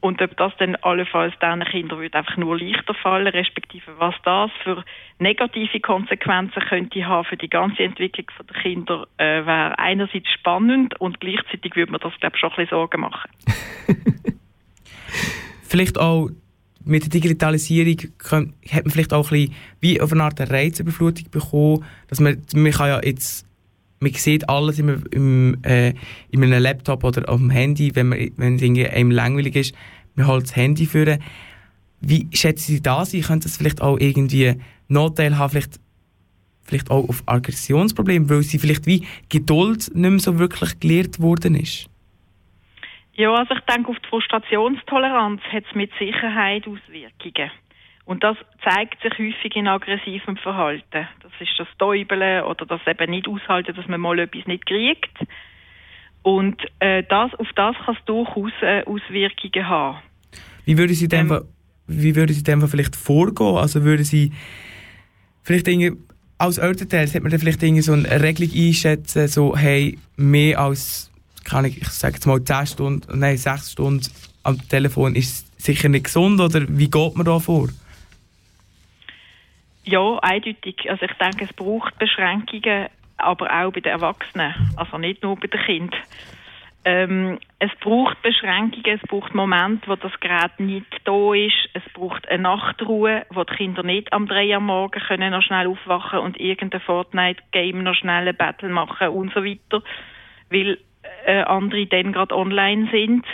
und 0.02 0.20
ob 0.20 0.36
das 0.36 0.52
dann 0.58 0.74
allenfalls 0.76 1.32
diesen 1.40 1.64
Kindern 1.64 2.00
würde 2.00 2.18
einfach 2.18 2.36
nur 2.36 2.58
leichter 2.58 2.92
fallen, 2.92 3.28
respektive 3.28 3.98
was 3.98 4.14
das 4.24 4.50
für 4.64 4.84
negative 5.20 5.78
Konsequenzen 5.80 6.60
könnte 6.68 7.06
haben 7.06 7.24
für 7.24 7.36
die 7.36 7.48
ganze 7.48 7.84
Entwicklung 7.84 8.26
der 8.48 8.62
Kinder, 8.62 9.06
äh, 9.16 9.46
wäre 9.46 9.78
einerseits 9.78 10.28
spannend 10.32 11.00
und 11.00 11.20
gleichzeitig 11.20 11.76
würde 11.76 11.92
man 11.92 12.00
das, 12.00 12.12
glaube 12.18 12.34
ich, 12.34 12.40
schon 12.40 12.50
ein 12.50 12.56
bisschen 12.56 12.70
Sorgen 12.70 13.00
machen. 13.00 13.30
vielleicht 15.62 15.98
auch 15.98 16.30
mit 16.84 17.04
der 17.04 17.10
Digitalisierung 17.10 17.96
kann, 18.18 18.54
hat 18.72 18.84
man 18.84 18.90
vielleicht 18.90 19.12
auch 19.14 19.30
ein 19.30 19.38
bisschen 19.38 19.54
wie 19.80 20.00
auf 20.00 20.12
eine 20.12 20.24
Art 20.24 20.40
Reizüberflutung 20.40 21.30
bekommen, 21.30 21.84
dass 22.08 22.18
man, 22.18 22.42
man 22.54 22.72
kann 22.72 22.88
ja 22.88 23.00
jetzt 23.04 23.46
man 24.02 24.12
sieht 24.12 24.48
alles 24.48 24.78
im, 24.78 25.04
im, 25.12 25.62
äh, 25.62 25.94
in 26.30 26.42
einem 26.42 26.62
Laptop 26.62 27.04
oder 27.04 27.28
auf 27.28 27.38
dem 27.38 27.50
Handy, 27.50 27.94
wenn, 27.94 28.08
man, 28.08 28.30
wenn 28.36 28.56
es 28.56 28.92
einem 28.92 29.10
langweilig 29.10 29.56
ist, 29.56 29.74
man 30.14 30.26
holt 30.26 30.44
das 30.44 30.56
Handy 30.56 30.86
führen. 30.86 31.22
Wie 32.00 32.28
schätzen 32.32 32.72
Sie 32.72 32.82
das 32.82 33.14
ein? 33.14 33.22
Könnte 33.22 33.48
es 33.48 33.56
vielleicht 33.56 33.80
auch 33.80 33.98
irgendwie 33.98 34.56
Nachteil 34.88 35.38
haben, 35.38 35.50
vielleicht, 35.50 35.80
vielleicht 36.64 36.90
auch 36.90 37.08
auf 37.08 37.22
Aggressionsprobleme, 37.26 38.28
weil 38.28 38.42
sie 38.42 38.58
vielleicht 38.58 38.86
wie 38.86 39.06
Geduld 39.28 39.94
nicht 39.94 40.10
mehr 40.10 40.18
so 40.18 40.38
wirklich 40.38 40.80
gelehrt 40.80 41.20
worden 41.20 41.54
ist? 41.54 41.88
Ja, 43.14 43.32
also 43.32 43.54
ich 43.54 43.60
denke, 43.60 43.90
auf 43.90 43.98
die 43.98 44.08
Frustrationstoleranz 44.08 45.42
hat 45.52 45.64
es 45.68 45.74
mit 45.76 45.90
Sicherheit 45.98 46.66
Auswirkungen. 46.66 47.50
Und 48.12 48.22
das 48.22 48.36
zeigt 48.62 49.00
sich 49.00 49.12
häufig 49.12 49.56
in 49.56 49.66
aggressivem 49.66 50.36
Verhalten. 50.36 51.08
Das 51.22 51.32
ist 51.40 51.52
das 51.56 51.66
Täubeln 51.78 52.44
oder 52.44 52.66
das 52.66 52.82
eben 52.86 53.10
nicht 53.10 53.26
aushalten, 53.26 53.74
dass 53.74 53.88
man 53.88 54.02
mal 54.02 54.18
etwas 54.18 54.46
nicht 54.46 54.66
kriegt. 54.66 55.16
Und 56.20 56.60
äh, 56.80 57.04
das, 57.08 57.32
auf 57.36 57.48
das 57.56 57.74
kann 57.86 57.96
es 57.98 58.04
durchaus 58.04 58.52
äh, 58.60 58.84
Auswirkungen 58.84 59.66
haben. 59.66 59.98
Wie 60.66 60.76
würde 60.76 60.92
sie 60.92 61.08
dem, 61.08 61.32
ähm, 61.32 61.44
wie 61.86 62.14
würde 62.14 62.34
sie 62.34 62.42
dem 62.42 62.60
vielleicht 62.68 62.96
vorgehen? 62.96 63.56
Also 63.56 63.82
würde 63.82 64.04
sie 64.04 64.30
vielleicht 65.42 65.66
irgendwie 65.66 65.92
als 66.36 66.58
Elternteil 66.58 67.06
sollte 67.06 67.22
man 67.22 67.30
dann 67.30 67.40
vielleicht 67.40 67.62
irgendwie 67.62 67.80
so 67.80 67.94
eine 67.94 68.20
Regelung 68.20 68.54
einschätzen, 68.54 69.26
so 69.26 69.56
hey, 69.56 69.98
mehr 70.16 70.60
als 70.60 71.10
kann 71.44 71.64
ich, 71.64 71.80
ich 71.80 71.88
sage 71.88 72.16
jetzt 72.16 72.26
mal 72.26 72.44
10 72.44 72.66
Stunden, 72.66 73.18
nein, 73.18 73.38
6 73.38 73.72
Stunden 73.72 74.06
am 74.42 74.68
Telefon 74.68 75.14
ist 75.14 75.46
sicher 75.62 75.88
nicht 75.88 76.04
gesund 76.04 76.42
oder 76.42 76.66
wie 76.68 76.90
geht 76.90 77.16
man 77.16 77.24
da 77.24 77.38
vor? 77.38 77.70
Ja, 79.84 80.18
eindeutig. 80.18 80.88
Also 80.90 81.06
ich 81.06 81.12
denke, 81.14 81.44
es 81.44 81.52
braucht 81.54 81.98
Beschränkungen, 81.98 82.88
aber 83.16 83.46
auch 83.46 83.72
bei 83.72 83.80
den 83.80 83.92
Erwachsenen, 83.92 84.54
also 84.76 84.98
nicht 84.98 85.22
nur 85.22 85.36
bei 85.36 85.48
den 85.48 85.60
Kindern. 85.60 86.00
Ähm, 86.84 87.38
es 87.60 87.70
braucht 87.80 88.20
Beschränkungen, 88.22 88.98
es 89.00 89.08
braucht 89.08 89.34
Momente, 89.34 89.86
wo 89.88 89.94
das 89.94 90.18
Gerät 90.18 90.58
nicht 90.58 90.86
da 91.04 91.32
ist. 91.32 91.68
Es 91.74 91.82
braucht 91.94 92.28
eine 92.28 92.42
Nachtruhe, 92.42 93.24
wo 93.30 93.44
die 93.44 93.54
Kinder 93.54 93.84
nicht 93.84 94.12
am 94.12 94.26
3 94.26 94.54
Uhr 94.54 94.60
morgen 94.60 95.00
können 95.00 95.30
noch 95.30 95.42
schnell 95.42 95.68
aufwachen 95.68 96.18
und 96.18 96.40
irgendein 96.40 96.80
Fortnite-Game 96.80 97.84
noch 97.84 97.94
schnell 97.94 98.26
ein 98.26 98.36
Battle 98.36 98.68
machen 98.68 99.08
und 99.08 99.32
so 99.32 99.44
weiter, 99.44 99.82
weil 100.50 100.78
äh, 101.24 101.42
andere 101.42 101.86
dann 101.86 102.12
gerade 102.12 102.36
online 102.36 102.88
sind. 102.90 103.26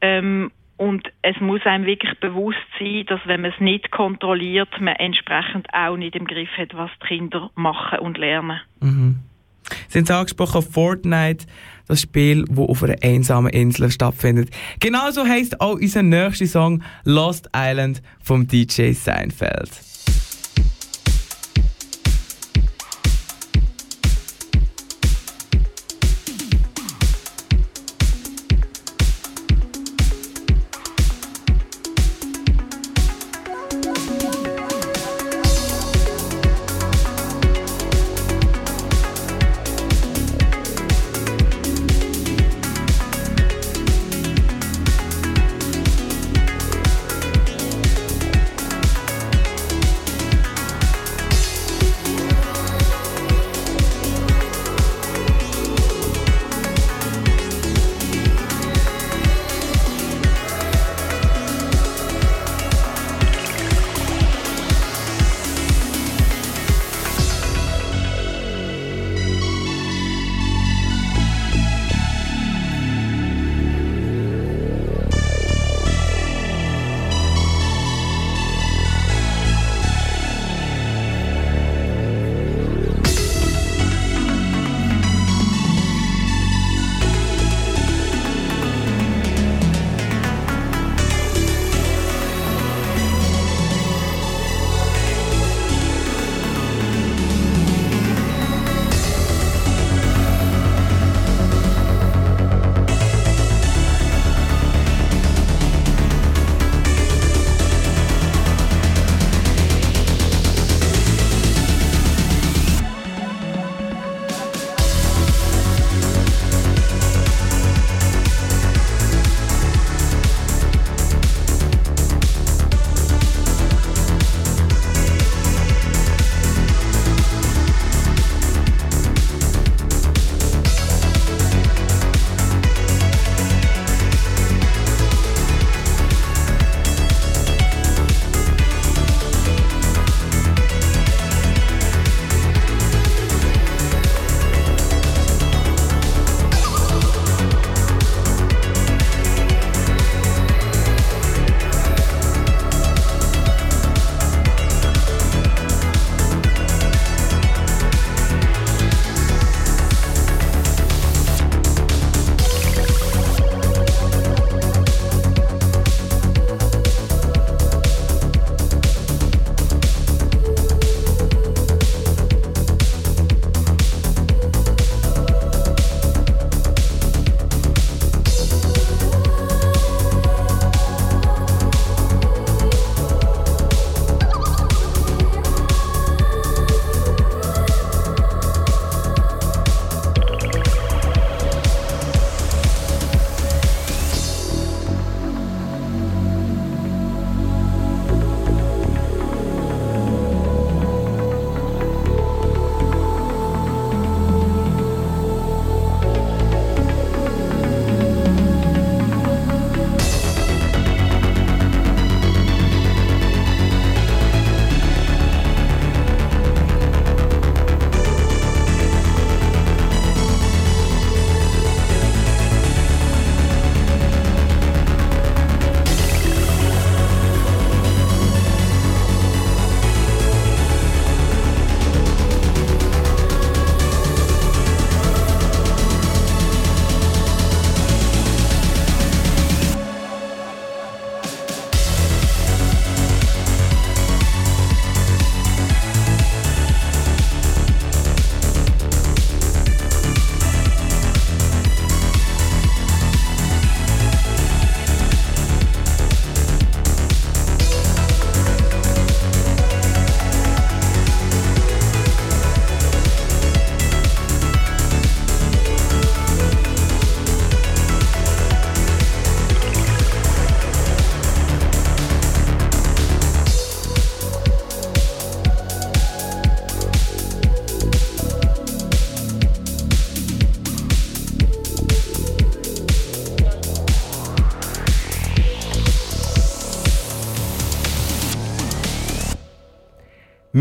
Ähm, 0.00 0.50
und 0.80 1.06
es 1.20 1.38
muss 1.40 1.60
einem 1.66 1.84
wirklich 1.84 2.18
bewusst 2.20 2.56
sein, 2.78 3.04
dass 3.06 3.20
wenn 3.26 3.42
man 3.42 3.52
es 3.52 3.60
nicht 3.60 3.90
kontrolliert, 3.90 4.80
man 4.80 4.96
entsprechend 4.96 5.68
auch 5.74 5.98
nicht 5.98 6.16
im 6.16 6.26
Griff 6.26 6.48
hat, 6.56 6.74
was 6.74 6.90
die 7.02 7.06
Kinder 7.06 7.50
machen 7.54 7.98
und 7.98 8.16
lernen. 8.16 8.62
Mhm. 8.80 9.16
Sie 9.88 9.98
haben 9.98 10.04
es 10.04 10.10
angesprochen, 10.10 10.62
Fortnite, 10.62 11.44
das 11.86 12.00
Spiel, 12.00 12.46
das 12.46 12.58
auf 12.58 12.82
einer 12.82 12.96
einsamen 13.02 13.52
Insel 13.52 13.90
stattfindet. 13.90 14.48
Genauso 14.80 15.26
heisst 15.26 15.60
auch 15.60 15.74
unser 15.74 16.02
nächster 16.02 16.46
Song 16.46 16.82
Lost 17.04 17.50
Island 17.54 18.00
vom 18.22 18.48
DJ 18.48 18.92
Seinfeld. 18.92 19.89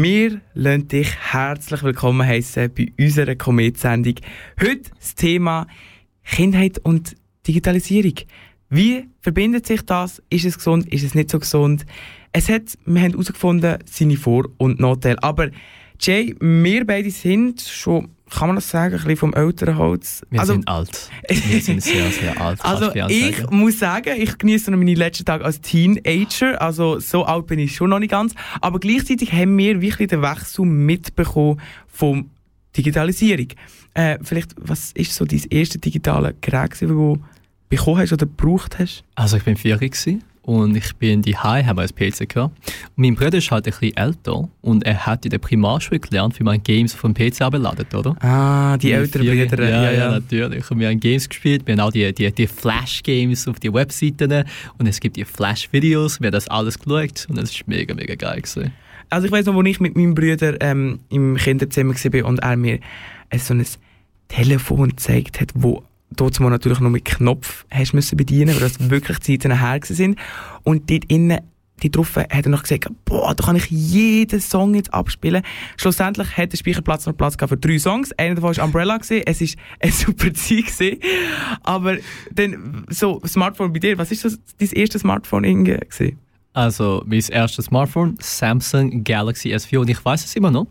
Wir 0.02 0.40
lassen 0.54 0.88
dich 0.88 1.10
herzlich 1.34 1.84
willkommen 1.84 2.26
heißen 2.26 2.74
bei 2.74 2.88
unserer 2.98 3.36
Komet-Sendung. 3.36 4.16
Heute 4.58 4.92
das 4.98 5.14
Thema 5.14 5.68
Kindheit 6.24 6.80
und 6.80 7.18
Digitalisierung. 7.46 8.14
Wie 8.70 9.10
verbindet 9.20 9.68
sich 9.68 9.82
das? 9.82 10.24
Ist 10.30 10.46
es 10.46 10.56
gesund? 10.56 10.88
Ist 10.88 11.04
es 11.04 11.16
nicht 11.16 11.30
so 11.30 11.38
gesund? 11.38 11.86
Es 12.32 12.48
hat, 12.48 12.78
wir 12.86 13.02
haben 13.02 13.12
herausgefunden, 13.12 13.80
seine 13.84 14.16
Vor- 14.16 14.48
und 14.58 14.80
Nachteile. 14.80 15.22
Aber 15.22 15.50
Jay, 16.00 16.34
wir 16.40 16.88
beide 16.88 17.12
sind 17.12 17.62
schon, 17.62 18.10
kann 18.30 18.48
man 18.48 18.56
das 18.56 18.70
sagen, 18.70 18.94
ein 18.94 19.02
bisschen 19.02 19.18
vom 19.18 19.34
Elternholz. 19.34 20.26
Wir 20.30 20.40
also, 20.40 20.54
sind 20.54 20.68
alt. 20.68 21.10
Wir 21.28 21.62
sind 21.62 21.84
sehr, 21.84 22.10
sehr 22.10 22.40
alt. 22.40 22.64
Also 22.64 22.94
ich 23.10 23.50
muss 23.50 23.80
sagen, 23.80 24.14
ich 24.18 24.38
genieße 24.38 24.72
noch 24.72 24.78
meine 24.78 24.94
letzten 24.94 25.26
Tage 25.26 25.44
als 25.44 25.60
Teenager. 25.60 26.62
Also 26.62 27.00
so 27.00 27.26
alt 27.26 27.48
bin 27.48 27.60
ich 27.60 27.76
schon 27.76 27.90
noch 27.90 28.00
nicht 28.00 28.12
ganz. 28.12 28.34
Aber 28.62 28.80
gleichzeitig 28.80 29.34
haben 29.34 29.58
wir 29.58 29.82
wirklich 29.82 30.08
den 30.08 30.22
Wechsel 30.22 30.64
mitbekommen 30.64 31.60
vom 31.88 32.30
Digitalisierung. 32.78 33.48
Äh, 33.94 34.20
vielleicht, 34.22 34.56
was 34.58 34.94
ist 34.94 35.14
so 35.14 35.26
dein 35.26 35.44
erste 35.50 35.80
digitale 35.80 36.34
Gerät, 36.40 36.72
das 36.72 36.80
du 36.80 37.18
bekommen 37.68 37.98
hast 37.98 38.14
oder 38.14 38.26
gebraucht 38.26 38.80
hast? 38.80 39.04
Also 39.16 39.36
ich 39.36 39.44
bin 39.44 39.58
vier 39.58 39.78
gewesen 39.78 40.24
und 40.50 40.76
ich 40.76 40.96
bin 40.96 41.22
die 41.22 41.38
High, 41.38 41.68
habe 41.68 41.82
als 41.82 41.94
PC 41.94 42.28
gehabt. 42.28 42.36
Und 42.36 42.52
mein 42.96 43.14
Bruder 43.14 43.38
ist 43.38 43.52
halt 43.52 43.68
ein 43.68 43.72
bisschen 43.72 43.96
älter 43.96 44.50
und 44.62 44.84
er 44.84 45.06
hat 45.06 45.24
in 45.24 45.30
der 45.30 45.38
Primarschule 45.38 46.00
gelernt, 46.00 46.40
wie 46.40 46.44
man 46.44 46.64
Games 46.64 46.92
vom 46.92 47.14
PC 47.14 47.42
abladet, 47.42 47.94
oder? 47.94 48.16
Ah, 48.20 48.76
die 48.78 48.92
älteren 48.92 49.28
Brüder. 49.28 49.70
Ja, 49.70 49.84
ja, 49.84 49.92
ja, 49.92 50.10
natürlich. 50.10 50.72
Und 50.72 50.80
wir 50.80 50.88
haben 50.88 51.00
Games 51.00 51.30
gespielt, 51.30 51.68
wir 51.68 51.74
haben 51.74 51.82
auch 51.82 51.92
die, 51.92 52.12
die, 52.16 52.32
die 52.32 52.48
Flash-Games 52.48 53.48
auf 53.48 53.60
die 53.60 53.72
Webseiten 53.72 54.44
und 54.80 54.88
es 54.88 55.00
gibt 55.00 55.18
die 55.18 55.26
Flash-Videos, 55.26 56.20
wir 56.20 56.28
haben 56.28 56.34
das 56.34 56.48
alles 56.48 56.80
geschaut 56.80 57.28
und 57.30 57.38
es 57.38 57.54
war 57.54 57.64
mega, 57.68 57.94
mega 57.94 58.16
geil. 58.16 58.42
Gewesen. 58.42 58.74
Also 59.12 59.28
ich 59.28 59.32
weiß 59.32 59.46
noch, 59.46 59.56
als 59.56 59.68
ich 59.68 59.80
mit 59.80 59.96
meinem 59.96 60.16
Bruder 60.16 60.60
ähm, 60.62 61.00
im 61.10 61.36
Kinderzimmer 61.36 61.94
war 61.94 62.26
und 62.26 62.40
er 62.40 62.58
mir 62.58 62.80
so 63.38 63.54
ein 63.54 63.64
Telefon 64.30 64.90
gezeigt 64.90 65.42
hat, 65.42 65.52
wo 65.54 65.84
dort 66.16 66.40
mal 66.40 66.50
natürlich 66.50 66.80
noch 66.80 66.90
mit 66.90 67.06
Knopf 67.06 67.66
hast 67.72 67.94
müssen 67.94 68.18
bedienen, 68.18 68.54
weil 68.56 68.62
das 68.62 68.80
wirklich 68.90 69.20
Zeiten 69.20 69.60
her 69.60 69.80
sind. 69.84 70.18
Und 70.64 70.90
dort 70.90 71.06
innen, 71.06 71.40
die 71.84 71.92
drauf 71.92 72.16
hat 72.16 72.30
er 72.32 72.50
noch 72.50 72.64
gesagt, 72.64 72.88
boah, 73.06 73.34
da 73.34 73.46
kann 73.46 73.56
ich 73.56 73.68
jeden 73.68 74.42
Song 74.42 74.76
jetzt 74.76 74.94
abspielen. 74.94 75.44
Schlussendlich 75.78 76.36
hat 76.36 76.52
der 76.52 76.58
Speicherplatz 76.58 77.06
noch 77.06 77.16
Platz 77.16 77.38
gehabt 77.38 77.50
für 77.50 77.58
drei 77.58 77.80
Songs. 77.80 78.12
Einer 78.18 78.36
davon 78.36 78.56
war 78.56 78.66
Umbrella 78.66 78.98
gewesen. 78.98 79.24
Es 79.26 79.42
ist 79.42 79.58
eine 79.80 79.92
super 79.94 80.34
Zeit 80.34 80.66
gewesen. 80.66 81.00
Aber 81.64 81.98
dann, 82.34 82.86
so, 82.90 83.22
Smartphone 83.26 83.72
bei 83.72 83.80
dir, 83.80 83.98
was 83.98 84.12
ist 84.12 84.26
das, 84.26 84.40
dein 84.58 84.70
erstes 84.72 85.02
Smartphone 85.02 85.64
gewesen? 85.64 86.20
Also, 86.54 87.04
mein 87.06 87.24
erstes 87.30 87.66
Smartphone, 87.66 88.18
Samsung 88.20 89.04
Galaxy 89.04 89.54
S4. 89.54 89.78
Und 89.78 89.90
ich 89.90 90.04
weiß 90.04 90.26
es 90.26 90.36
immer 90.36 90.52
noch, 90.52 90.68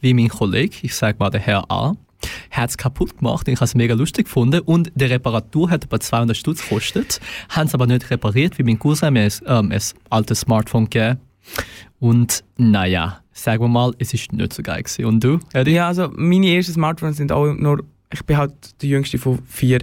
wie 0.00 0.14
mein 0.14 0.28
Kollege, 0.28 0.78
ich 0.82 0.94
sage 0.94 1.18
mal 1.18 1.30
der 1.30 1.40
Herr 1.40 1.70
A., 1.70 1.94
hat 2.50 2.70
es 2.70 2.78
kaputt 2.78 3.18
gemacht. 3.18 3.48
Ich 3.48 3.56
habe 3.56 3.64
es 3.64 3.74
mega 3.74 3.94
lustig 3.94 4.26
gefunden. 4.26 4.60
Und 4.60 4.92
die 4.94 5.04
Reparatur 5.04 5.70
hat 5.70 5.84
etwa 5.84 6.00
200 6.00 6.36
Stutz 6.36 6.62
gekostet, 6.62 7.20
haben 7.50 7.66
es 7.66 7.74
aber 7.74 7.86
nicht 7.86 8.10
repariert, 8.10 8.58
wie 8.58 8.64
mein 8.64 8.78
Cousin 8.78 9.12
mir 9.12 9.28
ähm, 9.46 9.70
ein 9.72 9.82
altes 10.10 10.40
Smartphone 10.40 10.84
gegeben. 10.84 11.20
Und 12.00 12.44
naja, 12.56 13.20
sagen 13.32 13.62
wir 13.62 13.68
mal, 13.68 13.92
es 13.98 14.14
ist 14.14 14.32
nicht 14.32 14.52
so 14.52 14.62
geil 14.62 14.82
gewesen. 14.82 15.04
Und 15.04 15.24
du, 15.24 15.38
Eddie? 15.52 15.72
Ja, 15.72 15.88
also 15.88 16.10
meine 16.14 16.48
ersten 16.48 16.72
Smartphones 16.72 17.16
sind 17.16 17.32
auch 17.32 17.52
nur, 17.52 17.84
ich 18.12 18.24
bin 18.24 18.36
halt 18.36 18.82
der 18.82 18.88
jüngste 18.88 19.18
von 19.18 19.40
vier 19.46 19.80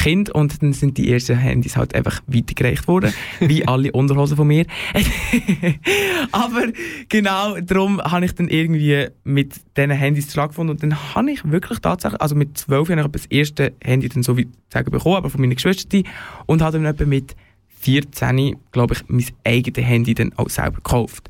Kind 0.00 0.30
und 0.30 0.62
dann 0.62 0.72
sind 0.72 0.96
die 0.96 1.12
ersten 1.12 1.36
Handys 1.36 1.76
halt 1.76 1.94
einfach 1.94 2.22
weitergereicht 2.26 2.88
worden, 2.88 3.12
wie 3.40 3.68
alle 3.68 3.92
Unterhosen 3.92 4.36
von 4.36 4.46
mir. 4.46 4.64
Aber 6.32 6.62
genau 7.10 7.60
darum 7.60 8.00
habe 8.00 8.24
ich 8.24 8.34
dann 8.34 8.48
irgendwie 8.48 9.08
mit 9.24 9.60
diesen 9.76 9.90
Handys 9.90 10.28
zu 10.28 10.40
gefunden 10.40 10.70
und 10.70 10.82
dann 10.82 11.14
habe 11.14 11.30
ich 11.30 11.44
wirklich 11.44 11.80
tatsächlich, 11.80 12.20
also 12.20 12.34
mit 12.34 12.56
zwölf 12.56 12.88
habe 12.88 13.02
ich 13.02 13.12
das 13.12 13.26
erste 13.26 13.74
Handy 13.82 14.08
dann 14.08 14.22
so 14.22 14.38
wie 14.38 14.48
sagen 14.72 14.90
bekommen, 14.90 15.16
aber 15.16 15.28
von 15.28 15.42
meinen 15.42 15.54
Geschwistern 15.54 16.04
und 16.46 16.62
habe 16.62 16.78
dann 16.78 16.86
etwa 16.86 17.04
mit 17.04 17.36
14, 17.80 18.56
glaube 18.72 18.94
ich, 18.94 19.02
mein 19.08 19.26
eigenes 19.44 19.86
Handy 19.86 20.14
dann 20.14 20.32
auch 20.36 20.48
selber 20.48 20.76
gekauft. 20.76 21.28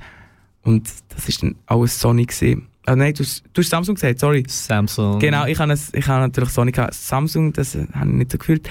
Und 0.62 0.88
das 1.08 1.28
ist 1.28 1.42
dann 1.42 1.56
alles 1.66 1.98
Sony 1.98 2.24
gesehen. 2.24 2.66
Ah, 2.90 2.96
nein, 2.96 3.14
du, 3.14 3.22
hast, 3.22 3.44
du 3.52 3.62
hast 3.62 3.70
Samsung 3.70 3.94
gesagt, 3.94 4.18
sorry. 4.18 4.42
Samsung. 4.48 5.20
Genau, 5.20 5.46
ich 5.46 5.56
habe, 5.60 5.72
ich 5.92 6.08
habe 6.08 6.22
natürlich 6.22 6.50
Sony 6.50 6.72
gehabt. 6.72 6.92
Samsung, 6.92 7.52
das 7.52 7.76
habe 7.76 7.86
ich 8.10 8.16
nicht 8.16 8.32
so 8.32 8.38
gefühlt. 8.38 8.68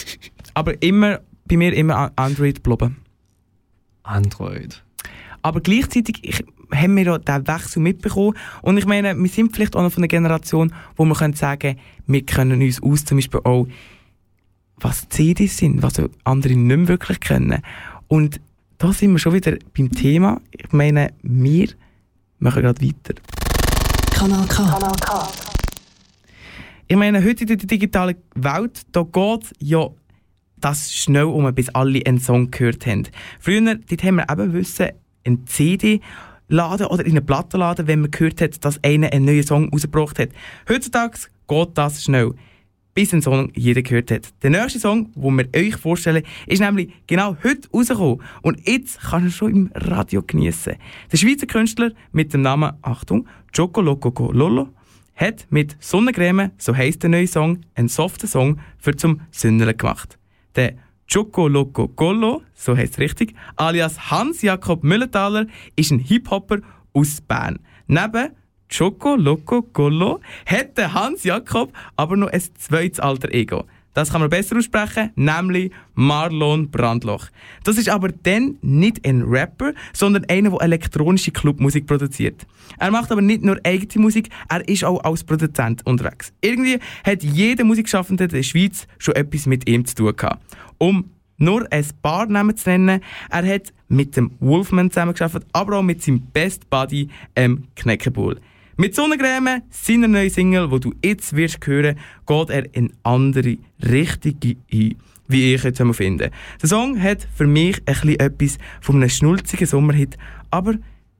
Aber 0.54 0.82
immer, 0.82 1.20
bei 1.46 1.58
mir 1.58 1.74
immer 1.74 2.10
Android 2.16 2.64
geblieben. 2.64 2.96
Android. 4.04 4.82
Aber 5.42 5.60
gleichzeitig 5.60 6.18
ich, 6.22 6.42
haben 6.74 6.96
wir 6.96 7.04
ja 7.04 7.18
diesen 7.18 7.46
Wechsel 7.46 7.82
mitbekommen. 7.82 8.38
Und 8.62 8.78
ich 8.78 8.86
meine, 8.86 9.14
wir 9.14 9.28
sind 9.28 9.54
vielleicht 9.54 9.76
auch 9.76 9.82
noch 9.82 9.92
von 9.92 10.02
einer 10.02 10.08
Generation, 10.08 10.72
wo 10.96 11.04
wir 11.04 11.14
können 11.14 11.34
sagen 11.34 11.76
wir 12.06 12.22
können 12.22 12.62
uns 12.62 12.82
aus, 12.82 13.04
zum 13.04 13.18
Beispiel 13.18 13.40
auch, 13.44 13.68
was 14.78 15.10
CDs 15.10 15.58
sind, 15.58 15.82
was 15.82 16.00
andere 16.24 16.54
nicht 16.54 16.74
mehr 16.74 16.88
wirklich 16.88 17.20
können. 17.20 17.60
Und 18.06 18.40
da 18.78 18.94
sind 18.94 19.12
wir 19.12 19.18
schon 19.18 19.34
wieder 19.34 19.58
beim 19.76 19.92
Thema. 19.92 20.40
Ich 20.52 20.72
meine, 20.72 21.12
wir 21.20 21.68
machen 22.38 22.62
gerade 22.62 22.80
weiter. 22.80 23.20
Kanal 24.18 24.48
K. 24.48 24.66
Kanal 24.66 24.96
K. 25.00 25.28
Ich 26.88 26.96
meine, 26.96 27.22
heute 27.22 27.42
in 27.42 27.46
der 27.46 27.56
digitalen 27.56 28.16
Welt, 28.34 28.82
da 28.90 29.04
geht 29.04 29.52
ja 29.60 29.90
das 30.56 30.92
schnell 30.92 31.26
um, 31.26 31.54
bis 31.54 31.68
alle 31.68 32.04
einen 32.04 32.18
Song 32.18 32.50
gehört 32.50 32.84
haben. 32.84 33.06
Früher, 33.38 33.76
dort 33.76 34.02
haben 34.02 34.16
wir 34.16 34.28
eben 34.28 34.52
wissen, 34.54 34.88
eine 35.24 35.44
CD 35.44 36.00
laden 36.48 36.88
oder 36.88 37.04
in 37.06 37.12
eine 37.12 37.22
Platte 37.22 37.58
laden, 37.58 37.86
wenn 37.86 38.00
man 38.00 38.10
gehört 38.10 38.40
hat, 38.40 38.64
dass 38.64 38.82
einer 38.82 39.12
einen 39.12 39.24
neuen 39.24 39.44
Song 39.44 39.68
rausgebracht 39.68 40.18
hat. 40.18 40.30
Heutzutage 40.68 41.16
geht 41.46 41.68
das 41.74 42.02
schnell, 42.02 42.34
bis 42.98 43.14
ein 43.14 43.22
Song 43.22 43.52
jeder 43.54 43.82
gehört 43.82 44.10
hat. 44.10 44.34
Der 44.42 44.50
nächste 44.50 44.80
Song, 44.80 45.12
den 45.14 45.38
wir 45.38 45.48
euch 45.54 45.76
vorstellen, 45.76 46.24
ist 46.48 46.58
nämlich 46.58 46.90
genau 47.06 47.36
heute 47.44 47.68
rausgekommen. 47.72 48.20
Und 48.42 48.68
jetzt 48.68 49.00
kann 49.00 49.22
er 49.22 49.30
schon 49.30 49.52
im 49.52 49.70
Radio 49.72 50.20
genießen. 50.20 50.74
Der 51.12 51.16
Schweizer 51.16 51.46
Künstler 51.46 51.92
mit 52.10 52.34
dem 52.34 52.42
Namen, 52.42 52.72
Achtung, 52.82 53.28
Choco 53.56 53.82
Loco 53.82 54.32
Lolo, 54.32 54.70
hat 55.14 55.46
mit 55.48 55.76
Sonnencreme, 55.78 56.50
so 56.58 56.74
heisst 56.74 57.04
der 57.04 57.10
neue 57.10 57.28
Song, 57.28 57.60
einen 57.76 57.86
soften 57.86 58.26
Song 58.26 58.58
für 58.78 58.96
zum 58.96 59.20
Sünneln 59.30 59.76
gemacht. 59.76 60.18
Der 60.56 60.74
Choco 61.08 61.46
Loco 61.46 61.86
Gollo, 61.86 62.42
so 62.52 62.76
heisst 62.76 62.94
es 62.94 62.98
richtig, 62.98 63.36
alias 63.54 64.10
Hans-Jakob 64.10 64.82
Müllenthaler, 64.82 65.46
ist 65.76 65.92
ein 65.92 66.00
Hip-Hopper 66.00 66.62
aus 66.94 67.20
Bern. 67.20 67.60
Neben 67.86 68.30
Choco 68.70 69.16
Loco 69.16 69.62
Gollo 69.62 70.20
hat 70.46 70.76
der 70.76 70.92
Hans-Jakob 70.92 71.72
aber 71.96 72.16
noch 72.16 72.28
ein 72.28 72.42
zweites 72.58 73.00
alter 73.00 73.32
Ego. 73.32 73.64
Das 73.94 74.12
kann 74.12 74.20
man 74.20 74.30
besser 74.30 74.56
aussprechen, 74.56 75.10
nämlich 75.16 75.72
Marlon 75.94 76.70
Brandloch. 76.70 77.26
Das 77.64 77.78
ist 77.78 77.88
aber 77.88 78.10
dann 78.10 78.56
nicht 78.62 79.04
ein 79.04 79.22
Rapper, 79.22 79.72
sondern 79.92 80.24
einer, 80.26 80.50
der 80.50 80.62
elektronische 80.62 81.32
Clubmusik 81.32 81.86
produziert. 81.86 82.46
Er 82.78 82.92
macht 82.92 83.10
aber 83.10 83.22
nicht 83.22 83.42
nur 83.42 83.58
eigene 83.64 84.02
Musik, 84.02 84.28
er 84.48 84.68
ist 84.68 84.84
auch 84.84 85.02
als 85.02 85.24
Produzent 85.24 85.84
unterwegs. 85.84 86.32
Irgendwie 86.40 86.78
hat 87.04 87.24
jeder 87.24 87.64
Musikschaffende 87.64 88.28
der 88.28 88.44
Schweiz 88.44 88.86
schon 88.98 89.16
etwas 89.16 89.46
mit 89.46 89.68
ihm 89.68 89.84
zu 89.84 89.96
tun 89.96 90.14
gehabt. 90.14 90.44
Um 90.78 91.10
nur 91.38 91.66
ein 91.72 91.86
paar 92.02 92.26
Namen 92.26 92.56
zu 92.56 92.70
nennen, 92.70 93.00
er 93.30 93.54
hat 93.54 93.72
mit 93.88 94.16
dem 94.16 94.32
Wolfman 94.38 94.90
zusammengearbeitet, 94.90 95.48
aber 95.52 95.78
auch 95.78 95.82
mit 95.82 96.02
seinem 96.02 96.20
Best 96.20 96.68
Buddy, 96.70 97.08
ähm, 97.34 97.64
Kneckebull. 97.74 98.40
Mit 98.80 98.94
Sonnencreme, 98.94 99.62
seiner 99.70 100.06
neuen 100.06 100.30
Single, 100.30 100.70
wo 100.70 100.78
du 100.78 100.94
jetzt 101.04 101.34
wirst 101.34 101.66
hören, 101.66 101.98
geht 102.24 102.50
er 102.50 102.74
in 102.76 102.92
andere 103.02 103.56
Richtung 103.82 104.36
ein, 104.72 104.94
wie 105.26 105.54
ich 105.54 105.64
jetzt 105.64 105.82
finde. 105.96 106.30
Der 106.62 106.68
Song 106.68 107.02
hat 107.02 107.26
für 107.34 107.48
mich 107.48 107.78
ein 107.86 107.94
bisschen 107.94 108.20
etwas 108.20 108.58
von 108.80 108.94
einem 108.94 109.08
schnulzigen 109.08 109.66
Sommerhit, 109.66 110.16
aber 110.52 110.74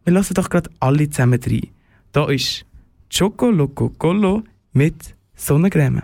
wir 0.04 0.12
lassen 0.12 0.34
doch 0.34 0.50
gerade 0.50 0.70
alle 0.78 1.10
zusammen 1.10 1.40
rein. 1.44 1.66
Da 2.12 2.30
ist 2.30 2.64
Choco 3.12 3.50
Loco 3.50 3.88
Collo 3.88 4.44
mit 4.72 5.16
Sonnencreme. 5.34 6.02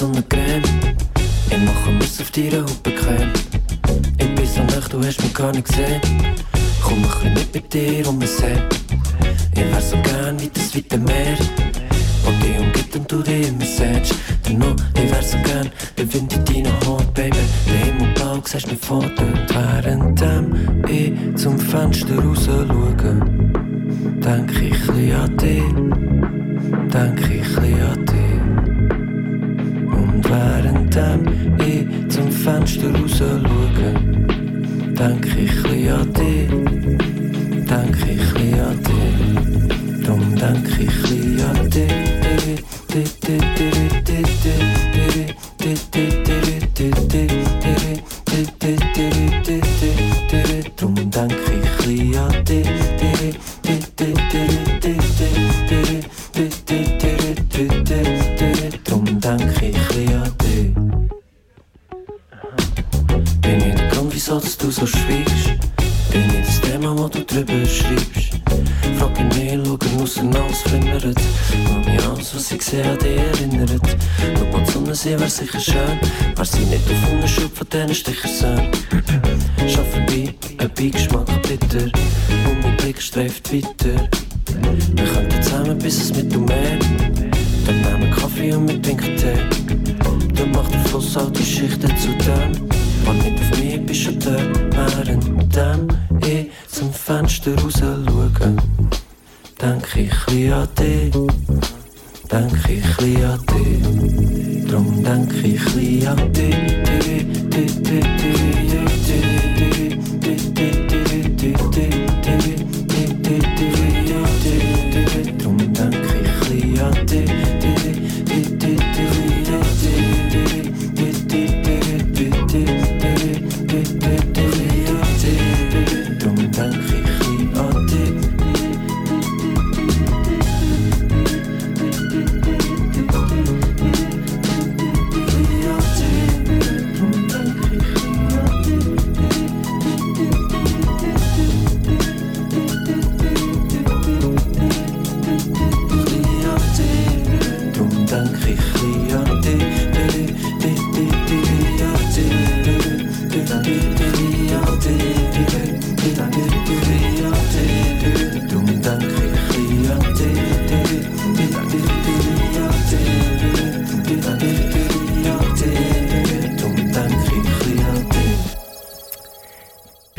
Sonnencreme. 0.00 0.62
Ich 1.50 1.58
mache 1.58 1.92
muss 1.92 2.22
auf 2.22 2.30
deiner 2.30 2.62
Haut 2.62 2.82
bequem. 2.82 3.30
Ich 4.16 4.34
bin 4.34 4.46
so 4.46 4.62
nacht, 4.62 4.90
du 4.94 5.04
hast 5.04 5.22
mich 5.22 5.34
gar 5.34 5.52
nicht 5.52 5.68
gesehen. 5.68 6.00
Komm 6.82 7.04
ein 7.04 7.10
bisschen 7.10 7.34
mit 7.34 7.54
mit 7.54 7.74
dir 7.74 8.08
um 8.08 8.16
mich 8.16 8.30
sehen. 8.30 8.62
Ich 9.52 9.60
wär 9.60 9.80
so 9.82 9.98
gern 9.98 10.40
wie 10.40 10.48
das 10.48 10.74
weite 10.74 10.96
Meer. 10.96 11.36
Pack 12.24 12.40
dich 12.40 12.58
und 12.58 12.72
gib 12.72 12.90
dem 12.92 13.06
du 13.08 13.22
dir 13.22 13.48
immer 13.48 13.66
sagst. 13.66 14.14
Dennoch, 14.48 14.74
ich 14.94 15.12
wär 15.12 15.22
so 15.22 15.36
gern 15.44 15.70
der 15.98 16.14
Wind 16.14 16.32
in 16.32 16.44
deinen 16.46 16.86
Haut, 16.86 17.12
Baby. 17.12 17.36
Der 17.66 17.84
Himmel 17.84 18.14
blau, 18.14 18.40
siehst 18.42 18.68
mir 18.68 18.78
vor 18.78 19.02
dir. 19.02 19.34
Währenddem 19.54 20.82
ich 20.88 21.36
zum 21.36 21.58
Fenster 21.58 22.18
raus 22.18 22.46
schaue, 22.46 22.96
denk 24.24 24.50
ich 24.62 24.82
chli 24.82 25.12
an 25.12 25.36
dich, 25.36 25.62
denk 26.90 27.20
ich 27.20 27.46
chli 27.54 27.74
an 27.82 28.06
dich. 28.06 28.09
Und 30.30 30.36
währenddem 30.36 31.58
ich 31.58 32.08
zum 32.08 32.30
Fenster 32.30 32.88
raus 32.94 33.18
schaue, 33.18 33.94
denk 34.96 35.26
ich 35.26 35.50
chli 35.50 35.90
an 35.90 36.12
dich, 36.12 36.48
denk 37.68 37.96
ich 38.06 38.32
chli 38.32 38.60
an 38.60 38.78
dich. 38.80 40.06
Drum 40.06 40.36
denk 40.36 40.68
ich 40.78 41.02
chli 41.02 41.42
an 41.42 41.70
dich. 41.70 41.99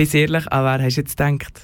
Bis 0.02 0.16
ehrlich, 0.16 0.52
an 0.52 0.64
wer 0.64 0.84
hast 0.84 0.98
du 0.98 1.02
jetzt 1.02 1.16
gedacht? 1.16 1.62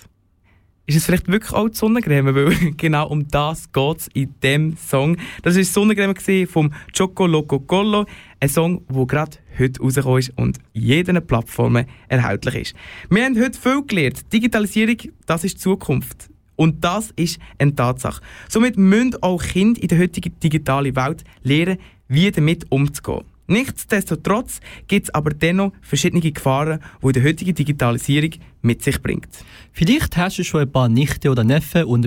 Ist 0.85 0.95
es 0.95 1.05
vielleicht 1.05 1.27
wirklich 1.27 1.53
auch 1.53 1.69
die 1.69 1.75
Sonnencreme? 1.75 2.35
Weil 2.35 2.71
genau 2.73 3.07
um 3.07 3.27
das 3.27 3.71
geht 3.71 3.97
es 3.97 4.07
in 4.13 4.35
diesem 4.43 4.77
Song. 4.77 5.17
Das 5.41 5.55
war 5.55 5.61
die 5.61 5.63
Sonnencreme 5.63 6.45
vom 6.45 6.71
Choco 6.95 7.25
Loco 7.25 7.59
Collo. 7.59 8.05
Ein 8.39 8.49
Song, 8.49 8.85
der 8.89 9.07
gerade 9.07 9.37
heute 9.57 9.81
rausgekommen 9.81 10.19
ist 10.19 10.33
und 10.35 10.59
jeder 10.71 11.19
Plattformen 11.19 11.87
erhältlich 12.09 12.53
ist. 12.53 12.75
Wir 13.09 13.25
haben 13.25 13.41
heute 13.43 13.59
viel 13.59 13.81
gelernt. 13.87 14.31
Digitalisierung, 14.31 14.97
das 15.25 15.43
ist 15.43 15.59
Zukunft. 15.59 16.29
Und 16.57 16.83
das 16.83 17.09
ist 17.15 17.39
eine 17.57 17.73
Tatsache. 17.73 18.21
Somit 18.49 18.77
müssen 18.77 19.15
auch 19.23 19.41
Kinder 19.41 19.81
in 19.81 19.87
der 19.87 19.97
heutigen 19.97 20.39
digitalen 20.39 20.95
Welt 20.95 21.23
lernen, 21.41 21.79
wie 22.07 22.29
damit 22.29 22.71
umzugehen. 22.71 23.25
Nichtsdestotrotz 23.47 24.59
gibt 24.87 25.07
es 25.07 25.13
aber 25.13 25.31
dennoch 25.31 25.71
verschiedene 25.81 26.21
Gefahren, 26.21 26.79
die 27.01 27.11
die 27.13 27.23
heutige 27.23 27.53
Digitalisierung 27.53 28.31
mit 28.61 28.83
sich 28.83 29.01
bringt. 29.01 29.29
Vielleicht 29.71 30.17
hast 30.17 30.37
du 30.37 30.43
schon 30.43 30.61
ein 30.61 30.71
paar 30.71 30.89
Nichten 30.89 31.29
oder 31.29 31.45
Neffen 31.45 31.85
und, 31.85 32.05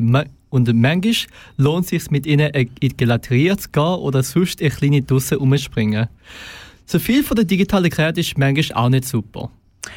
und 0.50 0.74
manchmal 0.74 1.14
lohnt 1.56 1.84
es 1.84 1.90
sich 1.90 2.10
mit 2.10 2.26
ihnen 2.26 2.50
in 2.50 2.70
die 2.82 2.96
Gelaterie 2.96 3.56
zu 3.56 3.70
gehen 3.70 3.82
oder 3.82 4.22
sonst 4.22 4.60
eine 4.60 4.70
kleine 4.70 5.02
Dusse 5.02 5.38
umspringen. 5.38 6.08
Zu 6.84 6.98
viel 7.00 7.22
von 7.22 7.36
der 7.36 7.44
digitalen 7.44 7.88
Gerät 7.88 8.18
ist 8.18 8.36
manchmal 8.36 8.84
auch 8.84 8.88
nicht 8.90 9.06
super. 9.06 9.50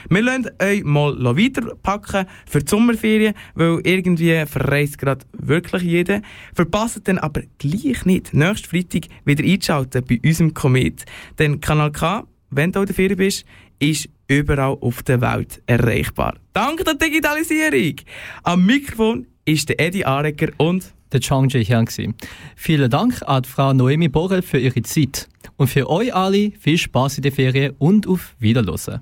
Wir 0.09 0.21
lassen 0.21 0.49
euch 0.61 0.83
mal 0.83 1.15
weiterpacken 1.19 2.25
für 2.45 2.59
die 2.59 2.69
Sommerferien, 2.69 3.33
weil 3.55 3.81
irgendwie 3.83 4.45
verreist 4.45 4.97
gerade 4.97 5.25
wirklich 5.33 5.83
jeder. 5.83 6.21
Verpasst 6.53 7.01
dann 7.05 7.17
aber 7.17 7.41
gleich 7.57 8.05
nicht, 8.05 8.33
nächsten 8.33 8.69
Freitag 8.69 9.07
wieder 9.25 9.43
einschalten 9.43 10.03
bei 10.07 10.19
unserem 10.23 10.53
Komet. 10.53 11.05
Denn 11.39 11.59
Kanal 11.59 11.91
K, 11.91 12.25
wenn 12.49 12.71
du 12.71 12.81
in 12.81 12.85
der 12.85 12.95
Ferien 12.95 13.17
bist, 13.17 13.45
ist 13.79 14.09
überall 14.27 14.77
auf 14.79 15.03
der 15.03 15.21
Welt 15.21 15.61
erreichbar. 15.65 16.35
Dank 16.53 16.83
der 16.85 16.95
Digitalisierung! 16.95 17.95
Am 18.43 18.65
Mikrofon 18.65 19.27
ist 19.45 19.69
der 19.69 19.79
Eddie 19.79 20.05
Arecker 20.05 20.49
und 20.57 20.93
der 21.11 21.19
Chang 21.19 21.49
Jae-hyun. 21.49 21.85
gsi. 21.85 22.13
Vielen 22.55 22.89
Dank 22.89 23.21
an 23.23 23.43
Frau 23.43 23.73
Noemi 23.73 24.07
Borel 24.07 24.41
für 24.41 24.57
ihre 24.57 24.81
Zeit. 24.81 25.27
Und 25.57 25.67
für 25.67 25.89
euch 25.89 26.13
alle 26.13 26.51
viel 26.59 26.77
Spaß 26.77 27.17
in 27.17 27.23
der 27.23 27.31
Ferien 27.31 27.75
und 27.77 28.07
auf 28.07 28.35
Wiederhören. 28.39 29.01